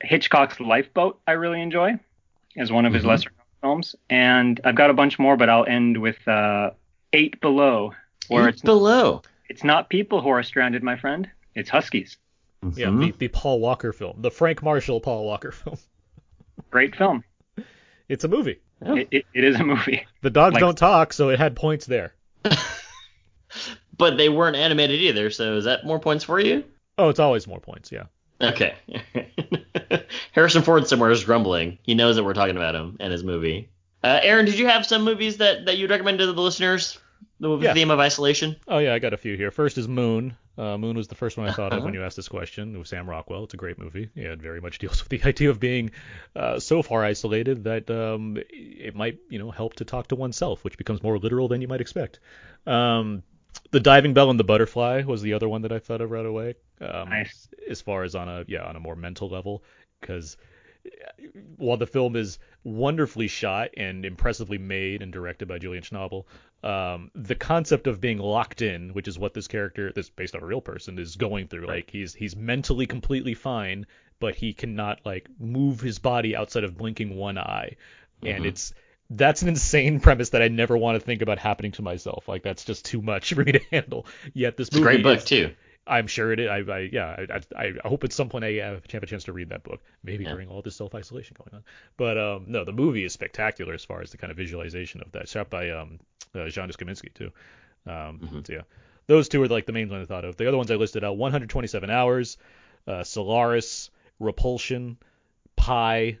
Hitchcock's 0.00 0.60
Lifeboat 0.60 1.18
I 1.26 1.32
really 1.32 1.62
enjoy 1.62 1.98
as 2.56 2.70
one 2.70 2.86
of 2.86 2.92
his 2.92 3.02
mm-hmm. 3.02 3.10
lesser 3.10 3.32
films, 3.60 3.94
and 4.10 4.60
I've 4.64 4.74
got 4.74 4.90
a 4.90 4.94
bunch 4.94 5.18
more, 5.18 5.36
but 5.36 5.48
I'll 5.48 5.66
end 5.66 6.00
with 6.00 6.26
uh, 6.28 6.70
Eight 7.12 7.40
Below, 7.40 7.94
where 8.28 8.48
Eight 8.48 8.54
it's 8.54 8.62
below. 8.62 9.22
It's 9.48 9.64
not 9.64 9.88
people 9.88 10.20
who 10.20 10.28
are 10.28 10.42
stranded, 10.42 10.82
my 10.82 10.96
friend. 10.96 11.28
It's 11.54 11.70
huskies. 11.70 12.16
Mm-hmm. 12.64 12.78
Yeah, 12.78 12.90
the, 12.90 13.14
the 13.18 13.28
Paul 13.28 13.60
Walker 13.60 13.92
film, 13.92 14.16
the 14.20 14.30
Frank 14.30 14.62
Marshall 14.62 15.00
Paul 15.00 15.24
Walker 15.24 15.52
film. 15.52 15.76
Great 16.70 16.96
film. 16.96 17.24
It's 18.08 18.24
a 18.24 18.28
movie. 18.28 18.60
Yeah. 18.84 18.94
It, 18.96 19.08
it, 19.10 19.26
it 19.34 19.44
is 19.44 19.56
a 19.60 19.64
movie. 19.64 20.06
The 20.22 20.30
dogs 20.30 20.54
like, 20.54 20.60
don't 20.60 20.78
talk, 20.78 21.12
so 21.12 21.28
it 21.28 21.38
had 21.38 21.54
points 21.54 21.84
there. 21.84 22.14
but 23.98 24.16
they 24.16 24.30
weren't 24.30 24.56
animated 24.56 25.00
either, 25.00 25.28
so 25.28 25.58
is 25.58 25.64
that 25.64 25.84
more 25.84 26.00
points 26.00 26.24
for 26.24 26.40
you? 26.40 26.64
Oh, 26.96 27.10
it's 27.10 27.18
always 27.18 27.46
more 27.46 27.60
points, 27.60 27.92
yeah. 27.92 28.04
Okay. 28.44 28.74
Harrison 30.32 30.62
Ford 30.62 30.86
somewhere 30.86 31.10
is 31.10 31.24
grumbling. 31.24 31.78
He 31.82 31.94
knows 31.94 32.16
that 32.16 32.24
we're 32.24 32.34
talking 32.34 32.56
about 32.56 32.74
him 32.74 32.96
and 33.00 33.12
his 33.12 33.24
movie. 33.24 33.68
Uh, 34.02 34.20
Aaron, 34.22 34.44
did 34.44 34.58
you 34.58 34.66
have 34.66 34.84
some 34.84 35.02
movies 35.02 35.38
that, 35.38 35.66
that 35.66 35.78
you'd 35.78 35.90
recommend 35.90 36.18
to 36.18 36.26
the 36.26 36.42
listeners? 36.42 36.98
The 37.40 37.58
yeah. 37.58 37.74
theme 37.74 37.90
of 37.90 37.98
isolation? 37.98 38.56
Oh, 38.68 38.78
yeah, 38.78 38.94
I 38.94 38.98
got 38.98 39.12
a 39.12 39.16
few 39.16 39.36
here. 39.36 39.50
First 39.50 39.78
is 39.78 39.88
Moon. 39.88 40.36
Uh, 40.56 40.78
Moon 40.78 40.96
was 40.96 41.08
the 41.08 41.14
first 41.14 41.36
one 41.36 41.48
I 41.48 41.52
thought 41.52 41.72
of 41.72 41.82
when 41.82 41.94
you 41.94 42.04
asked 42.04 42.16
this 42.16 42.28
question. 42.28 42.76
It 42.76 42.78
was 42.78 42.88
Sam 42.88 43.10
Rockwell. 43.10 43.44
It's 43.44 43.54
a 43.54 43.56
great 43.56 43.78
movie. 43.78 44.10
Yeah, 44.14 44.32
it 44.32 44.40
very 44.40 44.60
much 44.60 44.78
deals 44.78 45.02
with 45.08 45.08
the 45.08 45.28
idea 45.28 45.50
of 45.50 45.58
being 45.58 45.90
uh, 46.36 46.60
so 46.60 46.82
far 46.82 47.04
isolated 47.04 47.64
that 47.64 47.90
um, 47.90 48.38
it 48.50 48.94
might, 48.94 49.18
you 49.30 49.38
know, 49.38 49.50
help 49.50 49.74
to 49.76 49.84
talk 49.84 50.08
to 50.08 50.16
oneself, 50.16 50.62
which 50.62 50.78
becomes 50.78 51.02
more 51.02 51.18
literal 51.18 51.48
than 51.48 51.60
you 51.60 51.68
might 51.68 51.80
expect. 51.80 52.20
Um, 52.66 53.24
the 53.70 53.80
diving 53.80 54.14
bell 54.14 54.30
and 54.30 54.38
the 54.38 54.44
butterfly 54.44 55.02
was 55.02 55.22
the 55.22 55.32
other 55.32 55.48
one 55.48 55.62
that 55.62 55.72
I 55.72 55.80
thought 55.80 56.00
of 56.00 56.10
right 56.10 56.26
away. 56.26 56.54
Um, 56.80 57.08
nice. 57.08 57.48
As 57.68 57.80
far 57.80 58.02
as 58.02 58.14
on 58.14 58.28
a 58.28 58.44
yeah 58.48 58.64
on 58.64 58.76
a 58.76 58.80
more 58.80 58.96
mental 58.96 59.28
level, 59.28 59.62
because 60.00 60.36
while 61.56 61.76
the 61.76 61.86
film 61.86 62.16
is 62.16 62.38
wonderfully 62.62 63.28
shot 63.28 63.70
and 63.76 64.04
impressively 64.04 64.58
made 64.58 65.02
and 65.02 65.12
directed 65.12 65.48
by 65.48 65.58
Julian 65.58 65.82
Schnabel, 65.82 66.24
um, 66.62 67.10
the 67.14 67.34
concept 67.34 67.86
of 67.86 68.00
being 68.00 68.18
locked 68.18 68.62
in, 68.62 68.90
which 68.90 69.08
is 69.08 69.18
what 69.18 69.34
this 69.34 69.48
character, 69.48 69.92
this 69.92 70.10
based 70.10 70.34
on 70.34 70.42
a 70.42 70.46
real 70.46 70.60
person, 70.60 70.98
is 70.98 71.16
going 71.16 71.48
through. 71.48 71.66
Like 71.66 71.90
he's 71.90 72.14
he's 72.14 72.36
mentally 72.36 72.86
completely 72.86 73.34
fine, 73.34 73.86
but 74.18 74.34
he 74.34 74.52
cannot 74.52 75.00
like 75.04 75.28
move 75.38 75.80
his 75.80 75.98
body 75.98 76.36
outside 76.36 76.64
of 76.64 76.76
blinking 76.76 77.16
one 77.16 77.38
eye, 77.38 77.76
and 78.22 78.38
mm-hmm. 78.38 78.46
it's 78.46 78.74
that's 79.10 79.42
an 79.42 79.48
insane 79.48 80.00
premise 80.00 80.30
that 80.30 80.42
I 80.42 80.48
never 80.48 80.76
want 80.76 80.98
to 80.98 81.04
think 81.04 81.22
about 81.22 81.38
happening 81.38 81.72
to 81.72 81.82
myself. 81.82 82.28
Like 82.28 82.42
that's 82.42 82.64
just 82.64 82.84
too 82.84 83.02
much 83.02 83.32
for 83.34 83.44
me 83.44 83.52
to 83.52 83.60
handle. 83.70 84.06
Yet 84.32 84.56
this 84.56 84.68
it's 84.68 84.76
movie 84.76 84.88
a 84.88 84.92
great 84.92 85.02
book 85.02 85.18
is, 85.18 85.24
too. 85.24 85.54
I'm 85.86 86.06
sure 86.06 86.32
it 86.32 86.40
is. 86.40 86.48
I, 86.48 86.58
I 86.58 86.88
yeah. 86.92 87.26
I, 87.56 87.74
I, 87.84 87.88
hope 87.88 88.04
at 88.04 88.12
some 88.12 88.28
point 88.28 88.44
I 88.44 88.52
have 88.52 88.82
a 88.84 89.06
chance 89.06 89.24
to 89.24 89.32
read 89.32 89.50
that 89.50 89.64
book. 89.64 89.80
Maybe 90.02 90.24
yeah. 90.24 90.30
during 90.30 90.48
all 90.48 90.62
this 90.62 90.76
self 90.76 90.94
isolation 90.94 91.36
going 91.38 91.54
on. 91.54 91.64
But 91.96 92.16
um, 92.16 92.44
no, 92.46 92.64
the 92.64 92.72
movie 92.72 93.04
is 93.04 93.12
spectacular 93.12 93.74
as 93.74 93.84
far 93.84 94.00
as 94.00 94.10
the 94.10 94.16
kind 94.16 94.30
of 94.30 94.36
visualization 94.36 95.02
of 95.02 95.12
that. 95.12 95.28
Shot 95.28 95.50
by 95.50 95.70
um, 95.70 96.00
uh, 96.34 96.48
Janusz 96.48 96.76
Kaminski 96.76 97.12
too. 97.12 97.30
Um, 97.86 98.18
mm-hmm. 98.18 98.40
so 98.46 98.52
yeah, 98.52 98.62
those 99.06 99.28
two 99.28 99.42
are 99.42 99.48
like 99.48 99.66
the 99.66 99.72
main 99.72 99.90
ones 99.90 100.04
I 100.04 100.06
thought 100.06 100.24
of. 100.24 100.36
The 100.36 100.48
other 100.48 100.56
ones 100.56 100.70
I 100.70 100.76
listed 100.76 101.04
out: 101.04 101.18
127 101.18 101.90
Hours, 101.90 102.38
uh, 102.86 103.04
Solaris, 103.04 103.90
Repulsion, 104.18 104.96
Pi, 105.56 106.18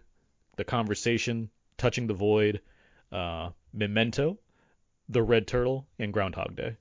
The 0.56 0.64
Conversation, 0.64 1.48
Touching 1.78 2.06
the 2.06 2.14
Void, 2.14 2.60
uh, 3.12 3.50
Memento, 3.72 4.38
The 5.08 5.22
Red 5.22 5.46
Turtle, 5.46 5.86
and 5.98 6.12
Groundhog 6.12 6.54
Day. 6.54 6.76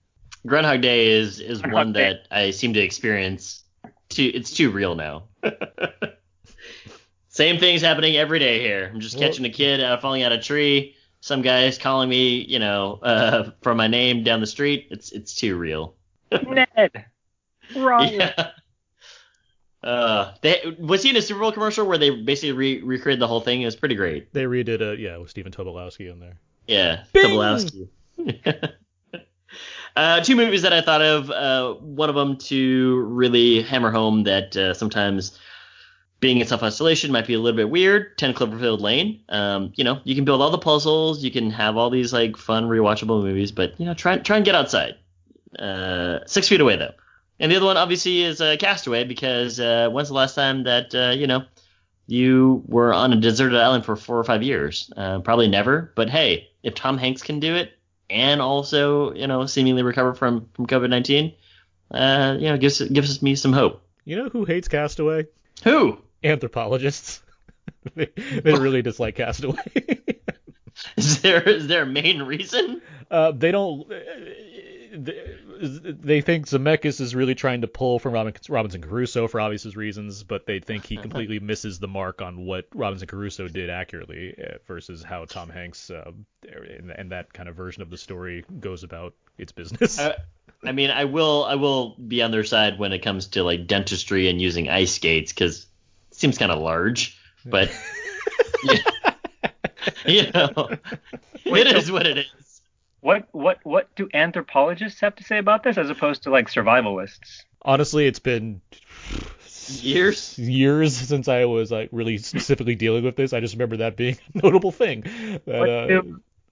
Groundhog 0.45 0.81
Day 0.81 1.07
is 1.11 1.39
is 1.39 1.61
Groundhog 1.61 1.73
one 1.73 1.93
Day. 1.93 2.13
that 2.13 2.27
I 2.31 2.51
seem 2.51 2.73
to 2.73 2.79
experience. 2.79 3.63
Too, 4.09 4.31
it's 4.33 4.51
too 4.51 4.69
real 4.69 4.95
now. 4.95 5.23
Same 7.29 7.57
thing's 7.57 7.81
happening 7.81 8.15
every 8.15 8.37
day 8.37 8.59
here. 8.59 8.91
I'm 8.93 8.99
just 8.99 9.17
well, 9.17 9.27
catching 9.27 9.45
a 9.45 9.49
kid 9.49 9.81
uh, 9.81 9.97
falling 9.97 10.21
out 10.21 10.31
of 10.31 10.39
a 10.39 10.43
tree. 10.43 10.95
Some 11.21 11.41
guy's 11.41 11.77
calling 11.77 12.09
me, 12.09 12.41
you 12.41 12.59
know, 12.59 12.99
uh, 13.01 13.51
for 13.61 13.73
my 13.73 13.87
name 13.87 14.23
down 14.23 14.39
the 14.39 14.47
street. 14.47 14.87
It's 14.91 15.11
it's 15.11 15.33
too 15.33 15.57
real. 15.57 15.95
Ned. 16.31 17.05
Wrong. 17.75 18.09
Yeah. 18.19 18.51
Uh, 19.83 20.33
they, 20.41 20.75
was 20.79 21.03
he 21.03 21.09
in 21.09 21.17
a 21.17 21.21
Super 21.21 21.41
Bowl 21.41 21.51
commercial 21.51 21.85
where 21.85 21.97
they 21.97 22.09
basically 22.09 22.53
re- 22.53 22.81
recreated 22.81 23.19
the 23.19 23.27
whole 23.27 23.41
thing? 23.41 23.61
It 23.61 23.65
was 23.65 23.75
pretty 23.75 23.95
great. 23.95 24.31
They 24.31 24.43
redid 24.43 24.79
it, 24.79 24.99
yeah, 24.99 25.17
with 25.17 25.29
Stephen 25.29 25.51
Tobolowsky 25.51 26.09
in 26.09 26.21
there. 26.21 26.37
Yeah, 26.67 27.03
Bing! 27.11 27.31
Tobolowsky. 27.31 27.89
uh, 29.95 30.21
two 30.21 30.35
movies 30.35 30.63
that 30.63 30.73
I 30.73 30.81
thought 30.81 31.01
of. 31.01 31.29
Uh, 31.29 31.73
one 31.75 32.09
of 32.09 32.15
them 32.15 32.37
to 32.37 33.01
really 33.01 33.61
hammer 33.61 33.91
home 33.91 34.23
that 34.23 34.55
uh, 34.57 34.73
sometimes 34.73 35.37
being 36.19 36.39
in 36.39 36.47
self 36.47 36.63
isolation 36.63 37.11
might 37.11 37.27
be 37.27 37.33
a 37.33 37.39
little 37.39 37.57
bit 37.57 37.69
weird. 37.69 38.17
Ten 38.17 38.33
Cloverfield 38.33 38.81
Lane. 38.81 39.21
Um, 39.29 39.73
you 39.75 39.83
know, 39.83 39.99
you 40.03 40.15
can 40.15 40.25
build 40.25 40.41
all 40.41 40.49
the 40.49 40.57
puzzles, 40.57 41.23
you 41.23 41.31
can 41.31 41.51
have 41.51 41.77
all 41.77 41.89
these 41.89 42.11
like 42.11 42.37
fun 42.37 42.67
rewatchable 42.67 43.21
movies, 43.21 43.51
but 43.51 43.79
you 43.79 43.85
know, 43.85 43.93
try 43.93 44.17
try 44.17 44.37
and 44.37 44.45
get 44.45 44.55
outside. 44.55 44.95
Uh, 45.59 46.19
six 46.25 46.47
feet 46.47 46.61
away 46.61 46.77
though. 46.77 46.93
And 47.39 47.51
the 47.51 47.57
other 47.57 47.65
one 47.65 47.77
obviously 47.77 48.23
is 48.23 48.41
uh, 48.41 48.55
Castaway 48.59 49.03
because 49.03 49.59
uh, 49.59 49.89
when's 49.89 50.07
the 50.07 50.13
last 50.13 50.33
time 50.33 50.63
that 50.63 50.93
you 51.17 51.27
know 51.27 51.43
you 52.07 52.63
were 52.67 52.93
on 52.93 53.13
a 53.13 53.15
deserted 53.15 53.59
island 53.59 53.85
for 53.85 53.95
four 53.95 54.17
or 54.17 54.23
five 54.23 54.41
years? 54.41 54.91
Probably 54.95 55.47
never. 55.47 55.91
But 55.95 56.09
hey, 56.09 56.49
if 56.63 56.73
Tom 56.73 56.97
Hanks 56.97 57.21
can 57.21 57.39
do 57.39 57.53
it 57.53 57.73
and 58.10 58.41
also 58.41 59.14
you 59.14 59.28
know 59.28 59.45
seemingly 59.45 59.84
recover 59.84 60.14
from 60.14 60.49
from 60.54 60.68
COVID 60.68 60.89
nineteen, 60.89 61.34
uh, 61.91 62.38
you 62.39 62.49
know 62.49 62.58
gives 62.58 62.82
gives 62.82 63.22
me 63.22 63.36
some 63.36 63.54
hope. 63.54 63.82
You 64.06 64.18
know 64.18 64.30
who 64.30 64.45
hates 64.45 64.68
Castaway? 64.68 65.28
Who? 65.64 65.99
Anthropologists. 66.24 67.22
they, 67.95 68.10
they 68.16 68.54
really 68.54 68.82
dislike 68.82 69.16
Castaway. 69.16 69.64
is, 70.97 71.22
there 71.22 71.41
is 71.41 71.68
there 71.68 71.84
a 71.84 71.88
main 71.88 72.22
reason? 72.24 72.82
Uh, 73.10 73.32
they 73.32 73.51
don't. 73.51 73.91
They 74.95 75.37
they 75.81 76.21
think 76.21 76.45
Zemeckis 76.45 77.01
is 77.01 77.15
really 77.15 77.33
trying 77.33 77.61
to 77.61 77.67
pull 77.67 77.97
from 77.97 78.13
Robin, 78.13 78.33
Robinson 78.47 78.81
Crusoe 78.81 79.27
for 79.27 79.41
obvious 79.41 79.75
reasons, 79.75 80.21
but 80.23 80.45
they 80.45 80.59
think 80.59 80.85
he 80.85 80.97
completely 80.97 81.39
misses 81.41 81.79
the 81.79 81.87
mark 81.87 82.21
on 82.21 82.45
what 82.45 82.67
Robinson 82.75 83.07
Crusoe 83.07 83.47
did 83.47 83.71
accurately 83.71 84.35
uh, 84.37 84.57
versus 84.67 85.03
how 85.03 85.25
Tom 85.25 85.49
Hanks 85.49 85.89
uh, 85.89 86.11
and, 86.47 86.91
and 86.91 87.11
that 87.11 87.33
kind 87.33 87.49
of 87.49 87.55
version 87.55 87.81
of 87.81 87.89
the 87.89 87.97
story 87.97 88.45
goes 88.59 88.83
about 88.83 89.15
its 89.37 89.51
business. 89.51 89.97
Uh, 89.97 90.15
I 90.63 90.71
mean, 90.71 90.91
I 90.91 91.05
will 91.05 91.43
I 91.43 91.55
will 91.55 91.95
be 91.95 92.21
on 92.21 92.29
their 92.29 92.43
side 92.43 92.77
when 92.77 92.93
it 92.93 92.99
comes 92.99 93.27
to 93.27 93.43
like 93.43 93.65
dentistry 93.65 94.29
and 94.29 94.39
using 94.39 94.69
ice 94.69 94.93
skates 94.93 95.33
because 95.33 95.65
it 96.11 96.17
seems 96.17 96.37
kind 96.37 96.51
of 96.51 96.59
large, 96.59 97.17
but 97.45 97.71
you 100.05 100.31
know, 100.31 100.69
it 101.45 101.67
is 101.67 101.91
what 101.91 102.05
it 102.05 102.19
is. 102.19 102.53
What 103.04 103.28
what 103.34 103.60
what 103.64 103.93
do 103.97 104.08
anthropologists 104.14 105.01
have 105.01 105.14
to 105.18 105.26
say 105.26 105.38
about 105.38 105.62
this 105.62 105.78
as 105.78 105.89
opposed 105.89 106.24
to 106.24 106.30
like 106.30 106.47
survivalists? 106.49 107.43
Honestly, 107.62 108.08
it's 108.08 108.20
been 108.20 108.62
Years. 109.82 110.39
years 110.39 110.95
since 110.95 111.28
I 111.28 111.43
was 111.43 111.70
like 111.70 111.89
really 111.91 112.18
specifically 112.18 112.76
dealing 112.76 113.04
with 113.04 113.18
this. 113.18 113.34
I 113.34 113.41
just 113.41 113.56
remember 113.56 113.78
that 113.78 113.97
being 113.97 114.18
a 114.36 114.38
notable 114.41 114.72
thing. 114.72 115.01
That, 115.01 115.41
What, 115.45 115.70
uh, 115.70 116.01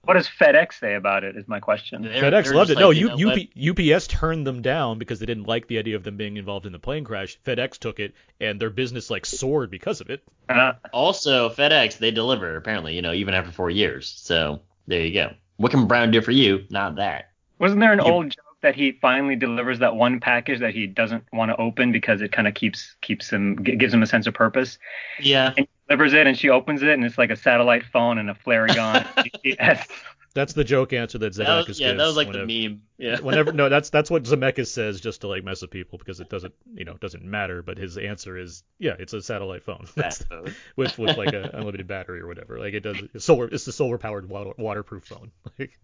what 0.04 0.16
does 0.16 0.28
FedEx 0.28 0.74
say 0.78 0.96
about 0.96 1.24
it? 1.24 1.38
Is 1.38 1.48
my 1.48 1.62
question. 1.62 2.02
They're- 2.02 2.22
FedEx 2.22 2.44
they're 2.46 2.54
loved 2.54 2.68
just 2.70 2.80
it. 2.80 2.82
No, 2.82 2.90
like, 2.90 2.98
you 2.98 3.08
know 3.08 3.28
what? 3.28 3.40
UP, 3.40 3.96
UPS 3.96 4.08
turned 4.08 4.46
them 4.46 4.62
down 4.62 4.98
because 5.00 5.20
they 5.20 5.26
didn't 5.26 5.46
like 5.48 5.68
the 5.68 5.78
idea 5.80 5.96
of 5.96 6.04
them 6.04 6.18
being 6.18 6.36
involved 6.36 6.66
in 6.66 6.74
the 6.74 6.80
plane 6.80 7.06
crash. 7.06 7.40
FedEx 7.46 7.78
took 7.78 8.02
it, 8.02 8.14
and 8.42 8.60
their 8.60 8.70
business 8.70 9.10
like 9.10 9.26
soared 9.26 9.72
because 9.72 10.02
of 10.02 10.10
it. 10.10 10.22
Uh, 10.50 10.74
Also, 10.92 11.48
FedEx 11.50 11.98
they 11.98 12.12
deliver 12.12 12.58
apparently, 12.58 12.94
you 12.96 13.02
know, 13.02 13.14
even 13.14 13.34
after 13.34 13.54
four 13.54 13.70
years. 13.70 14.14
So 14.18 14.62
there 14.88 15.00
you 15.06 15.14
go. 15.14 15.34
What 15.62 15.72
can 15.72 15.86
Brown 15.86 16.12
do 16.12 16.22
for 16.22 16.32
you? 16.32 16.66
Not 16.70 16.96
that. 16.96 17.30
wasn't 17.60 17.80
there 17.80 17.94
an 17.94 18.00
You- 18.00 18.06
old 18.12 18.32
joke 18.32 18.46
that 18.62 18.76
he 18.76 18.92
finally 18.94 19.36
delivers 19.36 19.80
that 19.80 19.96
one 19.96 20.20
package 20.20 20.60
that 20.60 20.74
he 20.74 20.88
doesn't 20.88 21.24
want 21.32 21.50
to 21.52 21.58
open 21.58 21.92
because 21.92 22.22
it 22.22 22.32
kind 22.32 22.48
of 22.48 22.54
keeps 22.56 22.96
keeps 23.02 23.30
him 23.30 23.56
gives 23.56 23.94
him 23.94 24.02
a 24.04 24.08
sense 24.08 24.26
of 24.28 24.34
purpose? 24.34 24.78
Yeah. 25.20 25.48
And 25.58 25.60
he 25.60 25.68
delivers 25.88 26.14
it, 26.14 26.26
and 26.28 26.38
she 26.38 26.50
opens 26.50 26.82
it, 26.84 26.90
and 26.90 27.04
it's 27.06 27.18
like 27.18 27.30
a 27.32 27.36
satellite 27.36 27.84
phone 27.86 28.18
and 28.18 28.30
a 28.30 28.34
Flareon 28.34 29.04
GPS. 29.46 29.88
That's 30.34 30.54
the 30.54 30.64
joke 30.64 30.94
answer 30.94 31.18
that 31.18 31.34
That 31.36 31.46
Zemeckis 31.46 31.68
was, 31.68 31.80
yeah, 31.80 31.88
gives. 31.90 31.98
that 32.00 32.06
was 32.08 32.16
like 32.16 32.28
whenever, 32.28 32.46
the 32.46 32.68
meme. 32.70 32.82
Yeah. 32.98 33.20
whenever 33.20 33.52
no, 33.52 33.68
that's 33.70 33.90
that's 33.90 34.10
what 34.10 34.24
Zemeckis 34.32 34.68
says 34.68 35.02
just 35.02 35.22
to 35.22 35.28
like 35.28 35.44
mess 35.44 35.62
with 35.62 35.72
people 35.72 35.98
because 36.00 36.20
it 36.20 36.30
doesn't 36.30 36.54
you 36.74 36.86
know 36.86 36.94
doesn't 36.96 37.24
matter. 37.24 37.62
But 37.62 37.78
his 37.78 37.98
answer 37.98 38.38
is 38.38 38.64
yeah, 38.80 38.96
it's 38.98 39.14
a 39.14 39.22
satellite 39.22 39.64
phone 39.64 39.86
That's- 39.96 40.20
Fast 40.20 40.30
phone. 40.30 40.56
with 40.76 40.98
with 40.98 41.18
like 41.18 41.34
a 41.34 41.50
unlimited 41.54 41.88
battery 41.88 42.22
or 42.22 42.28
whatever. 42.28 42.60
Like 42.60 42.74
it 42.74 42.80
does 42.82 42.98
it's 43.14 43.26
solar. 43.26 43.48
It's 43.48 43.66
the 43.66 43.72
solar 43.74 43.98
powered 43.98 44.30
water, 44.30 44.52
waterproof 44.58 45.04
phone. 45.06 45.32
Like, 45.60 45.78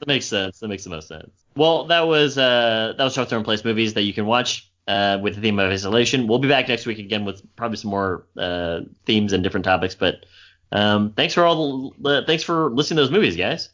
That 0.00 0.08
makes 0.08 0.26
sense. 0.26 0.60
That 0.60 0.68
makes 0.68 0.84
the 0.84 0.90
most 0.90 1.08
sense. 1.08 1.30
Well, 1.56 1.86
that 1.86 2.06
was 2.06 2.36
uh 2.36 2.92
that 2.98 3.02
was 3.04 3.14
shelter 3.14 3.36
in 3.38 3.44
place 3.44 3.64
movies 3.64 3.94
that 3.94 4.02
you 4.02 4.12
can 4.12 4.26
watch 4.26 4.70
uh 4.86 5.18
with 5.22 5.36
the 5.36 5.40
theme 5.40 5.58
of 5.58 5.70
isolation. 5.72 6.26
We'll 6.26 6.38
be 6.38 6.48
back 6.48 6.68
next 6.68 6.84
week 6.84 6.98
again 6.98 7.24
with 7.24 7.40
probably 7.56 7.78
some 7.78 7.90
more 7.92 8.26
uh 8.36 8.80
themes 9.06 9.32
and 9.32 9.42
different 9.42 9.64
topics. 9.64 9.94
But 9.94 10.26
um 10.70 11.12
thanks 11.14 11.32
for 11.32 11.44
all 11.46 11.94
the 11.98 12.10
uh, 12.10 12.26
thanks 12.26 12.42
for 12.42 12.68
listening 12.70 12.96
to 12.96 13.02
those 13.04 13.10
movies, 13.10 13.36
guys. 13.36 13.70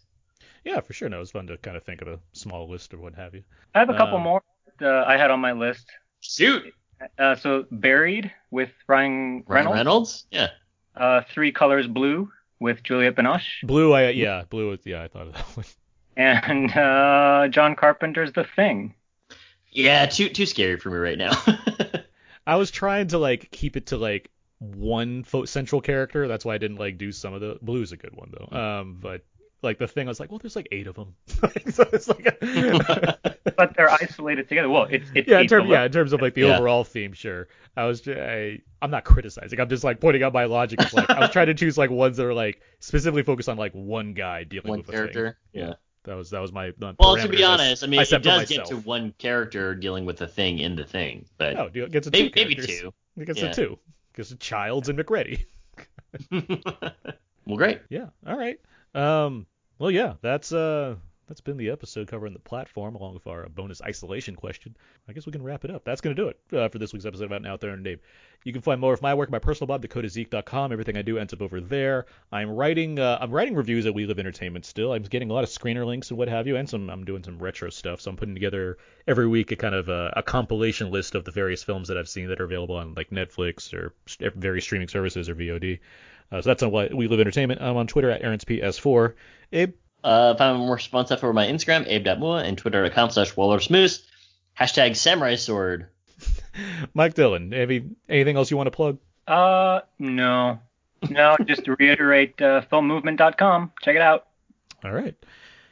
Yeah, 0.65 0.81
for 0.81 0.93
sure. 0.93 1.09
No, 1.09 1.21
it's 1.21 1.31
fun 1.31 1.47
to 1.49 1.57
kind 1.59 1.77
of 1.77 1.85
think 1.85 2.03
of 2.03 2.09
a 2.09 2.19
small 2.33 2.69
list 2.69 2.93
or 2.95 2.99
what 2.99 3.15
have 3.15 3.35
you. 3.35 3.43
I 3.75 3.81
have 3.81 3.91
a 3.91 3.97
couple 3.97 4.17
Um, 4.17 4.23
more 4.23 4.43
that, 4.79 4.89
uh, 4.89 5.05
I 5.07 5.17
had 5.17 5.31
on 5.31 5.41
my 5.41 5.53
list. 5.53 5.91
Shoot, 6.21 6.73
Uh, 7.19 7.35
so 7.35 7.65
buried 7.71 8.33
with 8.51 8.71
Ryan 8.87 9.43
Reynolds. 9.47 9.49
Ryan 9.49 9.67
Reynolds. 9.67 9.77
Reynolds. 9.77 10.27
Yeah. 10.31 10.49
Uh, 10.95 11.23
Three 11.33 11.51
Colors 11.53 11.87
Blue 11.89 12.31
with 12.61 12.83
Juliette 12.85 13.17
Binoche. 13.17 13.63
Blue, 13.65 13.93
I 13.93 14.11
yeah, 14.11 14.45
blue. 14.49 14.71
was- 14.71 14.87
Yeah, 14.87 15.03
I 15.03 15.09
thought 15.09 15.27
of 15.29 15.35
that 15.35 15.57
one. 15.57 15.67
And 16.17 16.71
uh, 16.77 17.49
John 17.49 17.75
Carpenter's 17.75 18.33
The 18.33 18.45
Thing. 18.45 18.95
Yeah. 19.71 20.07
Too 20.07 20.29
too 20.29 20.45
scary 20.47 20.77
for 20.79 20.91
me 20.91 20.99
right 20.99 21.17
now. 21.19 21.33
I 22.47 22.57
was 22.57 22.71
trying 22.71 23.09
to 23.09 23.19
like 23.19 23.51
keep 23.51 23.77
it 23.77 23.87
to 23.87 23.97
like 23.97 24.31
one 24.59 25.25
fo- 25.25 25.45
central 25.47 25.81
character. 25.81 26.29
That's 26.29 26.45
why 26.45 26.55
I 26.55 26.59
didn't 26.59 26.77
like 26.77 26.99
do 26.99 27.11
some 27.13 27.33
of 27.35 27.41
the 27.41 27.59
blue's 27.63 27.93
a 27.93 27.97
good 27.97 28.15
one 28.15 28.31
though. 28.37 28.57
Um, 28.57 28.99
but 29.01 29.25
like 29.63 29.79
the 29.79 29.87
thing 29.87 30.09
I 30.09 30.11
was 30.11 30.21
like, 30.21 30.31
well, 30.31 30.39
there's 30.39 30.57
like 30.57 30.69
eight 30.73 30.87
of 30.87 30.95
them. 30.95 31.15
so 31.71 31.89
it's 31.93 32.09
like 32.09 32.27
a- 32.27 33.19
But 33.57 33.77
they're 33.77 33.91
isolated 33.91 34.49
together. 34.49 34.69
Well, 34.69 34.87
it's 34.91 35.09
it's 35.15 35.29
yeah, 35.29 35.37
in 35.39 35.45
eight 35.45 35.49
terms 35.49 35.69
yeah, 35.69 35.85
in 35.85 35.93
terms 35.93 36.13
of 36.13 36.21
like 36.23 36.35
the 36.35 36.43
Yeah. 36.43 36.57
overall 36.57 36.85
theme, 36.85 37.13
sure. 37.13 37.49
I 37.77 37.85
was 37.85 38.01
ju- 38.01 38.19
I 38.19 38.61
I'm 38.81 38.91
not 38.91 39.05
criticizing. 39.05 39.61
I'm 39.61 39.69
just 39.69 39.85
like 39.85 40.01
pointing 40.01 40.23
out 40.23 40.33
my 40.33 40.45
logic. 40.45 40.81
Of, 40.83 40.93
like 40.95 41.11
I 41.11 41.21
was 41.21 41.31
trying 41.31 41.47
to 41.47 41.55
choose 41.55 41.77
like 41.79 41.91
ones 41.91 42.17
that 42.17 42.27
are 42.27 42.35
like 42.35 42.61
specifically 42.81 43.23
focused 43.23 43.49
on 43.49 43.57
like 43.57 43.73
one 43.73 44.15
guy 44.15 44.45
dealing 44.45 44.69
One 44.69 44.79
with 44.81 44.89
a 44.89 44.93
character. 44.93 45.39
thing. 45.53 45.63
Yeah. 45.63 45.75
That 46.05 46.15
was 46.17 46.31
that 46.31 46.41
was 46.41 46.51
my. 46.53 46.73
my 46.81 46.95
Well, 46.99 47.17
to 47.17 47.29
be 47.29 47.45
honest, 47.45 47.85
I 47.85 47.87
mean, 47.87 48.01
I 48.01 48.03
it 48.03 48.23
does 48.23 48.49
get 48.49 48.65
to 48.67 48.77
one 48.79 49.15
character 49.19 49.75
dealing 49.75 50.05
with 50.05 50.21
a 50.23 50.27
thing 50.27 50.59
in 50.59 50.75
the 50.75 50.85
thing, 50.85 51.27
but 51.39 51.55
No, 51.55 51.71
it 51.73 51.93
gets 51.93 52.07
to 52.07 52.11
two 52.11 52.25
maybe, 52.25 52.33
maybe 52.35 52.55
two. 52.57 52.93
It 53.17 53.27
gets 53.27 53.41
Yeah. 53.41 53.53
to 53.53 53.55
two. 53.55 53.79
Gets 54.17 54.31
to 54.31 54.37
Childs 54.37 54.89
and 54.89 54.99
MacReady. 54.99 55.47
well, 56.31 57.57
great. 57.57 57.81
Yeah. 57.89 58.07
All 58.27 58.37
right. 58.37 58.59
Um. 58.95 59.47
Well, 59.79 59.91
yeah. 59.91 60.15
That's 60.23 60.53
uh. 60.53 60.97
That's 61.29 61.41
been 61.41 61.57
the 61.57 61.71
episode 61.71 62.09
covering 62.09 62.35
the 62.35 62.41
platform, 62.41 62.95
along 62.95 63.15
with 63.15 63.27
our 63.27 63.49
bonus 63.49 63.81
isolation 63.81 64.35
question. 64.35 64.77
I 65.09 65.15
guess 65.15 65.25
we 65.25 65.33
can 65.33 65.43
wrap 65.43 65.65
it 65.65 65.71
up. 65.71 65.83
That's 65.83 66.03
going 66.03 66.15
to 66.15 66.23
do 66.23 66.29
it 66.29 66.39
uh, 66.55 66.69
for 66.69 66.79
this 66.79 66.93
week's 66.93 67.07
episode 67.07 67.33
of 67.33 67.47
Out 67.47 67.61
There 67.61 67.71
and 67.71 67.83
Dave. 67.83 68.01
You 68.45 68.53
can 68.53 68.61
find 68.61 68.79
more 68.81 68.93
of 68.93 69.01
my 69.01 69.15
work 69.15 69.31
my 69.31 69.39
personal 69.39 69.67
blog, 69.67 69.81
thecodeiszeek.com. 69.81 70.73
Everything 70.73 70.99
I 70.99 71.03
do 71.03 71.17
ends 71.17 71.33
up 71.33 71.41
over 71.41 71.61
there. 71.61 72.05
I'm 72.31 72.51
writing 72.51 72.99
uh, 72.99 73.19
I'm 73.21 73.31
writing 73.31 73.55
reviews 73.55 73.87
at 73.87 73.95
We 73.95 74.05
Live 74.05 74.19
Entertainment 74.19 74.67
still. 74.67 74.93
I'm 74.93 75.05
getting 75.05 75.31
a 75.31 75.33
lot 75.33 75.45
of 75.45 75.49
screener 75.49 75.87
links 75.87 76.11
and 76.11 76.19
what 76.19 76.29
have 76.29 76.47
you, 76.47 76.57
and 76.57 76.69
some 76.69 76.91
I'm 76.91 77.05
doing 77.05 77.25
some 77.25 77.39
retro 77.39 77.71
stuff. 77.71 78.01
So 78.03 78.11
I'm 78.11 78.17
putting 78.17 78.35
together 78.35 78.77
every 79.07 79.27
week 79.27 79.53
a 79.53 79.57
kind 79.57 79.75
of 79.75 79.89
a, 79.89 80.13
a 80.17 80.23
compilation 80.23 80.91
list 80.91 81.15
of 81.15 81.25
the 81.25 81.31
various 81.31 81.63
films 81.63 81.89
that 81.89 81.97
I've 81.97 82.09
seen 82.09 82.29
that 82.29 82.41
are 82.41 82.45
available 82.45 82.77
on 82.77 82.95
like 82.95 83.11
Netflix 83.11 83.73
or 83.73 83.95
various 84.37 84.65
streaming 84.65 84.89
services 84.89 85.31
or 85.31 85.35
VOD. 85.35 85.79
Uh, 86.33 86.41
so 86.41 86.49
that's 86.51 86.63
on 86.63 86.71
what 86.71 86.95
We 86.95 87.09
Live 87.09 87.21
Entertainment. 87.21 87.61
I'm 87.61 87.77
on 87.77 87.87
Twitter 87.87 88.11
at 88.11 88.23
AaronsPS4. 88.23 89.15
Abe, 89.53 89.75
Uh, 90.03 90.35
find 90.35 90.59
more 90.59 90.79
fun 90.79 91.05
stuff 91.07 91.23
over 91.23 91.33
my 91.33 91.47
Instagram, 91.47 91.87
abe.mua, 91.87 92.39
and 92.43 92.57
twitter.com 92.57 93.11
slash 93.11 93.35
walrusmoose. 93.35 94.03
Hashtag 94.59 94.97
samurai 94.97 95.35
sword. 95.37 95.89
Mike 96.95 97.15
Dillon, 97.15 97.53
any, 97.53 97.85
anything 98.09 98.37
else 98.37 98.51
you 98.51 98.57
want 98.57 98.67
to 98.69 98.71
plug? 98.73 98.99
Uh, 99.27 99.81
no. 99.99 100.59
No, 101.11 101.37
just 101.45 101.65
to 101.67 101.77
reiterate, 101.77 102.41
uh, 102.41 102.63
filmmovement.com. 102.73 103.73
Check 103.83 103.97
it 103.97 104.03
out. 104.03 104.27
All 104.85 104.93
right. 104.93 105.15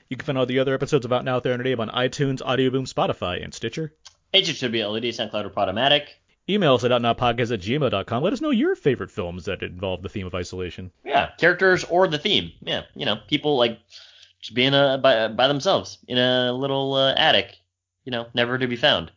You 0.08 0.16
can 0.16 0.26
find 0.26 0.38
all 0.38 0.46
the 0.46 0.58
other 0.58 0.74
episodes 0.74 1.04
of 1.04 1.12
Out 1.12 1.20
and 1.20 1.28
Out 1.28 1.42
There 1.42 1.52
and 1.54 1.64
Abe 1.66 1.80
on 1.80 1.88
iTunes, 1.88 2.42
Audioboom, 2.42 2.92
Spotify, 2.92 3.42
and 3.42 3.54
Stitcher. 3.54 3.94
Agent 4.34 4.58
should 4.58 4.72
be 4.72 4.80
HHWLED, 4.80 5.08
SoundCloud, 5.08 5.44
or 5.46 5.50
Podomatic. 5.50 6.02
Email 6.50 6.74
us 6.74 6.84
at 6.84 6.90
outnowpodcast 6.90 7.52
at 7.52 7.60
gmail.com. 7.60 8.22
Let 8.22 8.32
us 8.32 8.40
know 8.40 8.50
your 8.50 8.74
favorite 8.74 9.10
films 9.10 9.44
that 9.44 9.62
involve 9.62 10.02
the 10.02 10.08
theme 10.08 10.26
of 10.26 10.34
isolation. 10.34 10.90
Yeah, 11.04 11.30
characters 11.38 11.84
or 11.84 12.08
the 12.08 12.18
theme. 12.18 12.52
Yeah, 12.60 12.82
you 12.94 13.06
know, 13.06 13.16
people 13.28 13.56
like 13.56 13.78
just 14.40 14.54
being 14.54 14.74
uh, 14.74 14.98
by, 14.98 15.28
by 15.28 15.48
themselves 15.48 15.98
in 16.08 16.18
a 16.18 16.52
little 16.52 16.94
uh, 16.94 17.14
attic, 17.14 17.56
you 18.04 18.10
know, 18.10 18.26
never 18.34 18.58
to 18.58 18.66
be 18.66 18.76
found. 18.76 19.12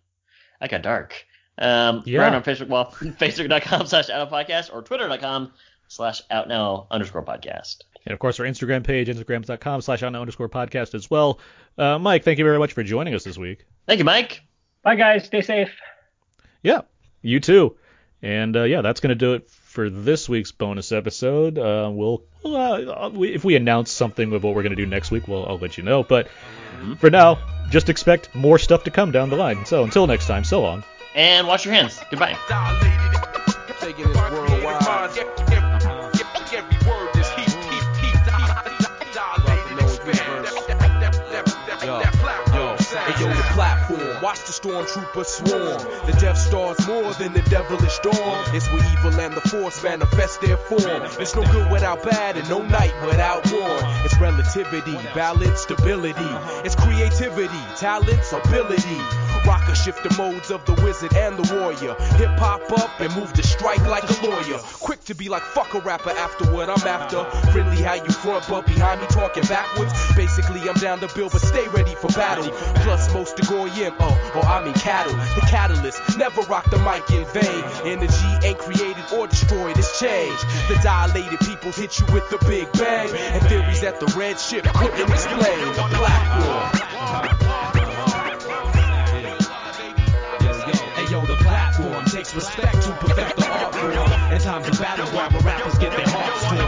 I 0.61 0.67
got 0.67 0.81
dark. 0.83 1.25
Um, 1.57 2.03
Yeah. 2.05 2.21
Right 2.21 2.33
on 2.33 2.43
Facebook, 2.43 2.67
well, 2.67 2.91
facebook.com 2.91 3.87
slash 3.87 4.09
out 4.09 4.29
podcast 4.31 4.73
or 4.73 4.81
twitter.com 4.81 5.51
slash 5.87 6.21
out 6.31 6.47
now 6.47 6.87
underscore 6.91 7.23
podcast. 7.23 7.77
And 8.05 8.13
of 8.13 8.19
course, 8.19 8.39
our 8.39 8.45
Instagram 8.45 8.83
page, 8.83 9.07
instagram.com 9.07 9.81
slash 9.81 10.03
outnow 10.03 10.19
underscore 10.21 10.49
podcast 10.49 10.93
as 10.93 11.09
well. 11.09 11.39
Uh, 11.77 11.97
Mike, 11.99 12.23
thank 12.23 12.37
you 12.37 12.43
very 12.45 12.59
much 12.59 12.73
for 12.73 12.83
joining 12.83 13.13
us 13.13 13.23
this 13.23 13.37
week. 13.37 13.65
Thank 13.87 13.99
you, 13.99 14.05
Mike. 14.05 14.41
Bye, 14.83 14.95
guys. 14.95 15.25
Stay 15.25 15.41
safe. 15.41 15.69
Yeah, 16.63 16.81
you 17.23 17.39
too. 17.39 17.75
And 18.21 18.55
uh, 18.55 18.63
yeah, 18.63 18.81
that's 18.81 18.99
going 19.01 19.09
to 19.09 19.15
do 19.15 19.33
it 19.33 19.49
for 19.49 19.89
this 19.89 20.29
week's 20.29 20.51
bonus 20.51 20.91
episode. 20.91 21.57
Uh, 21.57 21.89
we'll, 21.91 22.23
uh, 22.45 23.09
if 23.15 23.43
we 23.43 23.55
announce 23.55 23.91
something 23.91 24.31
of 24.31 24.43
what 24.43 24.55
we're 24.55 24.63
going 24.63 24.75
to 24.75 24.81
do 24.81 24.85
next 24.85 25.09
week, 25.11 25.27
well, 25.27 25.45
I'll 25.47 25.57
let 25.57 25.77
you 25.77 25.83
know. 25.83 26.03
But 26.03 26.29
for 26.99 27.09
now, 27.09 27.39
just 27.69 27.89
expect 27.89 28.33
more 28.35 28.59
stuff 28.59 28.83
to 28.83 28.91
come 28.91 29.11
down 29.11 29.29
the 29.29 29.35
line. 29.35 29.65
So 29.65 29.83
until 29.83 30.07
next 30.07 30.27
time, 30.27 30.43
so 30.43 30.61
long. 30.61 30.83
And 31.15 31.47
wash 31.47 31.65
your 31.65 31.73
hands. 31.73 31.99
Goodbye. 32.09 32.37
Stormtroopers 44.53 45.25
swarm. 45.25 46.05
The 46.05 46.13
Death 46.19 46.37
Star's 46.37 46.87
more 46.87 47.13
than 47.13 47.33
the 47.33 47.41
devilish 47.49 47.97
dawn. 47.99 48.45
It's 48.53 48.67
where 48.71 48.85
evil 48.93 49.19
and 49.19 49.33
the 49.33 49.41
force 49.41 49.81
manifest 49.83 50.41
their 50.41 50.57
form. 50.57 51.01
It's 51.19 51.35
no 51.35 51.43
good 51.51 51.71
without 51.71 52.03
bad 52.03 52.37
and 52.37 52.47
no 52.49 52.61
night 52.61 52.93
without 53.05 53.51
war. 53.51 53.77
It's 54.05 54.17
relativity, 54.19 54.97
balance, 55.15 55.61
stability. 55.61 56.31
It's 56.63 56.75
creativity, 56.75 57.63
talents, 57.77 58.31
ability. 58.31 58.99
Rocker 59.45 59.75
shift 59.75 60.03
the 60.03 60.13
modes 60.17 60.51
of 60.51 60.65
the 60.65 60.73
wizard 60.83 61.15
and 61.15 61.37
the 61.37 61.55
warrior. 61.55 61.95
Hip 62.17 62.37
hop 62.39 62.71
up 62.71 62.99
and 62.99 63.13
move 63.15 63.33
to 63.33 63.43
strike 63.43 63.85
like 63.87 64.03
a 64.03 64.25
lawyer. 64.25 64.59
Quick 64.79 65.03
to 65.05 65.15
be 65.15 65.29
like 65.29 65.43
fuck 65.43 65.73
a 65.73 65.79
rapper 65.79 66.11
after 66.11 66.51
what 66.51 66.69
I'm 66.69 66.87
after. 66.87 67.23
Friendly 67.51 67.81
how 67.81 67.95
you 67.95 68.11
front 68.11 68.45
but 68.49 68.65
behind 68.65 69.01
me 69.01 69.07
talking 69.07 69.43
backwards. 69.43 69.93
Basically 70.15 70.67
I'm 70.69 70.75
down 70.75 70.99
to 70.99 71.13
build 71.15 71.31
but 71.31 71.41
stay 71.41 71.67
ready 71.69 71.95
for 71.95 72.07
battle. 72.09 72.49
Plus 72.83 73.13
most 73.13 73.37
to 73.37 73.43
goyim, 73.45 73.93
oh, 73.99 74.31
uh, 74.35 74.39
or 74.39 74.45
I 74.45 74.63
mean 74.63 74.73
cattle. 74.75 75.13
The 75.35 75.45
catalyst, 75.49 76.17
never 76.17 76.41
rock 76.43 76.69
the 76.69 76.79
mic 76.79 77.09
in 77.11 77.25
vain. 77.33 77.63
Energy 77.85 78.47
ain't 78.47 78.57
created 78.57 79.03
or 79.13 79.27
destroyed, 79.27 79.77
it's 79.77 79.99
changed. 79.99 80.43
The 80.69 80.79
dilated 80.83 81.39
people 81.39 81.71
hit 81.71 81.99
you 81.99 82.05
with 82.13 82.29
the 82.29 82.37
big 82.45 82.71
bang. 82.73 83.09
And 83.09 83.43
theories 83.47 83.81
that 83.81 83.99
the 83.99 84.07
red 84.17 84.39
ship 84.39 84.63
couldn't 84.65 85.11
explain. 85.11 85.59
The 85.73 85.97
platform. 85.97 86.92
Respect 92.35 92.81
to 92.81 92.91
perfect 92.93 93.37
the 93.37 93.47
art 93.47 93.75
form. 93.75 94.33
In 94.33 94.39
times 94.41 94.67
of 94.67 94.79
battleground 94.79 95.33
where 95.33 95.41
rappers 95.43 95.77
get 95.77 95.91
their 95.91 96.07
hearts 96.07 96.43
torn. 96.49 96.59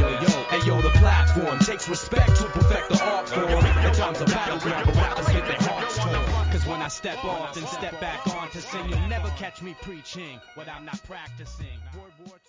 Yo, 0.00 0.08
yo, 0.08 0.28
hey 0.50 0.82
the 0.82 0.90
platform 0.98 1.58
takes 1.60 1.88
respect 1.88 2.36
to 2.36 2.44
perfect 2.44 2.88
the 2.88 3.04
art 3.04 3.28
form. 3.28 3.64
In 3.64 3.92
times 3.94 4.20
of 4.20 4.26
battleground 4.26 4.86
where 4.86 4.96
rappers 4.96 5.28
get 5.28 5.46
their 5.46 5.68
hearts 5.68 5.98
torn. 5.98 6.50
Cause 6.50 6.66
when 6.66 6.82
I 6.82 6.88
step 6.88 7.24
off 7.24 7.56
and 7.56 7.68
step 7.68 8.00
back 8.00 8.26
on 8.26 8.50
to 8.50 8.60
sing, 8.60 8.88
you'll 8.88 9.08
never 9.08 9.28
catch 9.30 9.62
me 9.62 9.76
preaching 9.82 10.40
without 10.56 10.84
not 10.84 11.00
practicing. 11.04 11.78
World 11.94 12.12
War. 12.26 12.41